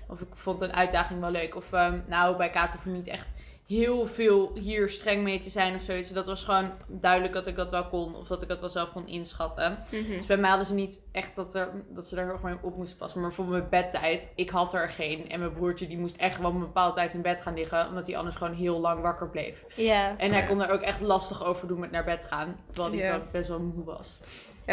Of 0.08 0.20
ik 0.20 0.28
vond 0.34 0.60
een 0.60 0.72
uitdaging 0.72 1.20
wel 1.20 1.30
leuk. 1.30 1.56
Of 1.56 1.72
ehm, 1.72 2.00
nou, 2.06 2.36
bij 2.36 2.50
Kaat 2.50 2.72
hoef 2.72 2.84
je 2.84 2.90
niet 2.90 3.06
echt 3.06 3.26
heel 3.68 4.06
veel 4.06 4.50
hier 4.54 4.88
streng 4.88 5.22
mee 5.22 5.38
te 5.38 5.50
zijn 5.50 5.74
of 5.74 5.82
zoiets. 5.82 6.10
Dat 6.10 6.26
was 6.26 6.44
gewoon 6.44 6.70
duidelijk 6.86 7.34
dat 7.34 7.46
ik 7.46 7.56
dat 7.56 7.70
wel 7.70 7.86
kon. 7.86 8.14
Of 8.14 8.26
dat 8.26 8.42
ik 8.42 8.48
dat 8.48 8.60
wel 8.60 8.70
zelf 8.70 8.92
kon 8.92 9.06
inschatten. 9.06 9.78
Dus 9.90 10.26
bij 10.26 10.36
mij 10.36 10.48
hadden 10.48 10.66
ze 10.66 10.74
niet 10.74 11.02
echt 11.12 11.36
dat, 11.36 11.54
er, 11.54 11.70
dat 11.88 12.08
ze 12.08 12.14
daar 12.14 12.24
heel 12.24 12.32
erg 12.32 12.42
mee 12.42 12.56
op 12.60 12.76
moesten 12.76 12.98
passen. 12.98 13.20
Maar 13.20 13.28
bijvoorbeeld 13.28 13.70
mijn 13.70 13.82
bedtijd, 13.82 14.30
ik 14.34 14.50
had 14.50 14.74
er 14.74 14.88
geen. 14.88 15.30
En 15.30 15.38
mijn 15.38 15.52
broertje 15.52 15.86
die 15.86 15.98
moest 15.98 16.16
echt 16.16 16.40
wel 16.40 16.50
een 16.50 16.58
bepaalde 16.58 16.94
tijd 16.94 17.14
in 17.14 17.22
bed 17.22 17.40
gaan 17.40 17.54
liggen. 17.54 17.88
Omdat 17.88 18.06
hij 18.06 18.16
anders 18.16 18.36
gewoon 18.36 18.54
heel 18.54 18.80
lang 18.80 19.02
wakker 19.02 19.28
bleef. 19.28 19.64
Ja. 19.74 20.18
En 20.18 20.32
hij 20.32 20.46
kon 20.46 20.62
er 20.62 20.70
ook 20.70 20.82
echt 20.82 21.00
lastig 21.00 21.44
over 21.44 21.68
doen 21.68 21.80
met 21.80 21.90
naar 21.90 22.04
bed 22.04 22.24
gaan. 22.24 22.56
Terwijl 22.66 22.94
hij 22.94 23.10
wel 23.10 23.22
best 23.32 23.48
wel 23.48 23.60
moe 23.60 23.84
was. 23.84 24.20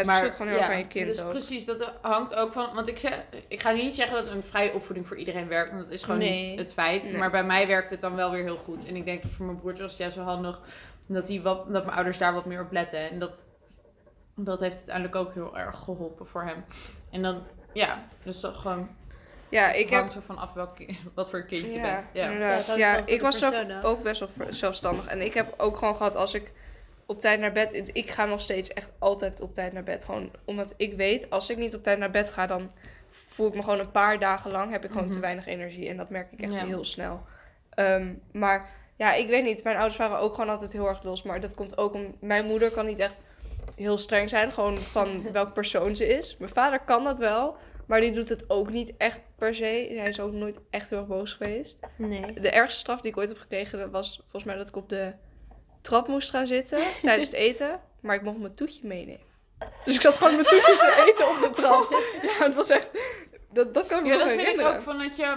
Ja, 0.04 0.14
het 0.14 0.24
zit 0.24 0.36
gewoon 0.36 0.52
heel 0.52 0.60
erg 0.62 0.70
aan 0.70 0.78
je 0.78 0.88
kind 0.88 1.08
dus 1.08 1.22
ook. 1.22 1.30
precies, 1.32 1.66
dat 1.66 1.92
hangt 2.02 2.36
ook 2.36 2.54
van... 2.54 2.74
Want 2.74 2.88
ik, 2.88 3.00
zeg, 3.00 3.20
ik 3.48 3.62
ga 3.62 3.72
niet 3.72 3.96
zeggen 3.96 4.24
dat 4.24 4.34
een 4.34 4.44
vrije 4.44 4.74
opvoeding 4.74 5.08
voor 5.08 5.18
iedereen 5.18 5.48
werkt. 5.48 5.70
Want 5.72 5.84
dat 5.84 5.92
is 5.92 6.04
gewoon 6.04 6.20
Nee. 6.20 6.50
niet 6.50 6.60
het 6.60 6.74
feit. 6.74 7.04
Nee. 7.04 7.18
Maar 7.18 7.32
bij 7.32 7.44
mij 7.44 7.68
werkt 7.68 7.90
het 7.90 8.02
dan 8.02 8.16
wel 8.16 8.32
weer 8.32 8.44
heel 8.44 8.58
goed. 8.58 8.86
En 8.88 8.96
ik 8.96 9.06
denk 9.06 9.22
dat 9.22 9.32
voor 9.32 9.46
mijn 9.46 9.60
broertje 9.60 9.82
was 9.82 9.92
het 9.92 10.00
juist 10.02 10.16
wel 10.16 10.26
handig... 10.26 10.60
Dat, 11.08 11.28
hij 11.28 11.42
wat, 11.42 11.74
dat 11.74 11.84
mijn 11.84 11.96
ouders 11.96 12.18
daar 12.18 12.34
wat 12.34 12.46
meer 12.46 12.62
op 12.62 12.72
letten. 12.72 13.10
En 13.10 13.20
dat, 13.20 13.40
dat 14.36 14.60
heeft 14.60 14.76
uiteindelijk 14.76 15.16
ook 15.16 15.34
heel 15.34 15.58
erg 15.58 15.78
geholpen 15.84 16.28
voor 16.28 16.44
hem. 16.44 16.66
En 17.12 17.22
dan, 17.22 17.44
ja, 17.74 18.04
dus 18.24 18.40
dat 18.40 18.56
gewoon... 18.56 18.90
Ja, 19.50 19.72
ik 19.72 19.90
heb 19.90 20.00
hangt 20.00 20.16
ervan 20.16 20.38
af 20.38 20.54
welk, 20.54 20.78
wat 21.16 21.30
voor 21.30 21.44
kindje 21.44 21.72
je 21.72 21.78
Ja, 21.78 21.82
bent. 21.82 22.06
Ja. 22.14 22.24
Ja, 22.26 22.32
inderdaad. 22.32 22.76
Ja, 22.78 22.94
van 22.94 23.08
ik 23.08 23.22
was 23.22 23.40
zelf 23.40 23.84
ook 23.84 24.04
best 24.04 24.20
wel 24.20 24.30
zelfstandig. 24.50 25.06
En 25.06 25.22
ik 25.22 25.34
heb 25.34 25.54
ook 25.58 25.78
gewoon 25.78 25.96
gehad 25.96 26.16
als 26.16 26.34
ik 26.34 26.52
op 27.08 27.20
tijd 27.20 27.40
naar 27.40 27.52
bed... 27.52 27.90
Ik 27.94 28.10
ga 28.10 28.26
nog 28.26 28.42
steeds 28.42 28.70
echt 28.74 28.92
altijd 29.00 29.42
op 29.42 29.54
tijd 29.54 29.74
naar 29.74 29.84
bed. 29.84 30.06
Gewoon 30.06 30.32
omdat 30.46 30.74
ik 30.78 30.94
weet, 30.94 31.30
als 31.30 31.50
ik 31.50 31.58
niet 31.58 31.76
op 31.76 31.84
tijd 31.84 32.00
naar 32.00 32.12
bed 32.12 32.32
ga... 32.32 32.46
dan 32.48 32.72
voel 33.10 33.48
ik 33.48 33.54
me 33.54 33.64
gewoon 33.64 33.80
een 33.80 33.92
paar 33.92 34.20
dagen 34.20 34.52
lang... 34.52 34.72
heb 34.72 34.84
ik 34.84 34.90
gewoon 34.92 35.06
Mhm. 35.06 35.14
te 35.14 35.20
weinig 35.20 35.46
energie. 35.46 35.90
En 35.90 35.98
dat 35.98 36.10
merk 36.10 36.32
ik 36.32 36.42
echt 36.42 36.54
Ja. 36.54 36.66
heel 36.66 36.86
snel. 36.86 37.22
Ehm, 37.70 38.14
maar 38.32 38.70
ja, 38.96 39.14
ik 39.14 39.28
weet 39.28 39.44
niet. 39.44 39.64
Mijn 39.64 39.76
ouders 39.76 39.98
waren 39.98 40.18
ook 40.20 40.34
gewoon 40.34 40.50
altijd 40.50 40.72
heel 40.72 40.88
erg 40.88 41.04
los. 41.04 41.24
Maar 41.24 41.40
dat 41.40 41.56
komt 41.56 41.78
ook 41.78 41.94
om... 41.94 42.16
Mijn 42.20 42.46
moeder 42.46 42.72
kan 42.72 42.86
niet 42.86 43.00
echt 43.00 43.22
heel 43.76 43.98
streng 43.98 44.30
zijn. 44.30 44.52
Gewoon 44.52 44.78
van 44.78 45.24
welk 45.32 45.54
persoon 45.54 45.96
ze 45.96 46.08
is. 46.08 46.38
Mijn 46.38 46.52
vader 46.54 46.80
kan 46.80 47.04
dat 47.04 47.20
wel... 47.20 47.56
Maar 47.86 48.02
die 48.02 48.12
doet 48.12 48.30
het 48.30 48.50
ook 48.50 48.70
niet 48.72 48.94
echt 48.98 49.20
per 49.36 49.56
se. 49.56 49.92
Hij 49.98 50.08
is 50.10 50.20
ook 50.20 50.32
nooit 50.32 50.60
echt 50.70 50.90
heel 50.90 50.98
erg 51.00 51.08
boos 51.08 51.34
geweest. 51.34 51.80
Nee. 51.96 52.34
De 52.34 52.50
ergste 52.50 52.80
straf 52.80 53.02
die 53.02 53.12
ik 53.12 53.18
ooit 53.18 53.30
heb 53.30 53.38
gekregen, 53.38 53.92
was 53.92 54.16
volgens 54.22 54.44
mij 54.44 54.56
dat 54.56 54.68
ik 54.68 54.76
op 54.76 54.90
de 54.90 55.14
trap 55.86 56.08
moest 56.08 56.30
gaan 56.30 56.48
zitten 56.48 56.80
tijdens 57.02 57.26
het 57.26 57.36
eten. 57.36 57.80
Maar 58.02 58.16
ik 58.16 58.22
mocht 58.22 58.38
mijn 58.38 58.56
toetje 58.56 58.88
meenemen. 58.88 59.34
Dus 59.86 59.96
ik 59.96 60.02
zat 60.02 60.14
gewoon 60.14 60.34
mijn 60.34 60.48
toetje 60.48 60.76
te 60.78 61.06
eten 61.08 61.30
op 61.30 61.42
de 61.42 61.62
trap. 61.62 62.04
Ja, 62.22 62.46
het 62.46 62.56
was 62.56 62.70
echt... 62.70 62.90
Dat, 63.52 63.74
dat 63.74 63.86
kan 63.86 63.98
ik 63.98 64.04
me 64.04 64.10
Ja, 64.10 64.18
nog 64.18 64.28
dat 64.28 64.38
vind 64.38 64.60
ik 64.60 64.66
ook 64.66 64.82
van 64.82 64.98
dat 64.98 65.16
je 65.16 65.36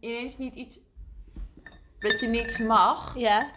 ineens 0.00 0.38
niet 0.38 0.54
iets... 0.54 0.80
Dat 1.98 2.20
je 2.20 2.26
niks 2.26 2.58
mag. 2.58 3.14
Ja. 3.16 3.50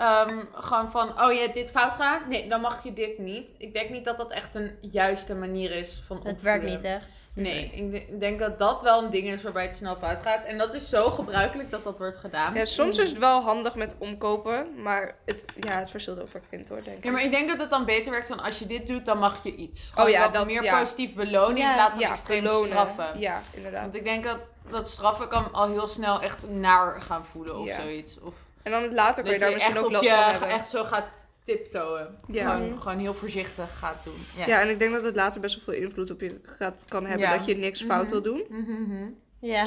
Ehm, 0.00 0.38
gewoon 0.54 0.90
van, 0.90 1.22
oh 1.22 1.32
je 1.32 1.38
hebt 1.40 1.54
dit 1.54 1.70
fout 1.70 1.92
gedaan? 1.92 2.20
Nee, 2.28 2.48
dan 2.48 2.60
mag 2.60 2.82
je 2.84 2.92
dit 2.92 3.18
niet. 3.18 3.50
Ik 3.58 3.72
denk 3.72 3.90
niet 3.90 4.04
dat 4.04 4.16
dat 4.16 4.30
echt 4.30 4.54
een 4.54 4.78
juiste 4.80 5.34
manier 5.34 5.70
is 5.72 6.02
van 6.06 6.20
Het 6.24 6.42
werkt 6.42 6.64
niet 6.64 6.84
echt. 6.84 7.08
Nee, 7.34 7.64
ik 7.74 7.90
de- 7.90 8.00
ik 8.06 8.20
denk 8.20 8.38
dat 8.40 8.58
dat 8.58 8.82
wel 8.82 9.02
een 9.02 9.10
ding 9.10 9.28
is 9.28 9.42
waarbij 9.42 9.66
het 9.66 9.76
snel 9.76 9.96
fout 9.96 10.22
gaat. 10.22 10.44
En 10.44 10.58
dat 10.58 10.74
is 10.74 10.88
zo 10.88 11.10
gebruikelijk 11.10 11.70
dat 11.70 11.84
dat 11.84 11.98
wordt 11.98 12.16
gedaan. 12.16 12.54
Ja, 12.54 12.64
soms 12.64 12.98
is 12.98 13.08
het 13.10 13.18
wel 13.18 13.40
handig 13.42 13.74
met 13.74 13.94
omkopen, 13.98 14.82
maar 14.82 15.16
het, 15.24 15.44
ja, 15.56 15.78
het 15.78 15.90
verschilt 15.90 16.20
ook 16.20 16.30
per 16.30 16.40
kind 16.50 16.68
hoor, 16.68 16.82
denk 16.84 16.96
ik. 16.96 17.04
Ja, 17.04 17.10
maar 17.10 17.22
ik 17.22 17.30
denk 17.30 17.48
dat 17.48 17.58
het 17.58 17.70
dan 17.70 17.84
beter 17.84 18.10
werkt 18.10 18.28
dan 18.28 18.40
als 18.40 18.58
je 18.58 18.66
dit 18.66 18.86
doet, 18.86 19.04
dan 19.06 19.18
mag 19.18 19.42
je 19.42 19.54
iets. 19.54 19.90
Gewoon 19.90 20.06
Oh 20.06 20.12
ja, 20.12 20.28
dat- 20.28 20.46
meer 20.46 20.62
ja. 20.62 20.78
positief 20.78 21.14
belonen 21.14 21.56
Ja, 21.56 21.68
in 21.68 21.74
plaats 21.74 21.92
van 21.94 22.00
ja, 22.02 22.10
extreem 22.10 22.42
belonen. 22.42 22.68
straffen. 22.68 23.18
Ja, 23.20 23.40
inderdaad. 23.50 23.80
Want 23.80 23.94
ik 23.94 24.04
denk 24.04 24.24
dat, 24.24 24.52
dat 24.70 24.88
straffen 24.88 25.28
kan 25.28 25.52
al 25.52 25.68
heel 25.68 25.88
snel 25.88 26.20
echt 26.22 26.48
naar 26.50 27.00
gaan 27.00 27.24
voelen 27.24 27.58
of 27.58 27.66
Ja. 27.66 27.80
zoiets. 27.80 28.18
Of 28.20 28.34
En 28.62 28.70
dan 28.72 28.94
later 28.94 29.22
kun 29.24 29.32
je 29.32 29.38
daar 29.38 29.52
misschien 29.52 29.78
ook 29.78 29.90
last 29.90 30.04
je 30.04 30.10
van 30.10 30.18
hebben. 30.30 30.48
echt 30.48 30.68
zo 30.68 30.84
gaat 30.84 31.28
tiptoeën. 31.44 32.06
Ja. 32.26 32.54
Gewoon, 32.54 32.80
gewoon 32.82 32.98
heel 32.98 33.14
voorzichtig 33.14 33.78
gaat 33.78 34.04
doen. 34.04 34.18
Ja. 34.36 34.46
Ja. 34.46 34.60
en 34.60 34.68
ik 34.68 34.78
denk 34.78 34.92
dat 34.92 35.02
het 35.02 35.14
later 35.14 35.40
best 35.40 35.54
wel 35.54 35.64
veel 35.64 35.82
invloed 35.84 36.10
op 36.10 36.20
je 36.20 36.40
gaat, 36.42 36.84
kan 36.88 37.06
hebben 37.06 37.26
Ja. 37.28 37.36
dat 37.36 37.46
je 37.46 37.56
niks 37.56 37.82
fout 37.82 38.02
Mhm. 38.02 38.10
wil 38.10 38.22
doen. 38.22 38.44
Mhm, 38.48 38.82
mhm. 38.82 39.08
Ja. 39.40 39.66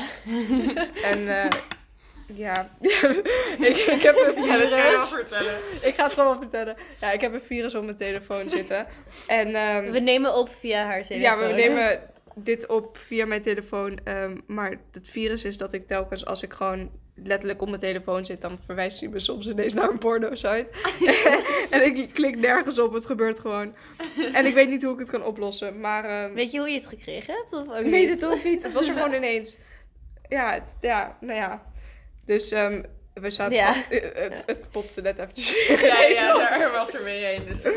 En 1.11 1.27
eh, 1.43 1.49
ja, 2.33 2.69
ik, 3.69 3.77
ik 3.77 4.01
heb 4.01 4.15
een 4.35 4.43
Ja, 4.43 4.57
virus. 4.57 5.09
vertellen. 5.13 5.55
Ik 5.81 5.95
ga 5.95 6.03
het 6.03 6.13
gewoon 6.13 6.29
wel 6.29 6.41
vertellen. 6.41 6.75
Ja, 7.01 7.11
ik 7.11 7.21
heb 7.21 7.33
een 7.33 7.41
virus 7.41 7.75
op 7.75 7.83
mijn 7.83 7.97
telefoon 7.97 8.49
zitten. 8.49 8.87
En 9.27 9.55
ehm, 9.55 9.91
We 9.91 9.99
nemen 9.99 10.35
op 10.35 10.49
via 10.49 10.85
haar 10.85 11.03
telefoon. 11.03 11.19
ja, 11.19 11.47
we 11.47 11.53
nemen 11.53 12.01
dit 12.35 12.67
op 12.67 12.97
via 12.97 13.25
mijn 13.25 13.41
telefoon. 13.41 13.99
ehm, 14.03 14.37
maar 14.47 14.69
het 14.91 15.07
virus 15.09 15.43
is 15.43 15.57
dat 15.57 15.73
ik 15.73 15.87
telkens 15.87 16.25
als 16.25 16.43
ik 16.43 16.53
gewoon 16.53 16.89
letterlijk 17.15 17.61
op 17.61 17.67
mijn 17.67 17.79
telefoon 17.79 18.25
zit, 18.25 18.41
dan 18.41 18.59
verwijst 18.65 18.99
hij 18.99 19.09
me 19.09 19.19
soms 19.19 19.47
ineens 19.49 19.73
naar 19.73 19.89
een 19.89 19.97
porno-site. 19.97 20.67
en 21.69 21.85
ik 21.85 22.09
klik 22.13 22.37
nergens 22.37 22.79
op, 22.79 22.93
het 22.93 23.05
gebeurt 23.05 23.39
gewoon. 23.39 23.75
En 24.33 24.45
ik 24.45 24.53
weet 24.53 24.69
niet 24.69 24.83
hoe 24.83 24.93
ik 24.93 24.99
het 24.99 25.09
kan 25.09 25.23
oplossen. 25.23 25.79
Maar 25.79 26.03
ehm, 26.05 26.33
Weet 26.33 26.51
je 26.51 26.59
hoe 26.59 26.69
je 26.69 26.75
het 26.77 26.87
gekregen 26.87 27.33
hebt? 27.33 27.53
Of 27.53 27.59
ook 27.77 27.83
nee, 27.85 28.07
niet? 28.09 28.19
dat 28.19 28.29
hoeft 28.31 28.43
niet. 28.43 28.63
Het 28.63 28.73
was 28.73 28.87
er 28.87 28.93
gewoon 28.95 29.13
ineens. 29.13 29.57
Ja, 30.29 30.63
ja, 30.81 31.17
nou 31.19 31.35
ja. 31.39 31.63
Dus 32.25 32.51
ehm, 32.51 32.81
we 33.13 33.29
zaten... 33.29 33.55
Ja. 33.55 33.67
al- 33.67 33.73
eh, 33.97 34.21
het, 34.29 34.43
het 34.45 34.71
popte 34.71 35.01
net 35.01 35.19
eventjes. 35.19 35.81
Ja, 35.81 36.01
ja, 36.01 36.57
daar 36.57 36.71
was 36.71 36.93
er 36.93 37.03
weer 37.03 37.35
een. 37.35 37.45
Dus. 37.45 37.73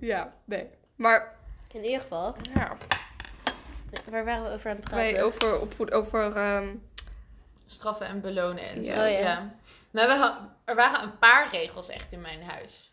Ja, 0.00 0.34
nee. 0.44 0.66
Maar 0.96 1.34
In 1.72 1.84
ieder 1.84 2.00
geval. 2.00 2.36
ja, 2.54 2.76
Waar 4.10 4.24
waren 4.24 4.42
we 4.44 4.50
over 4.54 4.70
aan 4.70 4.76
het 4.76 4.84
praten? 4.84 5.12
wij 5.12 5.22
over 5.22 5.60
opvoed, 5.60 5.92
over... 5.92 6.36
ehm, 6.36 6.68
Straffen 7.70 8.06
en 8.06 8.20
belonen 8.20 8.68
en 8.68 8.84
zo. 8.84 8.92
Ja. 8.92 9.04
Oh, 9.04 9.12
ja. 9.12 9.18
ja. 9.18 9.54
Maar 9.90 10.08
we 10.08 10.46
er 10.64 10.74
waren 10.74 11.02
een 11.02 11.18
paar 11.18 11.48
regels 11.50 11.88
echt 11.88 12.12
in 12.12 12.20
mijn 12.20 12.42
huis. 12.42 12.92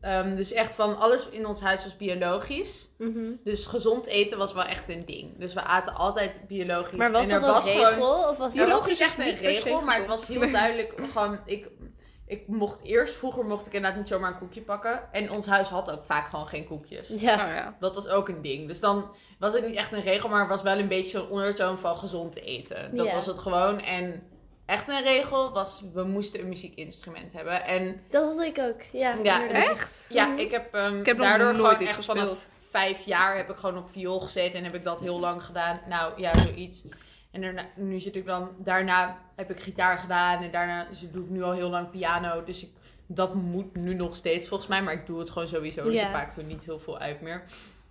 Ehm, 0.00 0.34
dus 0.34 0.52
echt 0.52 0.74
van 0.74 0.98
alles 0.98 1.28
in 1.28 1.46
ons 1.46 1.60
huis 1.60 1.84
was 1.84 1.96
biologisch. 1.96 2.88
Mhm. 2.98 3.32
Dus 3.44 3.66
gezond 3.66 4.06
eten 4.06 4.38
was 4.38 4.52
wel 4.52 4.64
echt 4.64 4.88
een 4.88 5.04
ding. 5.06 5.38
Dus 5.38 5.54
we 5.54 5.60
aten 5.60 5.94
altijd 5.94 6.46
biologisch. 6.46 6.98
Maar 6.98 7.12
was 7.12 7.28
en 7.28 7.34
er 7.34 7.40
dat 7.40 7.48
een 7.48 7.54
was 7.54 7.64
regel? 7.64 7.92
Gewoon, 7.92 8.28
Of 8.28 8.38
was 8.38 8.56
er 8.56 8.68
dat... 8.68 8.80
was 8.80 8.86
niet 8.86 9.00
echt 9.00 9.18
een 9.18 9.34
regel, 9.34 9.80
maar 9.80 9.98
het 9.98 10.06
was 10.06 10.26
heel 10.26 10.50
duidelijk. 10.60 10.94
Gewoon, 11.12 11.38
ik, 11.44 11.68
ik 12.26 12.48
mocht 12.48 12.82
eerst, 12.82 13.14
vroeger 13.14 13.44
mocht 13.44 13.66
ik 13.66 13.72
inderdaad 13.72 13.98
niet 13.98 14.08
zomaar 14.08 14.32
een 14.32 14.38
koekje 14.38 14.62
pakken. 14.62 15.12
En 15.12 15.30
ons 15.30 15.46
huis 15.46 15.68
had 15.68 15.90
ook 15.90 16.04
vaak 16.04 16.28
gewoon 16.28 16.46
geen 16.46 16.66
koekjes. 16.66 17.08
Ja. 17.08 17.36
nou 17.36 17.52
ja. 17.52 17.76
Dat 17.80 17.94
was 17.94 18.08
ook 18.08 18.28
een 18.28 18.42
ding. 18.42 18.68
Dus 18.68 18.80
dan 18.80 19.14
was 19.40 19.52
het 19.54 19.66
niet 19.66 19.76
echt 19.76 19.92
een 19.92 20.02
regel, 20.02 20.28
maar 20.28 20.40
het 20.40 20.48
was 20.48 20.62
wel 20.62 20.78
een 20.78 20.88
beetje 20.88 21.18
zo'n 21.18 21.28
ondertoon 21.28 21.78
van 21.78 21.96
gezond 21.96 22.36
eten. 22.40 22.96
Dat 22.96 23.12
was 23.12 23.26
het 23.26 23.38
gewoon. 23.38 23.80
En 23.80 24.22
echt 24.66 24.88
een 24.88 25.02
regel 25.02 25.52
was, 25.52 25.82
we 25.94 26.02
moesten 26.02 26.40
een 26.40 26.48
muziekinstrument 26.48 27.32
hebben. 27.32 27.64
En 27.64 28.00
Dat 28.10 28.24
had 28.36 28.46
ik 28.46 28.58
ook. 28.58 28.82
Ja, 28.92 29.14
Ja, 29.22 29.40
inderdaad. 29.42 29.70
Echt? 29.70 30.06
ja, 30.08 30.26
Mhm. 30.26 30.38
ik 30.38 30.50
heb, 30.50 30.74
ehm 30.74 30.98
Ik 30.98 31.06
heb 31.06 31.16
nog 31.16 31.26
daardoor 31.26 31.46
nooit 31.46 31.56
gewoon 31.58 31.72
iets 31.72 31.82
echt 31.84 31.94
gespeeld. 31.96 32.18
vanaf 32.18 32.46
vijf 32.70 33.00
jaar 33.04 33.36
heb 33.36 33.50
ik 33.50 33.56
gewoon 33.56 33.78
op 33.78 33.90
viool 33.90 34.20
gezeten 34.20 34.58
en 34.58 34.64
heb 34.64 34.74
ik 34.74 34.84
dat 34.84 35.00
heel 35.00 35.20
lang 35.20 35.42
gedaan. 35.42 35.80
Nou 35.88 36.20
ja, 36.20 36.38
zoiets. 36.38 36.82
En 37.30 37.40
daarna, 37.40 37.62
nu 37.76 38.00
zit 38.00 38.16
ik 38.16 38.26
dan, 38.26 38.50
daarna 38.58 39.18
heb 39.36 39.50
ik 39.50 39.60
gitaar 39.60 39.98
gedaan 39.98 40.42
en 40.42 40.50
daarna 40.50 40.86
dus 40.90 41.00
doe 41.12 41.24
ik 41.24 41.30
nu 41.30 41.42
al 41.42 41.52
heel 41.52 41.68
lang 41.70 41.90
piano. 41.90 42.44
Dus 42.44 42.62
ik, 42.62 42.70
dat 43.06 43.34
moet 43.34 43.76
nu 43.76 43.94
nog 43.94 44.16
steeds 44.16 44.48
volgens 44.48 44.68
mij, 44.68 44.82
maar 44.82 44.92
ik 44.94 45.06
doe 45.06 45.18
het 45.18 45.30
gewoon 45.30 45.48
sowieso. 45.48 45.84
Dus 45.84 45.94
Ja. 45.94 46.02
het 46.02 46.12
maakt 46.12 46.36
er 46.36 46.44
niet 46.44 46.64
heel 46.64 46.78
veel 46.78 46.98
uit 46.98 47.20
meer. 47.20 47.42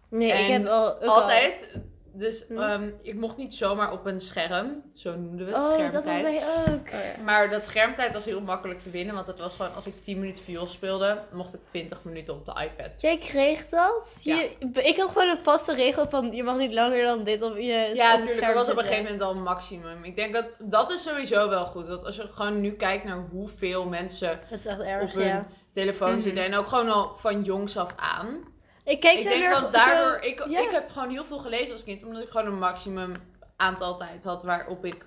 Nee, 0.10 0.32
ik 0.32 0.48
heb 0.48 0.66
al... 0.66 0.94
Altijd. 0.94 1.70
Dus 2.14 2.46
Hm. 2.48 2.58
ehm, 2.58 2.90
ik 3.02 3.16
mocht 3.16 3.38
niet 3.38 3.54
zomaar 3.54 3.92
op 3.92 4.06
een 4.06 4.22
scherm. 4.22 4.82
Zo 4.94 5.16
noemden 5.16 5.46
we 5.46 5.52
het, 5.54 5.62
Oh, 5.62 5.68
dat 5.70 5.74
schermtijd. 5.74 6.04
hadden 6.04 6.24
wij 6.24 6.44
ook. 6.68 6.88
Oh, 6.88 7.16
ja. 7.18 7.24
Maar 7.24 7.50
dat 7.50 7.64
schermtijd 7.64 8.14
was 8.14 8.26
heel 8.26 8.42
makkelijk 8.42 8.80
te 8.80 8.90
winnen. 8.90 9.16
Want 9.16 9.28
het 9.28 9.40
was 9.40 9.56
gewoon, 9.56 9.74
als 9.76 9.88
ik 9.88 9.96
10 10.04 10.20
minuten 10.20 10.44
viool 10.44 10.68
speelde, 10.68 11.20
mocht 11.32 11.54
ik 11.54 11.60
20 11.66 12.04
minuten 12.04 12.34
op 12.34 12.46
de 12.46 12.52
iPad. 12.52 13.02
Jij 13.02 13.18
kreeg 13.18 13.68
dat? 13.70 14.20
Je, 14.24 14.50
ik 14.74 14.98
had 14.98 15.10
gewoon 15.12 15.30
een 15.30 15.44
vaste 15.44 15.76
regel 15.76 16.10
van 16.10 16.32
je 16.32 16.44
mag 16.44 16.58
niet 16.58 16.74
langer 16.74 17.04
dan 17.04 17.24
dit 17.24 17.42
op 17.42 17.56
je 17.56 17.62
Ja, 17.64 17.82
op 17.84 17.90
het 17.90 17.98
natuurlijk. 17.98 18.30
scherm 18.32 18.54
Dat 18.56 18.66
was 18.66 18.70
op 18.70 18.78
een 18.78 18.84
gegeven 18.88 19.04
moment 19.04 19.22
al 19.22 19.32
een 19.32 19.44
maximum. 19.44 20.04
Ik 20.04 20.16
denk 20.16 20.34
dat 20.34 20.46
dat 20.60 20.92
is 20.92 21.04
sowieso 21.04 21.50
wel 21.50 21.66
goed. 21.66 21.88
Dat 21.88 22.06
als 22.06 22.16
je 22.16 22.28
gewoon 22.34 22.62
nu 22.62 22.72
kijkt 22.72 23.04
naar 23.04 23.26
hoeveel 23.32 23.86
mensen 23.86 24.40
Dat 24.50 24.60
is 24.60 24.66
echt 24.66 24.80
erg, 24.80 25.04
op 25.04 25.14
hun 25.14 25.26
ja. 25.28 25.46
telefoon 25.74 26.12
Mhm. 26.12 26.20
zitten. 26.22 26.44
En 26.46 26.54
ook 26.56 26.68
gewoon 26.68 26.90
al 26.90 27.16
van 27.18 27.44
jongs 27.44 27.78
af 27.78 27.94
aan. 27.96 28.58
Ik 28.90 29.04
Ik 29.04 29.22
zo 29.22 29.30
denk 29.30 29.52
dat 29.52 29.74
daardoor... 29.74 30.20
Ik, 30.22 30.40
ik 30.40 30.70
heb 30.72 30.90
gewoon 30.90 31.10
heel 31.10 31.26
veel 31.26 31.38
gelezen 31.38 31.72
als 31.72 31.84
kind. 31.84 32.04
Omdat 32.04 32.22
ik 32.24 32.30
gewoon 32.30 32.48
een 32.48 32.60
maximum 32.60 33.12
aantal 33.56 33.98
tijd 33.98 34.24
had 34.24 34.44
waarop 34.44 34.86
ik 34.86 35.06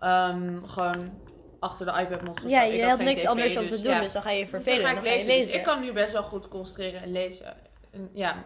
ehm, 0.00 0.64
gewoon 0.66 1.10
achter 1.60 1.86
de 1.86 2.00
iPad 2.00 2.22
mocht 2.24 2.44
of 2.44 2.50
Ja. 2.50 2.62
Ik 2.62 2.72
je 2.80 2.84
had 2.86 2.98
niks 2.98 3.20
tv, 3.20 3.28
anders 3.28 3.56
om 3.56 3.62
te 3.62 3.68
dus 3.68 3.82
doen, 3.82 3.92
ja. 3.92 4.00
dus 4.00 4.12
dan 4.12 4.22
ga 4.22 4.30
je 4.30 4.42
Dus 4.42 4.50
dan 4.50 4.60
vervelen 4.62 4.84
ga 4.86 4.90
ik 4.90 4.94
dan 4.96 5.04
ga 5.04 5.10
je 5.10 5.16
lezen. 5.16 5.28
Dus 5.36 5.44
lezen. 5.44 5.58
ik 5.58 5.64
kan 5.64 5.80
nu 5.80 5.92
best 5.92 6.12
wel 6.12 6.22
goed 6.22 6.48
concentreren 6.48 7.02
en 7.02 7.12
lezen. 7.12 7.56
En, 7.92 8.10
ja. 8.12 8.44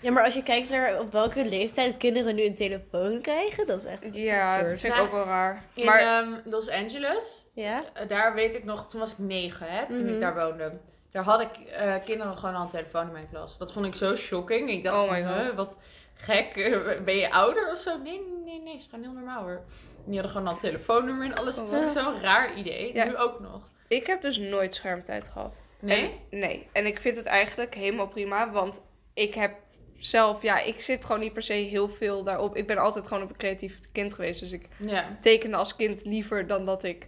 Ja, 0.00 0.10
maar 0.10 0.24
als 0.24 0.34
je 0.34 0.42
kijkt 0.42 0.70
naar 0.70 1.00
op 1.00 1.12
welke 1.12 1.44
leeftijd 1.48 1.96
kinderen 1.96 2.34
nu 2.34 2.44
een 2.44 2.54
telefoon 2.54 3.20
krijgen, 3.20 3.66
dat 3.66 3.78
is 3.78 3.84
echt 3.84 4.14
Ja, 4.14 4.62
dat 4.62 4.80
vind 4.80 4.94
ik 4.94 5.00
ook 5.00 5.10
wel 5.10 5.24
raar. 5.24 5.62
In 5.74 5.84
Maar 5.84 5.98
ehm, 6.00 6.32
Los 6.44 6.70
Angeles, 6.70 7.46
Ja? 7.54 7.84
eh, 7.94 8.08
daar 8.08 8.34
weet 8.34 8.54
ik 8.54 8.64
nog, 8.64 8.88
toen 8.88 9.00
was 9.00 9.10
ik 9.12 9.18
negen, 9.18 9.66
hè, 9.68 9.86
toen 9.86 10.02
Mhm. 10.04 10.14
ik 10.14 10.20
daar 10.20 10.34
woonde. 10.34 10.72
Daar 11.14 11.24
had 11.24 11.40
ik 11.40 11.56
eh, 11.56 11.94
kinderen 12.04 12.36
gewoon 12.38 12.54
al 12.54 12.62
een 12.62 12.68
telefoon 12.68 13.06
in 13.06 13.12
mijn 13.12 13.28
klas. 13.30 13.58
Dat 13.58 13.72
vond 13.72 13.86
ik 13.86 13.94
zo 13.94 14.16
shocking. 14.16 14.70
Ik 14.70 14.84
dacht, 14.84 15.02
Oh 15.02 15.08
van, 15.08 15.22
my 15.22 15.26
God. 15.28 15.46
huh, 15.46 15.54
wat 15.54 15.76
gek. 16.14 16.52
Ben 17.04 17.16
je 17.16 17.30
ouder 17.30 17.70
of 17.72 17.78
zo? 17.78 17.98
Nee, 17.98 18.20
nee, 18.44 18.60
nee. 18.62 18.74
Is 18.76 18.86
gewoon 18.90 19.04
heel 19.04 19.12
normaal 19.14 19.42
hoor. 19.42 19.62
En 20.04 20.10
die 20.10 20.14
hadden 20.14 20.30
gewoon 20.32 20.46
al 20.46 20.52
een 20.54 20.60
telefoonnummer 20.60 21.26
en 21.26 21.34
alles. 21.34 21.58
Oh, 21.58 21.70
Dat 21.70 21.80
vond 21.82 21.96
ik 21.96 22.02
zo'n 22.02 22.20
raar 22.20 22.54
idee. 22.56 22.94
Ja. 22.94 23.04
Nu 23.04 23.16
ook 23.16 23.40
nog. 23.40 23.68
ik 23.88 24.06
heb 24.06 24.22
dus 24.22 24.38
nooit 24.38 24.74
schermtijd 24.74 25.28
gehad. 25.28 25.62
Nee? 25.80 26.20
En, 26.30 26.38
nee. 26.38 26.68
En 26.72 26.86
ik 26.86 27.00
vind 27.00 27.16
het 27.16 27.26
eigenlijk 27.26 27.74
helemaal 27.74 28.08
prima, 28.08 28.50
want 28.50 28.80
ik 29.14 29.34
heb 29.34 29.54
zelf, 29.98 30.42
ja, 30.42 30.58
ik 30.60 30.80
zit 30.80 31.04
gewoon 31.04 31.20
niet 31.20 31.32
per 31.32 31.42
se 31.42 31.52
heel 31.52 31.88
veel 31.88 32.22
daarop. 32.24 32.56
Ik 32.56 32.66
ben 32.66 32.78
altijd 32.78 33.08
gewoon 33.08 33.22
een 33.22 33.36
creatief 33.36 33.78
kind 33.92 34.14
geweest, 34.14 34.40
dus 34.40 34.52
ik 34.52 34.68
Ja. 34.78 35.04
tekende 35.20 35.56
als 35.56 35.76
kind 35.76 36.04
liever 36.04 36.46
dan 36.46 36.64
dat 36.66 36.84
ik 36.84 37.06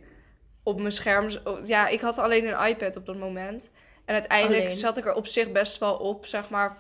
op 0.63 0.79
mijn 0.81 0.93
scherm... 0.93 1.29
Ja, 1.65 1.89
ik 1.89 2.01
had 2.01 2.19
alleen 2.19 2.47
een 2.49 2.67
iPad 2.69 2.97
op 2.97 3.07
dat 3.07 3.17
moment. 3.17 3.71
En 4.07 4.15
uiteindelijk 4.15 4.63
Alleen. 4.65 4.77
zat 4.77 4.97
ik 4.97 5.07
er 5.07 5.15
op 5.15 5.27
zich 5.27 5.53
best 5.53 5.79
wel 5.79 5.95
op, 5.95 6.27
zeg 6.27 6.51
maar, 6.51 6.77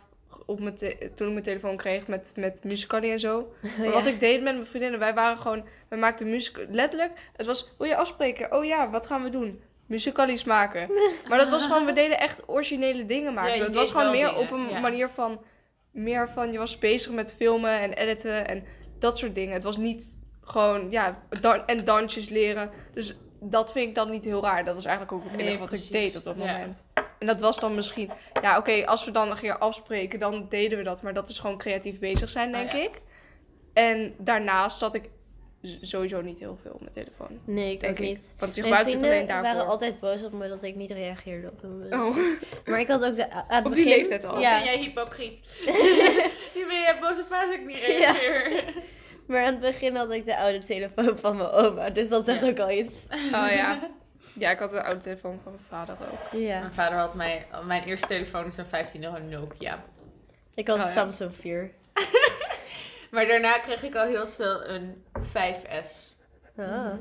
op 0.46 0.60
mijn 0.60 0.76
toen 1.14 1.26
ik 1.26 1.32
mijn 1.32 1.42
telefoon 1.42 1.76
kreeg 1.76 2.06
met, 2.06 2.32
met 2.36 2.62
en 2.90 3.18
zo. 3.18 3.52
Maar 3.78 3.90
wat 3.90 4.06
ik 4.06 4.20
deed 4.20 4.42
met 4.42 4.54
mijn 4.54 4.66
vriendinnen, 4.66 4.98
wij 4.98 5.14
waren 5.14 5.38
gewoon, 5.38 5.64
wij 5.88 5.98
maakten 5.98 6.30
muziek, 6.30 6.58
letterlijk, 6.70 7.12
het 7.36 7.46
was, 7.46 7.74
wil 7.78 7.86
je 7.86 7.96
afspreken? 7.96 8.52
Oh 8.56 8.64
ja, 8.64 8.90
wat 8.90 9.06
gaan 9.06 9.22
we 9.22 9.30
doen? 9.30 9.62
Musicalies 9.86 10.44
maken. 10.44 10.90
Maar 11.28 11.38
dat 11.38 11.48
was 11.48 11.66
gewoon, 11.66 11.84
we 11.84 11.92
deden 11.92 12.18
echt 12.18 12.48
originele 12.48 13.04
dingen 13.04 13.34
maken. 13.34 13.56
Ja, 13.58 13.64
het 13.64 13.74
was 13.74 13.90
gewoon 13.90 14.10
meer 14.10 14.28
dingen, 14.28 14.40
op 14.40 14.50
een 14.50 14.68
ja. 14.68 14.80
manier 14.80 15.08
van, 15.08 15.40
meer 15.90 16.28
van, 16.28 16.52
je 16.52 16.58
was 16.58 16.78
bezig 16.78 17.12
met 17.12 17.34
filmen 17.34 17.80
en 17.80 17.92
editen 17.92 18.48
en 18.48 18.64
dat 18.98 19.18
soort 19.18 19.34
dingen. 19.34 19.54
Het 19.54 19.64
was 19.64 19.76
niet 19.76 20.20
gewoon, 20.40 20.90
ja, 20.90 21.22
dan- 21.40 21.66
en 21.66 21.84
dansjes 21.84 22.28
leren. 22.28 22.70
Dus 22.94 23.16
dat 23.40 23.72
vind 23.72 23.88
ik 23.88 23.94
dan 23.94 24.10
niet 24.10 24.24
heel 24.24 24.42
raar. 24.42 24.64
Dat 24.64 24.74
was 24.74 24.84
eigenlijk 24.84 25.16
ook 25.16 25.24
het 25.24 25.36
Nee, 25.36 25.46
enige 25.46 25.58
wat 25.58 25.72
ik 25.72 25.90
deed 25.90 26.16
op 26.16 26.24
dat 26.24 26.36
Ja. 26.38 26.68
En 27.18 27.26
dat 27.26 27.40
was 27.40 27.61
dan 27.61 27.74
misschien, 27.74 28.11
ja 28.42 28.59
oké, 28.59 28.87
als 28.87 29.05
we 29.05 29.11
dan 29.11 29.31
een 29.31 29.37
keer 29.37 29.59
afspreken, 29.59 30.18
dan 30.18 30.46
deden 30.48 30.79
we 30.79 30.85
dat. 30.85 31.02
Maar 31.02 31.14
dat 31.14 31.29
is 31.29 31.38
gewoon 31.38 31.59
creatief 31.59 31.98
bezig 31.98 32.29
zijn, 32.29 32.52
denk 32.52 32.72
Oh, 32.72 32.79
ja. 32.79 32.85
ik. 32.85 33.00
En 33.72 34.14
daarnaast 34.18 34.79
zat 34.79 34.94
ik 34.94 35.11
sowieso 35.81 36.20
niet 36.20 36.38
heel 36.38 36.59
veel 36.62 36.70
op 36.72 36.81
mijn 36.81 36.92
telefoon. 36.92 37.40
Nee, 37.44 37.72
ik 37.72 37.81
Denk 37.81 37.92
ook 37.92 37.98
ik. 37.98 38.09
niet. 38.09 38.35
Want 38.38 38.55
je 38.55 38.61
Mijn 38.62 38.74
gebruikt 38.74 38.92
het 39.00 39.11
alleen 39.11 39.16
vrienden 39.16 39.26
daarvoor. 39.42 39.55
waren 39.55 39.70
altijd 39.72 40.00
boos 40.00 40.24
op 40.24 40.33
me 40.33 40.48
dat 40.48 40.62
ik 40.62 40.74
niet 40.74 40.90
reageerde 40.90 41.50
op 41.50 41.62
hun. 41.62 41.92
Oh, 42.00 42.16
Maar 42.66 42.81
ik 42.81 42.88
had 42.88 43.05
ook 43.05 43.14
de, 43.14 43.31
aan 43.31 43.44
het 43.48 43.66
op 43.66 43.74
die 43.74 43.85
begin- 43.85 43.98
leeftijd 43.98 44.24
al. 44.24 44.40
Ja. 44.40 44.57
Ben 44.57 44.64
jij 44.64 44.79
hypocriet? 44.79 45.40
Je 46.57 46.64
ben 46.68 46.81
jij 46.81 46.96
boos 47.00 47.18
op 47.18 47.33
als 47.42 47.50
ik 47.55 47.66
niet 47.66 47.79
reageer. 47.79 48.64
Maar 49.26 49.40
aan 49.40 49.46
het 49.52 49.61
begin 49.61 49.96
had 49.96 50.11
ik 50.12 50.26
de 50.26 50.37
oude 50.37 50.59
telefoon 50.59 51.18
van 51.18 51.37
mijn 51.37 51.48
oma, 51.50 51.90
dus 51.90 52.09
dat 52.09 52.24
zegt 52.24 52.40
Ja. 52.40 52.48
ook 52.48 52.59
al 52.59 52.70
iets. 52.70 53.02
Oh 53.11 53.50
ja. 53.50 53.79
Ja, 54.38 54.51
ik 54.51 54.59
had 54.59 54.72
een 54.72 54.83
oude 54.83 55.01
telefoon 55.01 55.40
van 55.42 55.53
mijn 55.53 55.64
vader 55.68 55.96
ook. 56.12 56.40
Ja. 56.40 56.61
Mijn 56.61 56.72
vader 56.72 56.99
had 56.99 57.14
mij, 57.14 57.46
mijn 57.64 57.83
eerste 57.85 58.07
telefoon 58.07 58.46
is 58.46 58.57
een 58.57 58.66
15 58.66 59.05
euro 59.05 59.18
Nokia. 59.18 59.85
Ik 60.55 60.68
had 60.68 60.77
Oh, 60.77 60.83
een 60.83 60.88
ja. 60.88 60.94
Samsung 60.94 61.35
4. 61.37 61.70
Maar 63.11 63.27
daarna 63.27 63.59
kreeg 63.59 63.83
ik 63.83 63.94
al 63.94 64.07
heel 64.07 64.27
snel 64.27 64.64
een 64.68 65.05
5S. 65.12 66.14
Ah. 66.57 66.92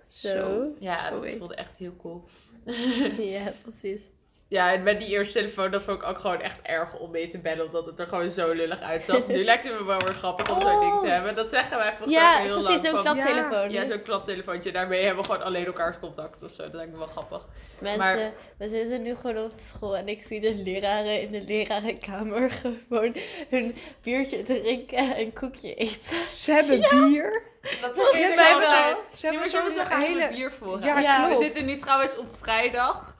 Zo. 0.00 0.28
Zo. 0.28 0.74
Ja, 0.78 1.10
dat 1.10 1.26
voelde 1.38 1.54
echt 1.54 1.70
heel 1.76 1.96
cool. 1.96 2.24
ja, 3.34 3.52
precies. 3.62 4.08
Ja, 4.52 4.72
en 4.72 4.82
met 4.82 4.98
die 4.98 5.08
eerste 5.08 5.38
telefoon, 5.38 5.70
dat 5.70 5.82
vond 5.82 6.02
ik 6.02 6.08
ook 6.08 6.18
gewoon 6.18 6.40
echt 6.40 6.58
erg 6.62 6.98
om 6.98 7.10
mee 7.10 7.28
te 7.28 7.38
bellen. 7.38 7.66
Omdat 7.66 7.86
het 7.86 7.98
er 7.98 8.06
gewoon 8.06 8.30
zo 8.30 8.52
lullig 8.52 8.80
uitzag. 8.80 9.26
Nu 9.26 9.44
lijkt 9.50 9.64
het 9.64 9.72
me 9.78 9.84
wel 9.84 9.98
weer 9.98 10.12
grappig 10.12 10.50
om 10.56 10.60
zo'n 10.60 10.80
ding 10.80 11.00
te 11.00 11.08
hebben. 11.08 11.34
Dat 11.34 11.50
zeggen 11.50 11.76
wij 11.76 11.94
volgens 11.96 12.14
mij 12.16 12.24
Oh. 12.24 12.30
Ja, 12.30 12.36
al 12.38 12.42
heel 12.44 12.62
precies, 12.62 12.82
lang. 12.82 12.94
zo'n 12.94 13.02
klaptelefoon. 13.14 13.70
Ja, 13.70 13.86
zo'n 13.86 14.02
klaptelefoontje. 14.02 14.72
Daarmee 14.72 15.04
hebben 15.04 15.24
we 15.24 15.30
gewoon 15.30 15.46
alleen 15.46 15.66
elkaars 15.66 15.96
contact 16.00 16.42
of 16.42 16.50
zo. 16.50 16.62
Dat 16.62 16.72
lijkt 16.74 16.92
me 16.92 16.98
wel 16.98 17.06
grappig. 17.06 17.40
Mensen, 17.78 17.98
Maar- 17.98 18.32
we 18.58 18.68
zitten 18.68 19.02
nu 19.02 19.14
gewoon 19.14 19.44
op 19.44 19.52
school 19.56 19.96
en 19.96 20.08
ik 20.08 20.22
zie 20.26 20.40
de 20.40 20.54
leraren 20.54 21.20
in 21.20 21.30
de 21.30 21.42
lerarenkamer 21.46 22.50
gewoon 22.88 23.16
hun 23.48 23.76
biertje 24.02 24.42
drinken 24.42 25.16
en 25.16 25.32
koekje 25.32 25.74
eten. 25.74 26.16
Ze 26.26 26.52
hebben 26.52 26.80
bier. 26.80 27.42
Dat 27.62 27.96
Ja, 27.96 28.02
mij 28.12 28.32
ze 28.32 28.42
hebben 28.42 28.66
Ze 29.14 29.26
hebben 29.26 29.46
zo'n 29.48 29.70
zo 29.72 29.96
hele... 29.96 30.28
bier 30.28 30.52
voor 30.58 30.80
Ja, 30.80 30.98
Ja, 30.98 31.28
We 31.28 31.36
zitten 31.36 31.66
nu 31.66 31.76
trouwens 31.76 32.16
op 32.16 32.26
vrijdag. 32.40 33.14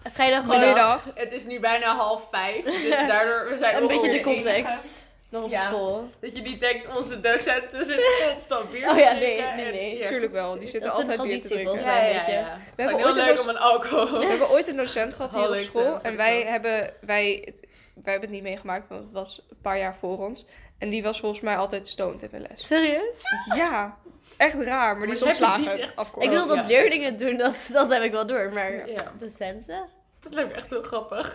Goedemiddag. 0.45 1.05
Het 1.15 1.33
is 1.33 1.45
nu 1.45 1.61
bijna 1.61 1.95
half 1.97 2.23
vijf, 2.31 2.65
dus 2.65 3.07
daardoor 3.13 3.49
we 3.51 3.59
zijn 3.59 3.77
Een 3.77 3.87
beetje 3.87 4.11
de 4.11 4.21
context. 4.21 5.11
Nog 5.29 5.45
op 5.45 5.51
Ja. 5.51 5.67
school. 5.67 6.09
Dat 6.21 6.37
je 6.37 6.43
niet 6.43 6.61
denkt, 6.61 6.97
onze 6.97 7.21
docenten 7.21 7.85
zitten 7.87 8.05
constant 8.35 8.71
bier 8.71 8.91
Oh 8.91 8.99
ja, 8.99 9.13
nee, 9.13 9.21
nee, 9.21 9.39
en- 9.41 9.57
nee. 9.73 9.99
ja, 9.99 10.07
Tuurlijk 10.07 10.33
wel, 10.33 10.59
die 10.59 10.69
zitten 10.69 10.91
altijd 10.91 11.23
bier 11.23 11.41
te 11.41 11.47
drinken. 11.47 11.65
volgens 11.67 11.85
mij. 11.85 12.07
Een 12.11 12.17
beetje. 12.17 12.43
We 12.77 12.83
hebben 12.83 12.97
heel 13.01 13.07
ooit 13.07 13.17
een 13.17 13.25
leuk 13.25 13.41
om 13.43 13.49
een 13.49 13.59
alcohol. 13.59 14.21
We 14.21 14.27
hebben 14.27 14.51
ooit 14.51 14.69
een 14.69 14.77
docent 14.77 15.15
gehad 15.15 15.35
hier 15.35 15.49
op 15.51 15.59
school. 15.59 15.99
En 16.03 16.17
wij 16.17 16.43
hebben, 16.43 16.95
wij, 17.01 17.43
het- 17.45 17.61
wij 17.95 18.13
hebben 18.13 18.21
het 18.23 18.31
niet 18.31 18.43
meegemaakt, 18.43 18.89
want 18.89 19.03
het 19.03 19.13
was 19.13 19.47
een 19.51 19.59
paar 19.63 19.79
jaar 19.79 19.97
voor 19.97 20.19
ons. 20.19 20.45
En 20.83 20.91
die 20.91 21.03
was 21.03 21.21
volgens 21.21 21.41
mij 21.41 21.57
altijd 21.57 21.89
stoned 21.89 22.23
in 22.23 22.29
de 22.33 22.39
les. 22.39 22.67
Serieus? 22.67 23.21
Ja, 23.55 23.99
echt 24.37 24.55
raar, 24.55 24.97
maar 24.97 25.07
die 25.07 25.17
is 25.17 25.23
ontslagen. 25.23 25.81
Ik 26.19 26.31
wil 26.31 26.47
dat 26.47 26.57
ja. 26.57 26.67
leerlingen 26.67 27.17
doen, 27.17 27.37
dat, 27.37 27.71
dat 27.73 27.91
heb 27.91 28.03
ik 28.03 28.13
wel 28.13 28.27
door. 28.27 28.53
Maar 28.53 28.91
Ja. 28.91 29.13
docenten? 29.19 29.89
Dat 30.21 30.35
lijkt 30.35 30.51
me 30.51 30.57
echt 30.57 30.71
heel 30.71 30.83
grappig. 30.83 31.35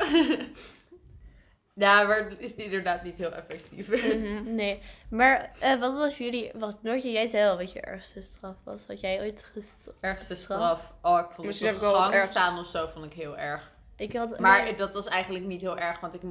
ja, 1.84 2.04
maar 2.04 2.18
het 2.18 2.40
is 2.40 2.56
inderdaad 2.56 3.04
niet 3.04 3.18
heel 3.18 3.32
effectief. 3.32 3.88
Mhm. 3.88 4.54
Nee. 4.56 4.82
Maar 5.10 5.52
eh, 5.60 5.80
wat 5.80 5.94
was 5.94 6.18
jullie... 6.18 6.52
Wat, 6.54 6.78
Noortje, 6.82 7.12
jij 7.12 7.28
zei 7.28 7.50
al 7.50 7.58
wat 7.58 7.72
je 7.72 7.82
ergste 7.82 8.22
straf 8.22 8.56
was. 8.64 8.88
Had 8.88 9.00
jij 9.00 9.20
ooit 9.20 9.50
gestraft? 9.54 9.98
Ergste 10.00 10.36
straf. 10.36 10.94
Oh, 11.02 11.20
ik 11.20 11.26
vond 11.26 11.38
het 11.38 11.46
Misschien 11.46 11.76
op 11.76 11.80
wat 11.80 11.96
gang 11.96 12.30
staan 12.30 12.60
of 12.60 12.68
zo, 12.68 12.88
vond 12.94 13.06
ik 13.06 13.14
heel 13.14 13.38
erg. 13.38 13.72
Ik 13.98 14.14
had... 14.14 14.40
Maar 14.40 14.64
nee. 14.64 14.76
dat 14.76 14.94
was 14.94 15.06
eigenlijk 15.06 15.46
niet 15.46 15.62
heel 15.62 15.78
erg, 15.78 16.00
want 16.00 16.14
ik 16.14 16.22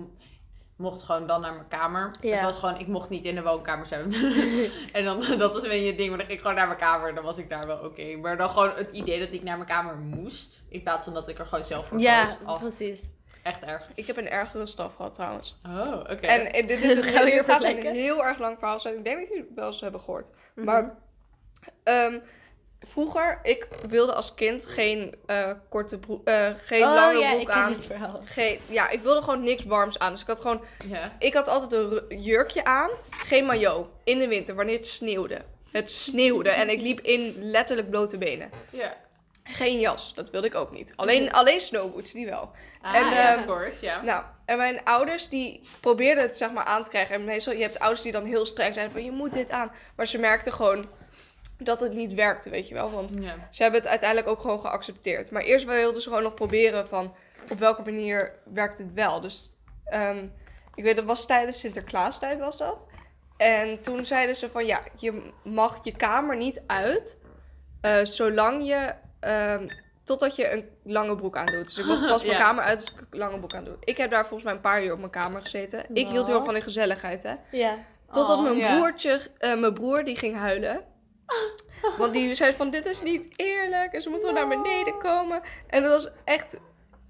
mocht 0.76 1.02
gewoon 1.02 1.26
dan 1.26 1.40
naar 1.40 1.54
mijn 1.54 1.68
kamer. 1.68 2.10
Ja. 2.20 2.32
Het 2.34 2.42
was 2.42 2.58
gewoon, 2.58 2.78
ik 2.78 2.86
mocht 2.86 3.08
niet 3.08 3.24
in 3.24 3.34
de 3.34 3.42
woonkamer 3.42 3.86
zijn. 3.86 4.12
en 4.92 5.04
dan, 5.04 5.38
dat 5.38 5.52
was 5.52 5.62
een 5.62 5.68
beetje 5.68 5.86
het 5.86 5.96
ding, 5.96 6.08
maar 6.08 6.18
dan 6.18 6.26
ging 6.26 6.38
ik 6.38 6.40
gewoon 6.40 6.56
naar 6.56 6.66
mijn 6.66 6.78
kamer 6.78 7.08
en 7.08 7.14
dan 7.14 7.24
was 7.24 7.38
ik 7.38 7.48
daar 7.48 7.66
wel 7.66 7.78
oké. 7.78 8.16
Maar 8.16 8.36
dan 8.36 8.48
gewoon 8.48 8.72
het 8.74 8.90
idee 8.92 9.18
dat 9.18 9.32
ik 9.32 9.42
naar 9.42 9.56
mijn 9.56 9.68
kamer 9.68 9.96
moest, 9.96 10.62
in 10.68 10.82
plaats 10.82 11.04
van 11.04 11.14
dat 11.14 11.28
ik 11.28 11.38
er 11.38 11.46
gewoon 11.46 11.64
zelf 11.64 11.86
voor 11.86 11.98
Ja, 11.98 12.24
koos. 12.24 12.52
Oh, 12.54 12.60
precies. 12.60 13.02
echt 13.42 13.62
erg. 13.62 13.90
Ik 13.94 14.06
heb 14.06 14.16
een 14.16 14.28
ergere 14.28 14.66
straf 14.66 14.94
gehad 14.94 15.14
trouwens. 15.14 15.60
Oh, 15.66 15.98
oké. 15.98 16.14
En, 16.14 16.52
en 16.52 16.66
dit, 16.66 16.82
is 16.82 16.96
een, 16.96 17.02
gaat 17.44 17.64
een 17.64 17.82
heel 17.82 18.24
erg 18.24 18.38
lang 18.38 18.58
verhaal 18.58 18.80
zijn. 18.80 18.96
Ik 18.96 19.04
denk 19.04 19.18
dat 19.18 19.28
jullie 19.28 19.44
het 19.44 19.54
wel 19.54 19.66
eens 19.66 19.80
hebben 19.80 20.00
gehoord. 20.00 20.30
Mhm. 20.54 20.66
Maar 20.66 20.94
ehm, 21.82 22.18
vroeger, 22.80 23.38
ik 23.42 23.68
wilde 23.88 24.12
als 24.14 24.34
kind 24.34 24.66
geen 24.66 25.14
eh, 25.26 25.50
korte 25.68 25.98
broek, 25.98 26.26
eh, 26.28 26.48
geen 26.58 26.82
oh 26.82 26.94
lange 26.94 27.18
ja, 27.18 27.28
broek 27.28 27.40
ik 27.40 27.46
ken 27.46 27.54
aan. 27.56 27.72
dit 27.72 27.86
verhaal. 27.86 28.20
Geen, 28.24 28.60
ja, 28.68 28.88
ik 28.88 29.02
wilde 29.02 29.22
gewoon 29.22 29.42
niks 29.42 29.64
warms 29.64 29.98
aan. 29.98 30.12
Dus 30.12 30.20
ik 30.20 30.26
had 30.26 30.40
gewoon, 30.40 30.64
Ja. 30.88 31.12
ik 31.18 31.34
had 31.34 31.48
altijd 31.48 31.72
een 31.72 32.20
jurkje 32.20 32.64
aan, 32.64 32.90
geen 33.10 33.44
maillot. 33.44 33.86
In 34.04 34.18
de 34.18 34.28
winter, 34.28 34.54
wanneer 34.54 34.76
het 34.76 34.88
sneeuwde. 34.88 35.40
Het 35.72 35.90
sneeuwde 35.90 36.50
en 36.50 36.68
ik 36.68 36.80
liep 36.80 37.00
in 37.00 37.34
letterlijk 37.38 37.90
blote 37.90 38.18
benen. 38.18 38.50
Ja. 38.70 38.96
Geen 39.48 39.80
jas, 39.80 40.14
dat 40.14 40.30
wilde 40.30 40.46
ik 40.46 40.54
ook 40.54 40.70
niet. 40.72 40.92
Alleen, 40.96 41.32
alleen 41.32 41.60
snowboots, 41.60 42.12
die 42.12 42.26
wel. 42.26 42.50
Ah, 42.82 42.94
En, 42.94 43.04
ja, 43.10 43.30
ehm, 43.32 43.38
of 43.38 43.44
course, 43.46 43.84
ja. 43.84 44.02
Nou, 44.02 44.22
en 44.44 44.56
mijn 44.56 44.84
ouders 44.84 45.28
die 45.28 45.60
probeerden 45.80 46.22
het 46.24 46.38
zeg 46.38 46.52
maar 46.52 46.64
aan 46.64 46.82
te 46.82 46.90
krijgen. 46.90 47.14
En 47.14 47.24
meestal, 47.24 47.52
je 47.52 47.62
hebt 47.62 47.78
ouders 47.78 48.02
die 48.02 48.12
dan 48.12 48.24
heel 48.24 48.46
streng 48.46 48.74
zijn 48.74 48.90
van 48.90 49.04
je 49.04 49.10
moet 49.10 49.32
dit 49.32 49.50
aan. 49.50 49.72
Maar 49.96 50.06
ze 50.06 50.18
merkten 50.18 50.52
gewoon 50.52 50.86
dat 51.58 51.80
het 51.80 51.92
niet 51.92 52.14
werkte, 52.14 52.50
weet 52.50 52.68
je 52.68 52.74
wel. 52.74 52.90
Want 52.90 53.12
ja. 53.20 53.34
ze 53.50 53.62
hebben 53.62 53.80
het 53.80 53.88
uiteindelijk 53.90 54.28
ook 54.28 54.40
gewoon 54.40 54.60
geaccepteerd. 54.60 55.30
Maar 55.30 55.42
eerst 55.42 55.66
wilden 55.66 56.02
ze 56.02 56.08
gewoon 56.08 56.22
nog 56.22 56.34
proberen 56.34 56.88
van 56.88 57.14
op 57.52 57.58
welke 57.58 57.82
manier 57.82 58.38
werkt 58.52 58.78
het 58.78 58.92
wel. 58.92 59.20
Dus 59.20 59.50
ehm, 59.84 60.26
ik 60.74 60.84
weet, 60.84 60.96
dat 60.96 61.04
was 61.04 61.26
tijdens 61.26 61.58
Sinterklaastijd 61.58 62.38
was 62.38 62.58
dat. 62.58 62.86
En 63.36 63.82
toen 63.82 64.04
zeiden 64.04 64.36
ze 64.36 64.48
van 64.50 64.66
ja, 64.66 64.80
je 64.96 65.30
mag 65.44 65.78
je 65.84 65.96
kamer 65.96 66.36
niet 66.36 66.62
uit 66.66 67.16
eh, 67.80 68.04
zolang 68.04 68.66
je 68.66 68.94
ehm, 69.20 69.68
totdat 70.04 70.36
je 70.36 70.52
een 70.52 70.68
lange 70.84 71.16
broek 71.16 71.36
aandoet. 71.36 71.66
Dus 71.66 71.78
ik 71.78 71.84
mocht 71.84 72.06
pas 72.08 72.24
mijn 72.24 72.36
Ja. 72.38 72.42
kamer 72.44 72.64
uit 72.64 72.76
als 72.78 72.92
ik 72.92 72.98
een 73.10 73.18
lange 73.18 73.38
broek 73.38 73.54
aandoe. 73.54 73.76
Ik 73.80 73.96
heb 73.96 74.10
daar 74.10 74.22
volgens 74.22 74.42
mij 74.44 74.52
een 74.52 74.60
paar 74.60 74.84
uur 74.84 74.92
op 74.92 74.98
mijn 74.98 75.10
kamer 75.10 75.40
gezeten. 75.40 75.84
Ik 75.92 76.08
hield 76.08 76.26
heel 76.26 76.36
erg 76.36 76.44
van 76.44 76.56
in 76.56 76.62
gezelligheid, 76.62 77.22
hè. 77.22 77.34
Ja. 77.50 77.74
Totdat 78.10 78.36
Oh, 78.36 78.42
mijn 78.42 78.56
ja. 78.56 78.76
broertje, 78.76 79.20
eh, 79.38 79.58
mijn 79.58 79.74
broer, 79.74 80.04
die 80.04 80.16
ging 80.16 80.36
huilen. 80.36 80.84
Want 81.98 82.12
die 82.12 82.34
zei 82.34 82.52
van, 82.52 82.70
dit 82.70 82.86
is 82.86 83.02
niet 83.02 83.28
eerlijk. 83.36 83.92
En 83.92 84.00
ze 84.00 84.08
moeten 84.08 84.34
wel 84.34 84.46
naar 84.46 84.62
beneden 84.62 84.98
komen. 84.98 85.40
En 85.66 85.82
dat 85.82 85.92
was 85.92 86.12
echt, 86.24 86.46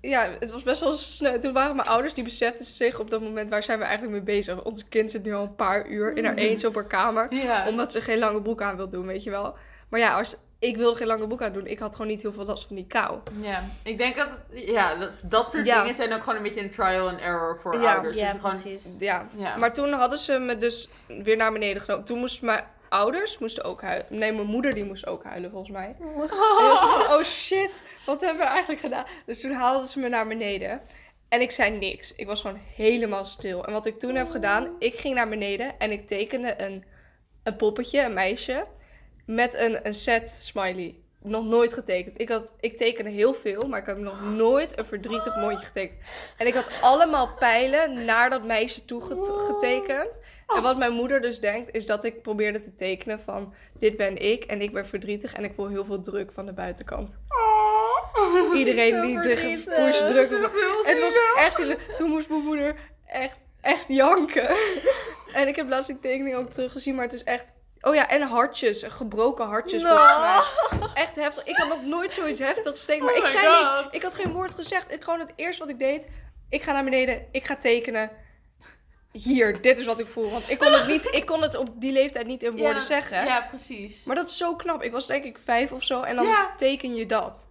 ja, 0.01 0.31
het 0.39 0.51
was 0.51 0.63
best 0.63 0.81
wel 0.81 0.95
sneu. 0.95 1.39
Toen 1.39 1.53
waren 1.53 1.77
mijn 1.77 1.89
ouders, 1.89 2.15
die 2.15 2.25
beseften 2.25 2.65
zich 2.65 2.99
op 2.99 3.11
dat 3.11 3.21
moment, 3.21 3.51
waar 3.51 3.63
zijn 3.63 3.79
we 3.79 3.85
eigenlijk 3.85 4.15
mee 4.15 4.37
bezig? 4.37 4.63
Ons 4.63 4.89
kind 4.89 5.11
zit 5.11 5.23
nu 5.25 5.35
al 5.35 5.43
een 5.43 5.55
paar 5.55 5.87
uur 5.89 6.17
in 6.17 6.25
haar 6.25 6.35
eentje 6.35 6.69
op 6.69 6.75
haar 6.75 6.87
kamer. 6.87 7.35
Ja. 7.35 7.69
Omdat 7.69 7.93
ze 7.93 8.01
geen 8.01 8.19
lange 8.19 8.43
broek 8.43 8.63
aan 8.63 8.77
wil 8.77 8.89
doen, 8.89 9.07
weet 9.07 9.23
je 9.23 9.31
wel. 9.31 9.57
Maar 9.89 10.01
ja, 10.01 10.17
als, 10.19 10.37
ik 10.59 10.77
wilde 10.77 10.97
geen 10.97 11.07
lange 11.07 11.27
broek 11.27 11.43
aan 11.43 11.53
doen. 11.53 11.67
Ik 11.67 11.79
had 11.79 11.93
gewoon 11.93 12.07
niet 12.11 12.23
heel 12.23 12.33
veel 12.33 12.45
last 12.45 12.67
van 12.67 12.77
die 12.77 12.87
kou. 12.87 13.19
Ja, 13.41 13.63
ik 13.83 13.99
denk 13.99 14.17
dat, 14.17 14.29
ja, 14.51 14.95
dat, 14.95 15.23
dat 15.25 15.51
soort 15.51 15.67
Ja. 15.67 15.81
dingen 15.81 15.95
zijn 15.95 16.13
ook 16.13 16.21
gewoon 16.21 16.37
een 16.37 16.43
beetje 16.43 16.61
een 16.61 16.71
trial 16.71 17.09
and 17.09 17.21
error 17.21 17.59
voor 17.63 17.81
Ja. 17.81 17.93
ouders. 17.95 18.15
Ja, 18.15 18.33
Dus 18.33 18.41
gewoon, 18.41 18.61
precies. 18.61 18.89
Ja. 18.99 19.29
ja. 19.37 19.57
Maar 19.57 19.73
toen 19.75 19.93
hadden 19.93 20.19
ze 20.19 20.39
me 20.39 20.57
dus 20.59 20.89
weer 21.23 21.37
naar 21.37 21.53
beneden 21.53 21.83
genomen. 21.83 22.05
Toen 22.05 22.19
moesten 22.19 22.47
mijn 22.47 22.65
ouders 22.89 23.39
moesten 23.39 23.65
ook 23.65 23.83
huilen. 23.83 24.07
Nee, 24.09 24.33
mijn 24.33 24.47
moeder 24.47 24.75
die 24.75 24.85
moest 24.85 25.07
ook 25.07 25.25
huilen 25.25 25.51
volgens 25.51 25.73
mij. 25.73 25.97
En 26.01 26.07
die 26.07 26.67
was 26.69 26.79
van, 26.79 27.17
oh 27.17 27.23
shit, 27.23 27.83
wat 28.07 28.21
hebben 28.21 28.45
we 28.45 28.51
eigenlijk 28.51 28.81
gedaan? 28.81 29.05
Dus 29.27 29.41
toen 29.41 29.53
haalden 29.53 29.89
ze 29.89 29.99
me 29.99 30.09
naar 30.09 30.27
beneden. 30.27 30.81
En 31.29 31.41
ik 31.41 31.51
zei 31.51 31.71
niks. 31.71 32.15
Ik 32.15 32.27
was 32.27 32.41
gewoon 32.41 32.61
helemaal 32.77 33.25
stil. 33.25 33.65
En 33.65 33.73
wat 33.73 33.87
ik 33.87 33.99
toen 33.99 34.15
heb 34.15 34.31
gedaan, 34.31 34.77
ik 34.79 34.95
ging 34.95 35.15
naar 35.15 35.29
beneden 35.29 35.79
en 35.79 35.91
ik 35.91 36.07
tekende 36.07 36.55
een, 36.63 36.85
een 37.43 37.57
poppetje, 37.57 38.03
een 38.03 38.15
meisje, 38.15 38.67
met 39.27 39.55
een, 39.55 39.87
een 39.87 39.95
set 39.95 40.31
smiley. 40.31 40.95
Nog 41.23 41.45
nooit 41.45 41.75
getekend. 41.75 42.21
Ik, 42.21 42.29
had, 42.29 42.53
ik 42.61 42.77
tekende 42.77 43.11
heel 43.11 43.35
veel, 43.35 43.69
maar 43.69 43.81
ik 43.81 43.87
heb 43.87 43.99
nog 43.99 44.21
nooit 44.23 44.79
een 44.79 44.87
verdrietig 44.87 45.37
mondje 45.37 45.67
getekend. 45.67 45.99
En 46.37 46.47
ik 46.47 46.55
had 46.55 46.71
allemaal 46.81 47.29
pijlen 47.39 48.05
naar 48.05 48.31
dat 48.31 48.45
meisje 48.45 48.85
toe 48.85 49.01
get- 49.01 49.33
getekend. 49.37 50.19
En 50.47 50.63
wat 50.63 50.77
mijn 50.77 50.93
moeder 50.93 51.21
dus 51.21 51.41
denkt, 51.41 51.75
is 51.75 51.87
dat 51.87 52.05
ik 52.05 52.23
probeerde 52.23 52.61
te 52.61 52.75
tekenen 52.75 53.21
van... 53.21 53.55
Dit 53.79 53.97
ben 53.97 54.17
ik 54.17 54.45
en 54.45 54.61
ik 54.63 54.73
ben 54.73 54.87
verdrietig 54.87 55.35
en 55.35 55.45
ik 55.45 55.53
voel 55.55 55.69
heel 55.69 55.85
veel 55.85 56.01
druk 56.01 56.33
van 56.33 56.47
de 56.47 56.53
buitenkant. 56.53 57.17
Iedereen 58.55 59.01
die 59.07 59.21
de 59.21 59.37
gevoers 59.37 59.99
druk. 59.99 60.31
Het 60.83 61.01
was 61.01 61.19
echt... 61.37 61.77
Toen 61.97 62.11
moest 62.11 62.29
mijn 62.29 62.43
moeder 62.43 62.77
echt, 63.07 63.37
echt 63.61 63.85
janken. 63.89 64.49
En 65.33 65.49
ik 65.49 65.57
heb 65.57 65.69
laatst 65.69 65.87
die 65.87 65.99
tekening 65.99 66.37
ook 66.37 66.53
teruggezien, 66.53 66.95
maar 66.95 67.05
het 67.05 67.13
is 67.13 67.25
echt... 67.25 67.45
Oh 67.81 67.95
ja, 67.95 68.09
en 68.09 68.23
hartjes. 68.23 68.83
Gebroken 68.83 69.47
hartjes 69.47 69.83
volgens 69.83 70.17
mij. 70.19 70.89
Echt 70.95 71.15
heftig. 71.17 71.45
Ik 71.45 71.57
had 71.57 71.69
nog 71.69 71.85
nooit 71.85 72.15
zoiets 72.15 72.39
heftigs 72.41 72.83
steken. 72.83 73.05
Maar 73.05 73.15
Oh 73.15 73.19
ik 73.19 73.27
zei 73.27 73.47
God. 73.47 73.83
niks. 73.83 73.95
Ik 73.97 74.03
had 74.03 74.15
geen 74.15 74.33
woord 74.33 74.55
gezegd. 74.55 74.91
Ik, 74.91 75.05
gewoon 75.05 75.21
het 75.21 75.33
eerste 75.37 75.63
wat 75.63 75.71
ik 75.73 75.79
deed. 75.79 76.07
Ik 76.49 76.63
ga 76.63 76.73
naar 76.73 76.85
beneden. 76.85 77.27
Ik 77.31 77.45
ga 77.47 77.57
tekenen. 77.57 78.11
Hier, 79.25 79.61
dit 79.61 79.79
is 79.79 79.87
wat 79.87 79.99
ik 79.99 80.07
voel. 80.07 80.31
Want 80.31 80.51
ik 80.51 80.59
kon 80.59 80.73
het, 80.73 80.87
niet, 80.87 81.09
ik 81.21 81.27
kon 81.27 81.43
het 81.43 81.57
op 81.57 81.69
die 81.81 81.93
leeftijd 81.93 82.27
niet 82.27 82.43
in 82.43 82.51
woorden 82.51 82.75
ja, 82.75 82.81
zeggen. 82.81 83.25
Ja, 83.25 83.41
precies. 83.49 84.05
Maar 84.05 84.17
dat 84.17 84.27
is 84.27 84.37
zo 84.37 84.55
knap. 84.57 84.83
Ik 84.83 84.93
was 84.93 85.07
denk 85.07 85.25
ik 85.25 85.39
vijf 85.45 85.73
of 85.73 85.83
zo. 85.85 86.03
En 86.03 86.17
dan 86.17 86.27
Ja. 86.27 86.55
teken 86.57 86.95
je 86.95 87.07
dat. 87.07 87.47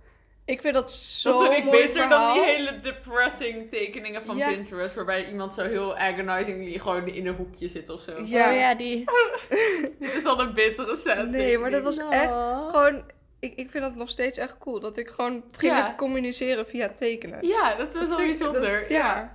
Ik 0.46 0.62
vind 0.62 0.74
dat 0.74 0.92
zo 0.92 1.32
dat 1.32 1.42
vind 1.54 1.58
ik 1.58 1.64
mooi 1.64 1.78
beter 1.86 2.02
verhaal. 2.08 2.36
dan 2.36 2.44
die 2.44 2.54
hele 2.56 2.80
depressing 2.80 3.70
tekeningen 3.70 4.26
van 4.26 4.38
Ja. 4.38 4.48
Pinterest. 4.48 4.96
Waarbij 4.96 5.28
iemand 5.30 5.54
zo 5.54 5.64
heel 5.64 5.98
agonizingly 5.98 6.80
gewoon 6.80 7.08
in 7.08 7.28
een 7.28 7.36
hoekje 7.36 7.68
zit 7.68 7.90
of 7.90 8.02
zo. 8.02 8.12
Ja. 8.24 8.50
Oh 8.52 8.56
ja, 8.58 8.76
die... 8.76 9.04
Dit 10.00 10.14
is 10.16 10.24
dan 10.24 10.40
een 10.40 10.54
bittere 10.54 10.96
set 10.96 11.30
Nee, 11.30 11.58
maar 11.58 11.72
dat 11.72 11.82
was 11.84 11.98
Oh. 12.00 12.14
echt 12.14 12.32
gewoon... 12.72 13.04
Ik, 13.40 13.54
ik 13.56 13.70
vind 13.72 13.84
dat 13.84 13.96
nog 13.96 14.10
steeds 14.10 14.38
echt 14.38 14.58
cool. 14.58 14.80
Dat 14.80 14.98
ik 14.98 15.10
gewoon 15.10 15.44
ging 15.58 15.74
Ja. 15.74 15.94
communiceren 15.98 16.66
via 16.68 16.90
tekenen. 16.90 17.48
Ja, 17.48 17.76
dat 17.76 17.88
is 17.88 17.94
wel 17.94 18.02
Dat 18.02 18.10
dat 18.10 18.18
bijzonder. 18.18 18.82
is- 18.84 18.90
ja. 18.90 19.35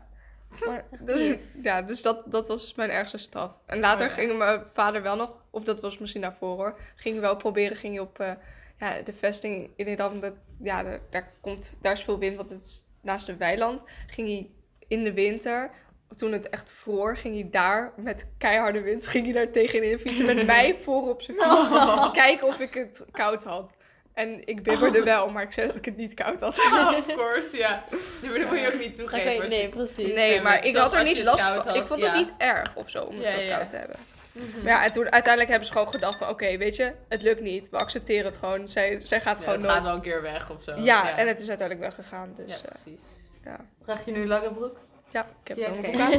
Maar, 0.66 0.84
dus, 1.05 1.36
ja, 1.62 1.82
dus 1.82 2.03
dat, 2.03 2.22
dat 2.26 2.48
was 2.48 2.74
mijn 2.74 2.90
ergste 2.90 3.18
straf. 3.18 3.53
En 3.66 3.80
later 3.80 4.07
Oh 4.07 4.16
ja. 4.16 4.18
ging 4.18 4.38
mijn 4.38 4.62
vader 4.72 5.03
wel 5.03 5.16
nog, 5.16 5.44
of 5.51 5.64
dat 5.64 5.80
was 5.80 5.98
misschien 5.98 6.20
daarvoor 6.20 6.57
hoor, 6.57 6.78
ging 6.96 7.14
hij 7.14 7.24
wel 7.24 7.36
proberen, 7.36 7.76
ging 7.76 7.94
hij 7.94 8.03
op 8.03 8.20
eh, 8.20 8.32
ja, 8.78 9.03
de 9.03 9.12
vesting 9.12 9.70
in 9.76 9.86
Edam. 9.86 10.20
Dat, 10.20 10.34
ja, 10.62 10.82
daar, 10.82 11.01
daar, 11.11 11.32
komt, 11.40 11.78
daar 11.80 11.92
is 11.92 12.05
veel 12.05 12.18
wind, 12.18 12.36
want 12.36 12.48
het 12.48 12.64
is 12.64 12.84
naast 13.03 13.28
een 13.28 13.38
weiland. 13.38 13.84
Ging 14.07 14.28
hij 14.28 14.51
in 14.88 15.05
de 15.05 15.12
winter, 15.12 15.70
toen 16.16 16.32
het 16.32 16.48
echt 16.48 16.72
vroor, 16.72 17.16
ging 17.16 17.34
hij 17.34 17.48
daar 17.51 17.92
met 17.96 18.28
keiharde 18.38 18.80
wind, 18.80 19.07
ging 19.07 19.24
hij 19.24 19.34
daar 19.34 19.51
tegenin 19.51 19.98
fietsen 19.98 20.26
met 20.26 20.46
mij 20.57 20.76
voor 20.82 21.09
op 21.09 21.22
zijn 21.22 21.36
fiets. 21.36 22.11
Kijken 22.12 22.46
of 22.46 22.59
ik 22.59 22.74
het 22.74 23.05
koud 23.11 23.44
had. 23.44 23.72
En 24.15 24.47
ik 24.47 24.63
bibberde 24.63 25.03
wel, 25.03 25.31
maar 25.31 25.43
ik 25.43 25.53
zei 25.53 25.67
dat 25.67 25.77
ik 25.77 25.85
het 25.85 25.97
niet 25.97 26.15
koud 26.15 26.41
had. 26.41 26.59
of 26.99 27.07
course, 27.07 27.57
ja. 27.57 27.85
Nee, 28.23 28.31
maar 28.31 28.41
dat 28.41 28.49
moet 28.51 28.61
je 28.61 28.67
ook 28.73 28.79
niet 28.79 28.97
toegeven. 28.97 29.49
Nee, 29.49 29.69
precies. 29.69 30.15
Nee, 30.15 30.41
maar 30.41 30.65
ik 30.65 30.77
had 30.77 30.95
er 30.95 31.03
niet 31.03 31.23
last 31.23 31.43
van. 31.43 31.67
had, 31.67 31.77
ik 31.77 31.87
vond 31.87 32.01
ja. 32.01 32.07
het 32.07 32.17
niet 32.17 32.33
erg 32.39 32.77
of 32.77 32.91
zo 32.91 33.03
om 33.03 33.15
het 33.15 33.25
Ja, 33.25 33.31
zo 33.31 33.39
ja. 33.41 33.57
koud 33.57 33.69
te 33.69 33.77
hebben. 33.77 33.97
Mhm. 34.33 34.63
Maar 34.63 34.73
ja, 34.73 34.85
en 34.85 34.93
toen 34.93 35.11
uiteindelijk 35.11 35.51
hebben 35.51 35.69
ze 35.69 35.73
gewoon 35.73 35.91
gedacht 35.91 36.19
van... 36.19 36.29
Oké, 36.29 36.57
weet 36.57 36.77
je, 36.77 36.93
het 37.09 37.23
lukt 37.23 37.41
niet. 37.41 37.71
We 37.71 37.77
accepteren 37.77 38.25
het 38.25 38.37
gewoon. 38.37 38.69
Zij, 38.69 38.99
zij 39.03 39.21
gaat 39.21 39.39
Ja, 39.39 39.45
gewoon 39.45 39.63
het 39.63 39.71
gaat 39.71 39.83
wel 39.83 39.95
een 39.95 40.01
keer 40.01 40.23
weg 40.23 40.51
of 40.51 40.63
zo. 40.63 40.77
Ja, 40.77 41.17
en 41.17 41.27
het 41.27 41.41
is 41.41 41.49
uiteindelijk 41.49 41.89
weggegaan. 41.97 42.33
Dus 42.37 42.53
ja, 42.53 42.61
ja, 42.63 42.69
precies. 42.69 43.01
ja. 43.45 43.57
Draag 43.85 44.05
je 44.05 44.13
nu 44.13 44.27
lange 44.27 44.53
broek? 44.53 44.79
ja 45.11 45.27
ik 45.43 45.49
heb 45.49 45.57
wel 45.57 45.69
een 45.69 45.81
broek 45.81 46.01
aan. 46.01 46.13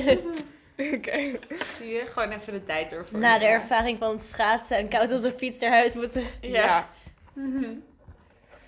Oké. 0.95 1.39
Zie 1.77 1.89
je? 1.93 2.03
Gewoon 2.13 2.29
even 2.31 2.53
de 2.53 2.63
tijd 2.63 2.91
ervoor. 2.91 3.19
Na 3.19 3.39
de 3.39 3.45
ervaring 3.45 3.97
van 3.97 4.11
het 4.11 4.23
schaatsen 4.23 4.77
en 4.77 4.89
koud 4.89 5.11
op 5.11 5.21
de 5.21 5.33
fiets 5.37 5.59
naar 5.59 5.71
huis 5.71 5.95
moeten. 5.95 6.23
Ja. 6.41 6.49
Ja. 6.63 6.89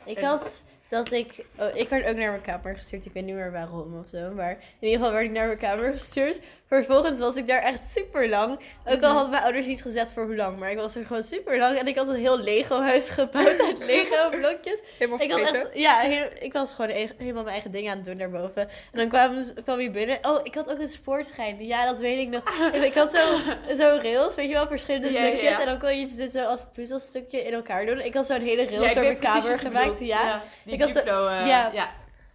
Ik 0.06 0.18
En- 0.18 0.26
had 0.26 0.64
dat 0.94 1.12
ik... 1.12 1.46
Oh, 1.60 1.66
ik 1.74 1.90
werd 1.90 2.08
ook 2.08 2.16
naar 2.16 2.30
mijn 2.30 2.42
kamer 2.42 2.76
gestuurd. 2.76 3.06
Ik 3.06 3.14
weet 3.14 3.26
niet 3.26 3.36
meer 3.36 3.52
waarom 3.52 4.00
of 4.00 4.08
zo. 4.10 4.32
Maar 4.36 4.52
in 4.52 4.88
ieder 4.88 4.98
geval 4.98 5.12
werd 5.14 5.26
ik 5.26 5.32
naar 5.32 5.46
mijn 5.46 5.58
kamer 5.58 5.92
gestuurd. 5.92 6.40
Vervolgens 6.68 7.20
was 7.20 7.36
ik 7.36 7.48
daar 7.48 7.62
echt 7.62 7.92
super 7.92 8.30
lang. 8.30 8.60
Ook 8.86 8.96
Mhm. 8.96 9.04
al 9.04 9.12
hadden 9.12 9.30
mijn 9.30 9.44
ouders 9.44 9.68
niet 9.68 9.82
gezegd 9.82 10.14
voor 10.14 10.24
hoe 10.26 10.36
lang. 10.36 10.60
Maar 10.60 10.72
ik 10.72 10.78
was 10.78 10.96
er 10.96 11.06
gewoon 11.06 11.24
super 11.24 11.58
lang. 11.58 11.76
En 11.78 11.88
ik 11.88 11.96
had 11.98 12.08
een 12.08 12.16
heel 12.20 12.40
Lego-huis 12.40 13.10
gebouwd 13.10 13.62
uit 13.62 13.78
Lego-blokjes. 13.86 14.82
Helemaal 14.98 15.22
Ik, 15.22 15.32
had 15.32 15.40
echt, 15.42 15.70
ja, 15.74 16.00
heel- 16.00 16.30
ik 16.40 16.54
was 16.54 16.74
gewoon 16.74 16.92
e- 16.92 17.10
helemaal 17.18 17.42
mijn 17.44 17.54
eigen 17.54 17.72
dingen 17.72 17.92
aan 17.92 17.98
het 17.98 18.06
doen 18.06 18.18
daarboven. 18.18 18.62
En 18.92 19.00
dan 19.00 19.08
kwam, 19.08 19.44
kwam 19.64 19.78
hij 19.78 19.92
binnen. 19.92 20.18
Oh, 20.22 20.40
ik 20.44 20.56
had 20.56 20.72
ook 20.72 20.80
een 20.80 20.88
spoortrein. 20.88 21.66
Ja, 21.66 21.86
dat 21.86 22.00
weet 22.00 22.20
ik 22.20 22.28
nog. 22.30 22.44
Ik 22.84 22.94
had 22.94 23.12
zo, 23.12 23.38
zo 23.76 24.00
rails, 24.02 24.36
weet 24.36 24.48
je 24.48 24.54
wel, 24.54 24.68
verschillende 24.68 25.12
Ja, 25.12 25.20
stukjes. 25.20 25.42
ja. 25.42 25.60
En 25.60 25.66
dan 25.66 25.80
kon 25.80 25.98
je 26.00 26.14
dit 26.16 26.32
zo 26.32 26.44
als 26.44 26.66
puzzelstukje 26.74 27.44
in 27.44 27.54
elkaar 27.54 27.86
doen. 27.86 28.00
Ik 28.00 28.14
had 28.14 28.26
zo'n 28.26 28.42
hele 28.42 28.66
rails 28.66 28.94
door 28.94 29.04
mijn 29.04 29.20
kamer 29.20 29.60
gemaakt. 29.60 30.00
Ja. 30.00 30.42
Had 30.86 30.94
Duplo, 30.94 31.28
eh, 31.28 31.48
ja. 31.48 31.70
ja. 31.74 31.90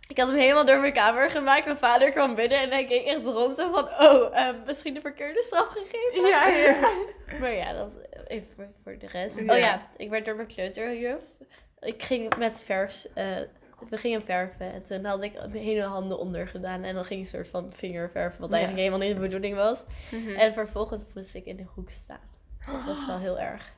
Ik 0.09 0.19
had 0.19 0.29
hem 0.29 0.37
helemaal 0.39 0.65
door 0.67 0.79
mijn 0.81 0.93
kamer 0.93 1.31
gemaakt. 1.31 1.65
Mijn 1.65 1.79
vader 1.79 2.11
kwam 2.11 2.35
binnen 2.35 2.59
en 2.59 2.71
hij 2.71 2.85
keek 2.85 3.07
echt 3.07 3.25
rond 3.25 3.57
zo 3.57 3.73
van... 3.73 3.85
Oh, 3.85 4.37
ehm, 4.37 4.55
misschien 4.67 4.95
de 4.95 5.01
verkeerde 5.01 5.43
stap 5.43 5.69
gegeven. 5.69 6.29
Ja, 6.29 6.47
ja. 6.49 6.77
Maar 7.41 7.53
ja, 7.53 7.73
dat 7.73 7.91
even 8.27 8.49
voor, 8.57 8.69
voor 8.83 8.99
de 8.99 9.07
rest. 9.07 9.41
Ja. 9.41 9.53
Oh 9.55 9.59
ja, 9.59 9.89
ik 9.97 10.11
werd 10.11 10.25
door 10.25 10.37
mijn 10.37 10.49
kleuterjuf. 10.49 11.21
Ik 11.81 12.03
ging 12.03 12.37
met 12.37 12.63
vers. 12.63 13.13
eh, 13.13 13.27
we 13.89 13.97
gingen 13.97 14.25
verven 14.25 14.73
en 14.73 14.83
toen 14.83 15.05
had 15.05 15.23
ik 15.23 15.33
mijn 15.33 15.65
hele 15.65 15.83
handen 15.83 16.19
onder 16.19 16.49
gedaan. 16.49 16.83
En 16.83 16.95
dan 16.95 17.05
ging 17.05 17.21
ik 17.21 17.27
een 17.27 17.33
soort 17.33 17.49
van 17.49 17.73
vingerverven, 17.75 18.41
wat 18.41 18.51
Ja. 18.51 18.57
eigenlijk 18.57 18.87
helemaal 18.87 19.07
niet 19.09 19.17
de 19.17 19.23
bedoeling 19.23 19.57
was. 19.57 19.85
Mhm. 20.11 20.29
En 20.35 20.53
vervolgens 20.53 21.03
moest 21.15 21.35
ik 21.35 21.45
in 21.45 21.57
de 21.57 21.65
hoek 21.75 21.91
staan. 21.91 22.21
Dat 22.67 22.85
was 22.85 23.07
wel 23.07 23.19
heel 23.19 23.39
erg. 23.39 23.73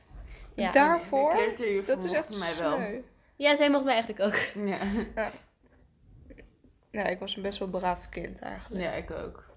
Ja, 0.55 0.71
Daarvoor? 0.71 1.35
Dat 1.85 2.03
is 2.03 2.11
echt 2.11 2.39
mij 2.39 2.55
wel. 2.59 2.75
sneu. 2.75 3.01
Ja 3.41 3.55
zij 3.55 3.69
mocht 3.69 3.83
mij 3.83 3.93
eigenlijk 3.93 4.25
ook. 4.25 4.39
Ja. 4.67 4.77
Ja, 6.91 7.03
ik 7.05 7.19
was 7.19 7.35
een 7.35 7.41
best 7.41 7.59
wel 7.59 7.67
braaf 7.67 8.09
kind 8.09 8.39
eigenlijk. 8.41 8.81
ja, 8.83 8.91
ik 8.91 9.11
ook. 9.11 9.49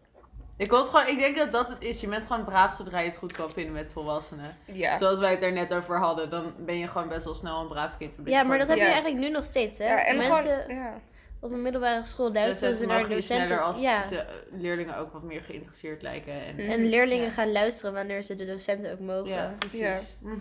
Ik, 0.56 0.68
gewoon, 0.72 1.06
ik 1.06 1.18
denk 1.18 1.36
dat 1.36 1.52
dat 1.52 1.68
het 1.68 1.82
is. 1.82 2.00
Je 2.00 2.08
bent 2.08 2.26
gewoon 2.26 2.44
braaf 2.44 2.74
zodra 2.76 2.98
je 3.00 3.08
het 3.08 3.16
goed 3.16 3.32
kan 3.32 3.50
vinden 3.50 3.72
met 3.72 3.90
volwassenen. 3.92 4.56
Ja. 4.64 4.96
Zoals 4.96 5.18
wij 5.18 5.30
het 5.30 5.42
er 5.42 5.52
net 5.52 5.74
over 5.74 5.98
hadden, 5.98 6.30
dan 6.30 6.52
ben 6.58 6.78
je 6.78 6.86
gewoon 6.88 7.08
best 7.08 7.24
wel 7.24 7.34
snel 7.34 7.60
een 7.60 7.68
braaf 7.68 7.96
kind. 7.98 8.18
Ja, 8.24 8.42
maar 8.42 8.58
dat 8.58 8.68
heb 8.68 8.76
je 8.76 8.82
Ja. 8.82 8.90
eigenlijk 8.90 9.20
nu 9.20 9.30
nog 9.30 9.44
steeds, 9.44 9.78
hè? 9.78 9.84
Ja, 9.86 10.04
en 10.04 10.16
Mensen 10.16 10.36
gewoon, 10.36 10.76
ja. 10.76 11.00
op 11.40 11.50
de 11.50 11.56
middelbare 11.56 12.04
school 12.04 12.32
luisteren 12.32 12.72
Docenten 12.72 12.76
ze 12.76 12.86
naar 13.08 13.16
docenten. 13.16 13.46
sneller 13.46 13.62
als 13.64 13.80
ja. 13.80 14.02
ze, 14.02 14.24
leerlingen 14.50 14.96
ook 14.96 15.12
wat 15.12 15.22
meer 15.22 15.42
geïnteresseerd 15.42 16.02
lijken. 16.02 16.44
En. 16.44 16.58
En 16.58 16.84
leerlingen 16.88 17.24
Ja. 17.24 17.30
gaan 17.30 17.52
luisteren 17.52 17.92
wanneer 17.94 18.22
ze 18.22 18.36
de 18.36 18.46
docenten 18.46 18.92
ook 18.92 19.00
mogen. 19.00 19.28
Ja, 19.32 19.54
precies. 19.58 19.78
Ja. 19.80 19.98
Mhm. 20.18 20.36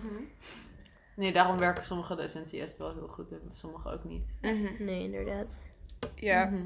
Nee, 1.16 1.34
daarom 1.34 1.57
werken 1.57 1.86
sommige 1.86 2.16
docenten 2.16 2.57
juist 2.57 2.78
wel 2.78 2.93
heel 2.93 3.07
goed 3.07 3.32
en 3.32 3.41
sommige 3.51 3.89
ook 3.89 4.03
niet. 4.03 4.24
Mhm. 4.41 4.84
Nee, 4.84 5.03
inderdaad. 5.03 5.68
Ja. 6.16 6.45
Mhm. 6.45 6.61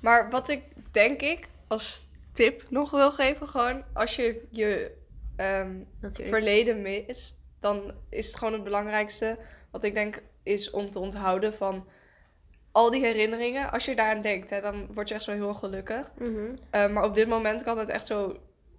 Maar 0.00 0.30
wat 0.30 0.48
ik 0.48 0.62
denk 0.90 1.20
ik 1.20 1.48
als 1.66 2.06
tip 2.32 2.64
nog 2.70 2.90
wil 2.90 3.12
geven, 3.12 3.48
gewoon 3.48 3.84
als 3.92 4.16
je 4.16 4.46
je 4.50 4.96
ehm, 5.36 5.76
verleden 6.12 6.82
mist, 6.82 7.40
dan 7.60 7.92
is 8.08 8.26
het 8.26 8.36
gewoon 8.36 8.52
het 8.52 8.64
belangrijkste 8.64 9.38
wat 9.70 9.84
ik 9.84 9.94
denk 9.94 10.22
is 10.42 10.70
om 10.70 10.90
te 10.90 10.98
onthouden 10.98 11.54
van 11.54 11.86
al 12.72 12.90
die 12.90 13.04
herinneringen. 13.04 13.70
Als 13.70 13.84
je 13.84 13.96
daaraan 13.96 14.22
denkt, 14.22 14.50
hè, 14.50 14.60
dan 14.60 14.94
word 14.94 15.08
je 15.08 15.14
echt 15.14 15.24
zo 15.24 15.32
heel 15.32 15.54
gelukkig. 15.54 16.12
Mhm. 16.18 16.56
Eh, 16.70 16.88
maar 16.88 17.04
op 17.04 17.14
dit 17.14 17.28
moment 17.28 17.62
kan 17.62 17.78
het 17.78 17.88
echt 17.88 18.06
zo 18.06 18.36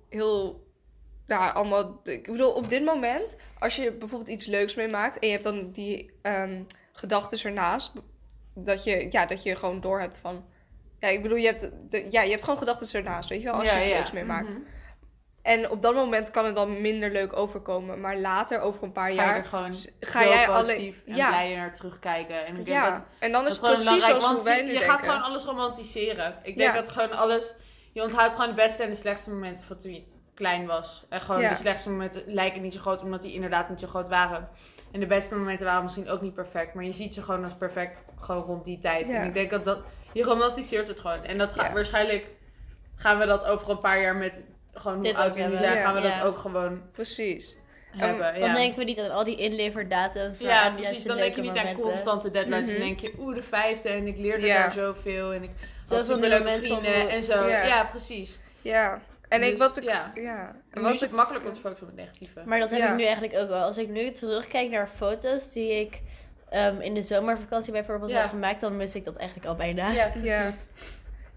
heel. 0.09 0.68
Nou, 1.28 1.53
allemaal. 1.53 2.01
Ik 2.03 2.32
bedoel, 2.32 2.51
op 2.51 2.69
dit 2.69 2.86
moment, 2.86 3.38
als 3.59 3.76
je 3.76 3.91
bijvoorbeeld 3.91 4.30
iets 4.30 4.45
leuks 4.45 4.76
meemaakt 4.76 5.19
en 5.19 5.28
je 5.28 5.34
hebt 5.34 5.43
dan 5.43 5.71
die 5.71 6.11
ehm 6.21 6.61
gedachten 6.93 7.39
ernaast, 7.43 7.93
dat 8.55 8.84
je, 8.84 9.07
ja, 9.09 9.26
dat 9.26 9.43
je 9.43 9.55
gewoon 9.55 9.82
door 9.82 9.99
hebt 9.99 10.17
van. 10.17 10.45
Ja, 10.99 11.07
ik 11.07 11.21
bedoel, 11.21 11.38
je 11.38 11.47
hebt, 11.47 11.69
de, 11.89 12.07
ja, 12.09 12.21
je 12.21 12.30
hebt 12.30 12.43
gewoon 12.43 12.57
gedachten 12.57 12.97
ernaast, 12.99 13.30
weet 13.30 13.41
je 13.41 13.45
wel, 13.45 13.53
als 13.53 13.71
je 13.71 13.78
iets 13.78 13.88
ja. 13.88 13.95
leuks 13.95 14.11
meemaakt. 14.11 14.49
Mhm. 14.49 14.59
En 15.41 15.69
op 15.69 15.82
dat 15.82 15.93
moment 15.93 16.32
kan 16.32 16.45
het 16.45 16.55
dan 16.55 16.82
minder 16.82 17.11
leuk 17.11 17.36
overkomen, 17.36 17.99
maar 18.01 18.17
later, 18.17 18.61
over 18.61 18.84
een 18.84 18.91
paar 18.91 19.03
Ga 19.03 19.09
je 19.09 19.15
jaar, 19.15 19.45
gewoon 19.45 19.74
ga 19.99 20.26
jij 20.26 20.45
positief 20.45 21.01
en 21.05 21.15
Ja, 21.15 21.28
blij 21.28 21.55
naar 21.55 21.76
terugkijken. 21.76 22.45
En 22.45 22.57
ik 22.57 22.65
denk 22.65 22.78
ja. 22.78 22.91
dat, 22.91 23.01
en 23.19 23.32
dan 23.32 23.45
is 23.45 23.51
het 23.51 23.61
precies 23.61 24.05
zoals 24.05 24.26
hoe 24.26 24.43
wij 24.43 24.57
je, 24.57 24.63
nu 24.63 24.71
je 24.71 24.78
denken. 24.78 24.91
gaat 24.91 24.99
gewoon 24.99 25.21
alles 25.21 25.43
romantiseren. 25.43 26.34
Ik 26.43 26.57
denk 26.57 26.76
Ja. 26.76 26.82
dat 26.82 26.89
gewoon 26.91 27.11
alles... 27.11 27.53
Je 27.93 28.01
onthoudt 28.01 28.36
gewoon 28.36 28.49
de 28.49 28.55
beste 28.55 28.84
en 28.84 28.89
de 28.89 28.95
slechtste 28.95 29.30
momenten 29.30 29.65
van 29.65 29.80
toen 29.80 29.93
je 29.93 30.03
klein 30.34 30.65
was. 30.65 31.05
En 31.09 31.21
gewoon 31.21 31.41
Ja. 31.41 31.49
de 31.49 31.55
slechtste 31.55 31.89
momenten 31.89 32.23
lijken 32.25 32.61
niet 32.61 32.73
zo 32.73 32.79
groot, 32.79 33.01
omdat 33.01 33.21
die 33.21 33.34
inderdaad 33.34 33.69
niet 33.69 33.79
zo 33.79 33.88
groot 33.88 34.09
waren. 34.09 34.49
En 34.91 34.99
de 34.99 35.05
beste 35.05 35.36
momenten 35.36 35.65
waren 35.65 35.84
misschien 35.84 36.09
ook 36.09 36.21
niet 36.21 36.34
perfect. 36.34 36.73
Maar 36.73 36.84
je 36.84 36.93
ziet 36.93 37.13
ze 37.13 37.21
gewoon 37.21 37.43
als 37.43 37.53
perfect 37.53 38.03
gewoon 38.19 38.41
rond 38.43 38.65
die 38.65 38.79
tijd. 38.79 39.07
Ja. 39.07 39.13
En 39.13 39.27
ik 39.27 39.34
denk 39.34 39.49
dat 39.49 39.65
dat... 39.65 39.79
Je 40.13 40.23
romantiseert 40.23 40.88
het 40.88 40.99
gewoon. 40.99 41.23
En 41.23 41.38
dat 41.38 41.49
gaat 41.51 41.67
Ja. 41.67 41.73
waarschijnlijk... 41.73 42.27
Gaan 42.95 43.17
we 43.19 43.25
dat 43.25 43.45
over 43.45 43.69
een 43.69 43.79
paar 43.79 44.01
jaar 44.01 44.15
met... 44.15 44.34
Gewoon 44.73 44.93
hoe 44.97 45.03
Dit 45.05 45.15
oud 45.15 45.36
we 45.36 45.41
nu 45.41 45.57
zijn, 45.57 45.77
gaan 45.77 45.93
we 45.93 46.01
Ja. 46.01 46.17
dat 46.17 46.27
ook 46.27 46.38
gewoon 46.38 46.81
Precies. 46.91 47.55
hebben. 47.91 48.34
Dan 48.39 48.49
ja. 48.49 48.53
denken 48.55 48.77
we 48.79 48.84
niet 48.84 48.99
aan 48.99 49.11
al 49.11 49.23
die 49.23 49.36
inleverdatums. 49.38 50.41
maar 50.41 50.49
Ja, 50.51 50.69
precies. 50.71 51.03
Dan 51.03 51.17
denk 51.17 51.36
je 51.36 51.41
leuke 51.41 51.59
niet 51.59 51.67
aan 51.67 51.75
constante 51.75 52.31
deadlines. 52.31 52.67
Mhm. 52.67 52.77
Dan 52.77 52.88
denk 52.88 52.99
je, 52.99 53.13
oeh, 53.19 53.36
de 53.36 53.43
vijfde 53.43 53.89
en 53.89 54.07
ik 54.07 54.17
leerde 54.17 54.45
Ja. 54.45 54.57
daar 54.57 54.71
zoveel. 54.71 55.34
En 55.34 55.43
ik 55.43 55.49
had 55.89 56.05
Zoveel 56.05 56.17
mensen 56.19 56.61
vrienden 56.63 57.09
en 57.09 57.23
zo. 57.23 57.47
Ja. 57.47 57.63
Ja, 57.63 57.84
precies. 57.84 58.39
Ja. 58.61 59.01
En 59.34 59.43
ik 59.43 59.49
Dus, 59.49 59.59
wat 59.59 59.77
ik. 59.77 59.84
ja. 59.84 60.11
Ja. 60.15 60.55
En 60.69 60.81
wat 60.81 60.93
is 60.93 61.01
ik 61.01 61.11
makkelijk 61.11 61.45
om 61.45 61.51
te 61.53 61.59
focussen 61.59 61.88
op 61.88 61.93
het 61.95 62.01
negatieve. 62.05 62.41
Maar 62.45 62.59
dat 62.59 62.69
heb 62.69 62.79
Ja. 62.79 62.89
ik 62.91 62.95
nu 62.97 63.03
eigenlijk 63.03 63.36
ook 63.36 63.47
wel. 63.49 63.63
Als 63.63 63.77
ik 63.77 63.89
nu 63.89 64.11
terugkijk 64.11 64.69
naar 64.69 64.88
foto's 64.88 65.51
die 65.53 65.79
ik 65.79 66.01
ehm, 66.49 66.81
in 66.81 66.93
de 66.93 67.01
zomervakantie 67.01 67.71
bijvoorbeeld 67.71 68.11
Ja. 68.11 68.21
heb 68.21 68.29
gemaakt, 68.29 68.61
dan 68.61 68.77
mis 68.77 68.95
ik 68.95 69.03
dat 69.03 69.15
eigenlijk 69.15 69.47
al 69.49 69.55
bijna. 69.55 69.89
Ja, 69.89 70.07
precies. 70.07 70.29
Ja. 70.29 70.51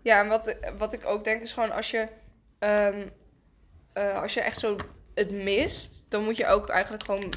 Ja, 0.03 0.21
en 0.21 0.29
wat, 0.29 0.57
wat 0.79 0.93
ik 0.93 1.07
ook 1.07 1.25
denk 1.25 1.43
is 1.43 1.53
gewoon 1.53 1.73
als 1.73 1.91
je, 1.91 2.09
ehm, 2.59 3.07
eh, 3.93 4.23
als 4.23 4.35
je 4.35 4.41
echt 4.41 4.59
zo 4.59 4.77
het 5.15 5.31
mist, 5.31 6.05
dan 6.09 6.25
moet 6.25 6.37
je 6.37 6.47
ook 6.47 6.69
eigenlijk 6.69 7.05
gewoon 7.05 7.33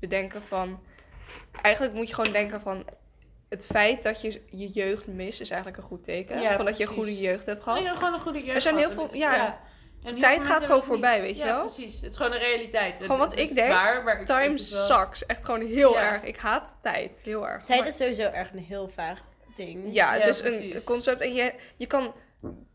bedenken 0.00 0.42
van. 0.42 0.80
Eigenlijk 1.62 1.94
moet 1.94 2.08
je 2.08 2.14
gewoon 2.14 2.32
denken 2.32 2.60
van. 2.60 2.84
Het 3.48 3.66
feit 3.66 4.02
dat 4.02 4.20
je 4.20 4.42
je 4.50 4.68
jeugd 4.68 5.06
mist 5.06 5.40
is 5.40 5.50
eigenlijk 5.50 5.82
een 5.82 5.88
goed 5.88 6.04
teken. 6.04 6.40
Ja, 6.40 6.56
van 6.56 6.64
dat 6.64 6.76
je 6.76 6.82
een 6.86 6.94
goede 6.94 7.18
jeugd 7.18 7.46
hebt 7.46 7.62
gehad. 7.62 7.82
hebt 7.84 7.98
gewoon 7.98 8.14
een 8.14 8.20
goede 8.20 8.38
jeugd 8.42 8.54
Er 8.54 8.60
zijn 8.60 8.76
heel 8.76 8.90
veel- 8.90 9.08
ja. 9.14 9.60
Tijd 10.18 10.44
gaat 10.44 10.64
gewoon 10.64 10.82
voorbij, 10.82 11.14
niet. 11.14 11.22
weet 11.22 11.36
je 11.36 11.44
ja, 11.44 11.54
wel? 11.54 11.60
precies. 11.60 12.00
Het 12.00 12.10
is 12.10 12.16
gewoon 12.16 12.32
een 12.32 12.38
realiteit. 12.38 12.94
Gewoon 13.00 13.18
wat 13.18 13.30
Het 13.30 13.40
ik 13.40 13.48
is 13.48 13.54
denk, 13.54 13.68
Zwaar, 13.72 14.02
maar 14.02 14.20
ik- 14.20 14.26
Time 14.26 14.58
sucks. 14.58 15.26
Echt 15.26 15.44
gewoon 15.44 15.60
heel 15.66 15.92
Ja. 15.92 16.12
erg. 16.12 16.22
Ik 16.22 16.36
haat 16.36 16.76
tijd. 16.82 17.20
Heel 17.22 17.48
erg. 17.48 17.64
Tijd 17.64 17.78
Maar- 17.80 17.88
is 17.88 17.96
sowieso 17.96 18.22
echt 18.22 18.52
een 18.52 18.58
heel 18.64 18.88
vaag 18.88 19.20
ding. 19.56 19.94
Ja, 19.94 20.12
het 20.12 20.22
Ja, 20.22 20.28
is 20.28 20.40
precies. 20.40 20.74
een 20.74 20.84
concept. 20.84 21.20
En 21.20 21.34
je, 21.34 21.52
je 21.76 21.86
kan... 21.86 22.14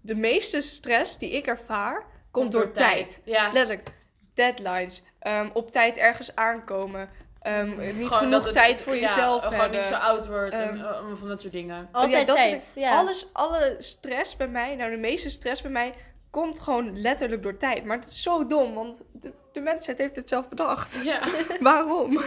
De 0.02 0.16
meeste 0.16 0.62
stress 0.62 1.18
die 1.18 1.32
ik 1.32 1.48
ervaar, 1.48 2.06
komt 2.32 2.52
door 2.52 2.72
tijd. 2.72 3.22
Ja. 3.24 3.52
Letterlijk. 3.52 3.88
Deadlines. 4.34 5.04
ehm, 5.20 5.50
op 5.54 5.72
tijd 5.72 5.98
ergens 5.98 6.36
aankomen. 6.36 7.10
ehm, 7.42 7.70
niet 7.78 7.94
Gewoon 7.94 8.10
genoeg 8.12 8.44
het- 8.44 8.54
tijd 8.54 8.82
voor 8.82 8.94
ja, 8.96 9.00
jezelf 9.02 9.44
Gewoon 9.44 9.60
hebben. 9.60 9.80
niet 9.80 9.88
zo 9.88 9.94
oud 9.94 10.28
wordt 10.28 10.54
en 10.54 10.62
Ehm, 10.70 10.76
uh, 10.76 10.92
allemaal 10.92 11.18
van 11.18 11.28
dat 11.28 11.42
soort 11.42 11.54
dingen. 11.54 11.90
Altijd 11.92 12.20
Ja, 12.20 12.26
dat 12.26 12.36
tijd. 12.36 12.72
Ja. 12.76 12.98
Alles, 12.98 13.28
alle 13.34 13.76
stress 13.80 14.36
bij 14.36 14.48
mij, 14.48 14.76
nou 14.76 14.92
de 14.92 14.98
meeste 14.98 15.30
stress 15.30 15.62
bij 15.62 15.72
mij, 15.72 15.94
komt 16.36 16.60
gewoon 16.60 17.02
letterlijk 17.02 17.44
door 17.44 17.58
tijd. 17.58 17.86
Maar 17.86 17.98
het 17.98 18.08
is 18.08 18.22
zo 18.22 18.46
dom, 18.46 18.74
want 18.74 19.04
de, 19.12 19.34
de 19.52 19.60
mensheid 19.60 19.98
heeft 19.98 20.16
het 20.16 20.30
zelf 20.30 20.50
bedacht. 20.50 21.04
Ja. 21.04 21.28
Waarom? 21.60 22.24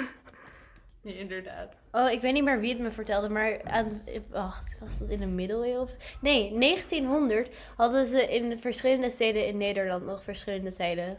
Nee, 1.02 1.18
inderdaad. 1.18 1.74
Oh, 1.92 2.11
ik 2.11 2.20
weet 2.20 2.32
niet 2.32 2.44
meer 2.44 2.61
wie 2.61 2.72
het 2.72 2.78
me 2.78 2.90
vertelde, 2.90 3.28
maar 3.28 3.61
aan, 3.64 4.02
wacht, 4.30 4.78
was 4.80 4.98
dat 4.98 5.09
in 5.09 5.20
de 5.20 5.26
middeleeuwen? 5.26 5.80
of- 5.80 5.96
Nee, 6.20 6.59
1900 6.59 7.54
hadden 7.76 8.06
ze 8.06 8.34
in 8.34 8.59
verschillende 8.61 9.11
steden 9.11 9.46
in 9.46 9.56
Nederland 9.56 10.04
nog 10.04 10.22
verschillende 10.22 10.72
tijden. 10.74 11.18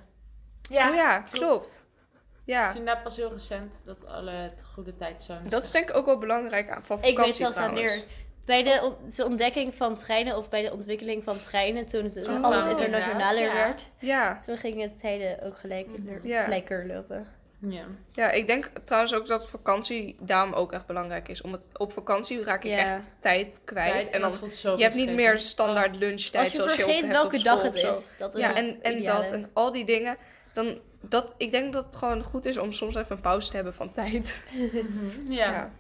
Ja. 0.62 0.90
oh 0.90 0.96
ja, 0.96 1.18
klopt. 1.20 1.32
klopt. 1.40 1.84
Het 2.14 2.42
Ja, 2.58 2.70
is 2.70 2.76
inderdaad 2.76 3.04
pas 3.04 3.16
heel 3.16 3.32
recent 3.32 3.80
dat 3.86 4.08
alle 4.08 4.32
het 4.32 4.62
goede 4.74 4.96
tijdszones 4.96 5.50
dat 5.50 5.64
is 5.64 5.72
denk 5.72 5.90
ik 5.90 5.96
ook 5.96 6.06
wel 6.06 6.18
belangrijk 6.18 6.70
aan 6.70 6.84
van 6.84 6.98
Ik 6.98 7.04
weet 7.04 7.16
vakantie 7.16 7.34
zelfs 7.42 7.58
wanneer. 7.58 8.04
Bij 8.50 8.64
de, 8.64 8.80
on- 8.84 9.10
de 9.16 9.26
ontdekking 9.26 9.76
van 9.76 9.96
treinen 9.96 10.38
of 10.38 10.50
bij 10.50 10.62
de 10.62 10.72
ontwikkeling 10.74 11.24
van 11.24 11.38
treinen, 11.38 11.86
toen 11.86 12.04
het 12.04 12.28
Oh, 12.28 12.44
alles 12.44 12.66
internationaler 12.66 13.42
ja. 13.44 13.54
werd, 13.54 13.90
Ja, 14.00 14.38
toen 14.46 14.58
gingen 14.58 14.88
de 14.88 14.94
tijden 14.94 15.42
ook 15.44 15.58
gelijk 15.58 15.88
in 15.92 16.06
de, 16.06 16.28
Ja. 16.28 16.44
gelijker 16.44 16.88
lopen. 16.88 17.28
Ja. 17.68 17.84
ja, 18.14 18.32
ik 18.32 18.48
denk 18.48 18.72
trouwens 18.84 19.14
ook 19.14 19.28
dat 19.28 19.50
vakantie 19.50 20.16
daarom 20.20 20.54
ook 20.54 20.72
echt 20.74 20.86
belangrijk 20.86 21.28
is. 21.28 21.42
Omdat 21.42 21.66
op 21.74 21.94
vakantie 21.94 22.44
raak 22.44 22.64
ik 22.64 22.72
Ja. 22.72 22.78
echt 22.78 22.94
tijd 23.20 23.62
kwijt. 23.66 24.10
En 24.10 24.22
dan, 24.22 24.34
je 24.78 24.84
hebt 24.84 24.96
niet 24.96 25.10
meer 25.14 25.40
standaard 25.40 25.96
lunchtijd 25.96 26.44
Als 26.44 26.52
je 26.52 26.58
zoals 26.58 26.76
je 26.76 26.82
vergeet 26.84 26.98
op 27.04 27.08
hebt 27.08 27.22
welke 27.22 27.38
op 27.38 27.44
dag 27.44 27.62
het 27.62 27.74
is, 27.76 28.14
dat 28.18 28.34
is 28.36 28.40
Ja, 28.42 28.48
het 28.48 28.56
en, 28.58 28.78
en 28.82 28.98
ideale. 28.98 29.24
dat 29.24 29.32
en 29.32 29.50
al 29.54 29.72
die 29.72 29.86
dingen. 29.86 30.18
Dan, 30.54 30.80
dat, 31.02 31.34
ik 31.38 31.52
denk 31.52 31.74
dat 31.74 31.86
het 31.86 31.96
gewoon 31.96 32.24
goed 32.24 32.46
is 32.46 32.58
om 32.58 32.72
soms 32.72 32.96
even 32.96 33.16
een 33.16 33.22
pauze 33.22 33.50
te 33.50 33.56
hebben 33.56 33.74
van 33.74 33.92
tijd. 33.92 34.44
Mhm. 34.54 35.32
Ja. 35.32 35.52
Ja. 35.52 35.72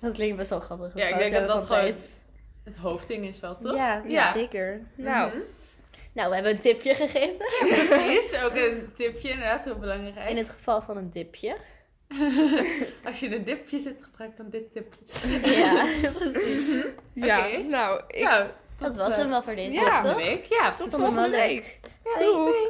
Dat 0.00 0.12
klinkt 0.12 0.36
best 0.36 0.50
wel 0.50 0.60
grappig. 0.60 0.94
Ja, 0.94 1.04
ik 1.06 1.14
pauze 1.14 1.30
denk 1.30 1.46
dat 1.46 1.56
dat 1.56 1.66
van 1.66 1.76
gewoon 1.76 1.92
tijd. 1.94 2.16
Het 2.68 2.76
hoofdding 2.76 3.26
is 3.26 3.40
wel, 3.40 3.56
toch? 3.56 3.74
Ja, 3.76 4.02
Ja. 4.06 4.32
zeker. 4.32 4.80
Nou, 4.94 5.28
Mhm. 5.28 5.38
Nou, 6.12 6.28
we 6.28 6.34
hebben 6.34 6.52
een 6.52 6.60
tipje 6.60 6.94
gegeven. 6.94 7.36
Precies, 7.88 8.42
ook 8.42 8.54
een 8.54 8.92
tipje 8.96 9.28
inderdaad, 9.28 9.64
heel 9.64 9.78
belangrijk. 9.78 10.30
In 10.30 10.36
het 10.36 10.48
geval 10.48 10.82
van 10.82 10.96
een 10.96 11.08
dipje. 11.10 11.56
Als 13.04 13.20
je 13.20 13.34
een 13.36 13.44
dipje 13.44 13.78
zit, 13.80 14.02
gebruik 14.02 14.36
dan 14.36 14.46
dit 14.50 14.72
tipje. 14.72 15.00
Ja, 15.50 15.86
precies. 16.18 16.84
Ja, 17.12 17.46
Oké. 17.46 17.58
nou, 17.58 18.00
ik, 18.08 18.18
Ja, 18.18 18.50
Dat 18.78 18.94
was 18.96 19.16
hem 19.16 19.28
wel 19.28 19.42
voor 19.42 19.54
deze 19.54 19.70
Ja. 19.80 20.02
week, 20.02 20.12
toch? 20.12 20.22
week. 20.24 20.44
Ja, 20.48 20.74
tot 20.74 20.90
tot 20.90 21.00
volgende 21.00 21.30
week. 21.30 21.78
Doei. 22.02 22.24
Doei. 22.32 22.68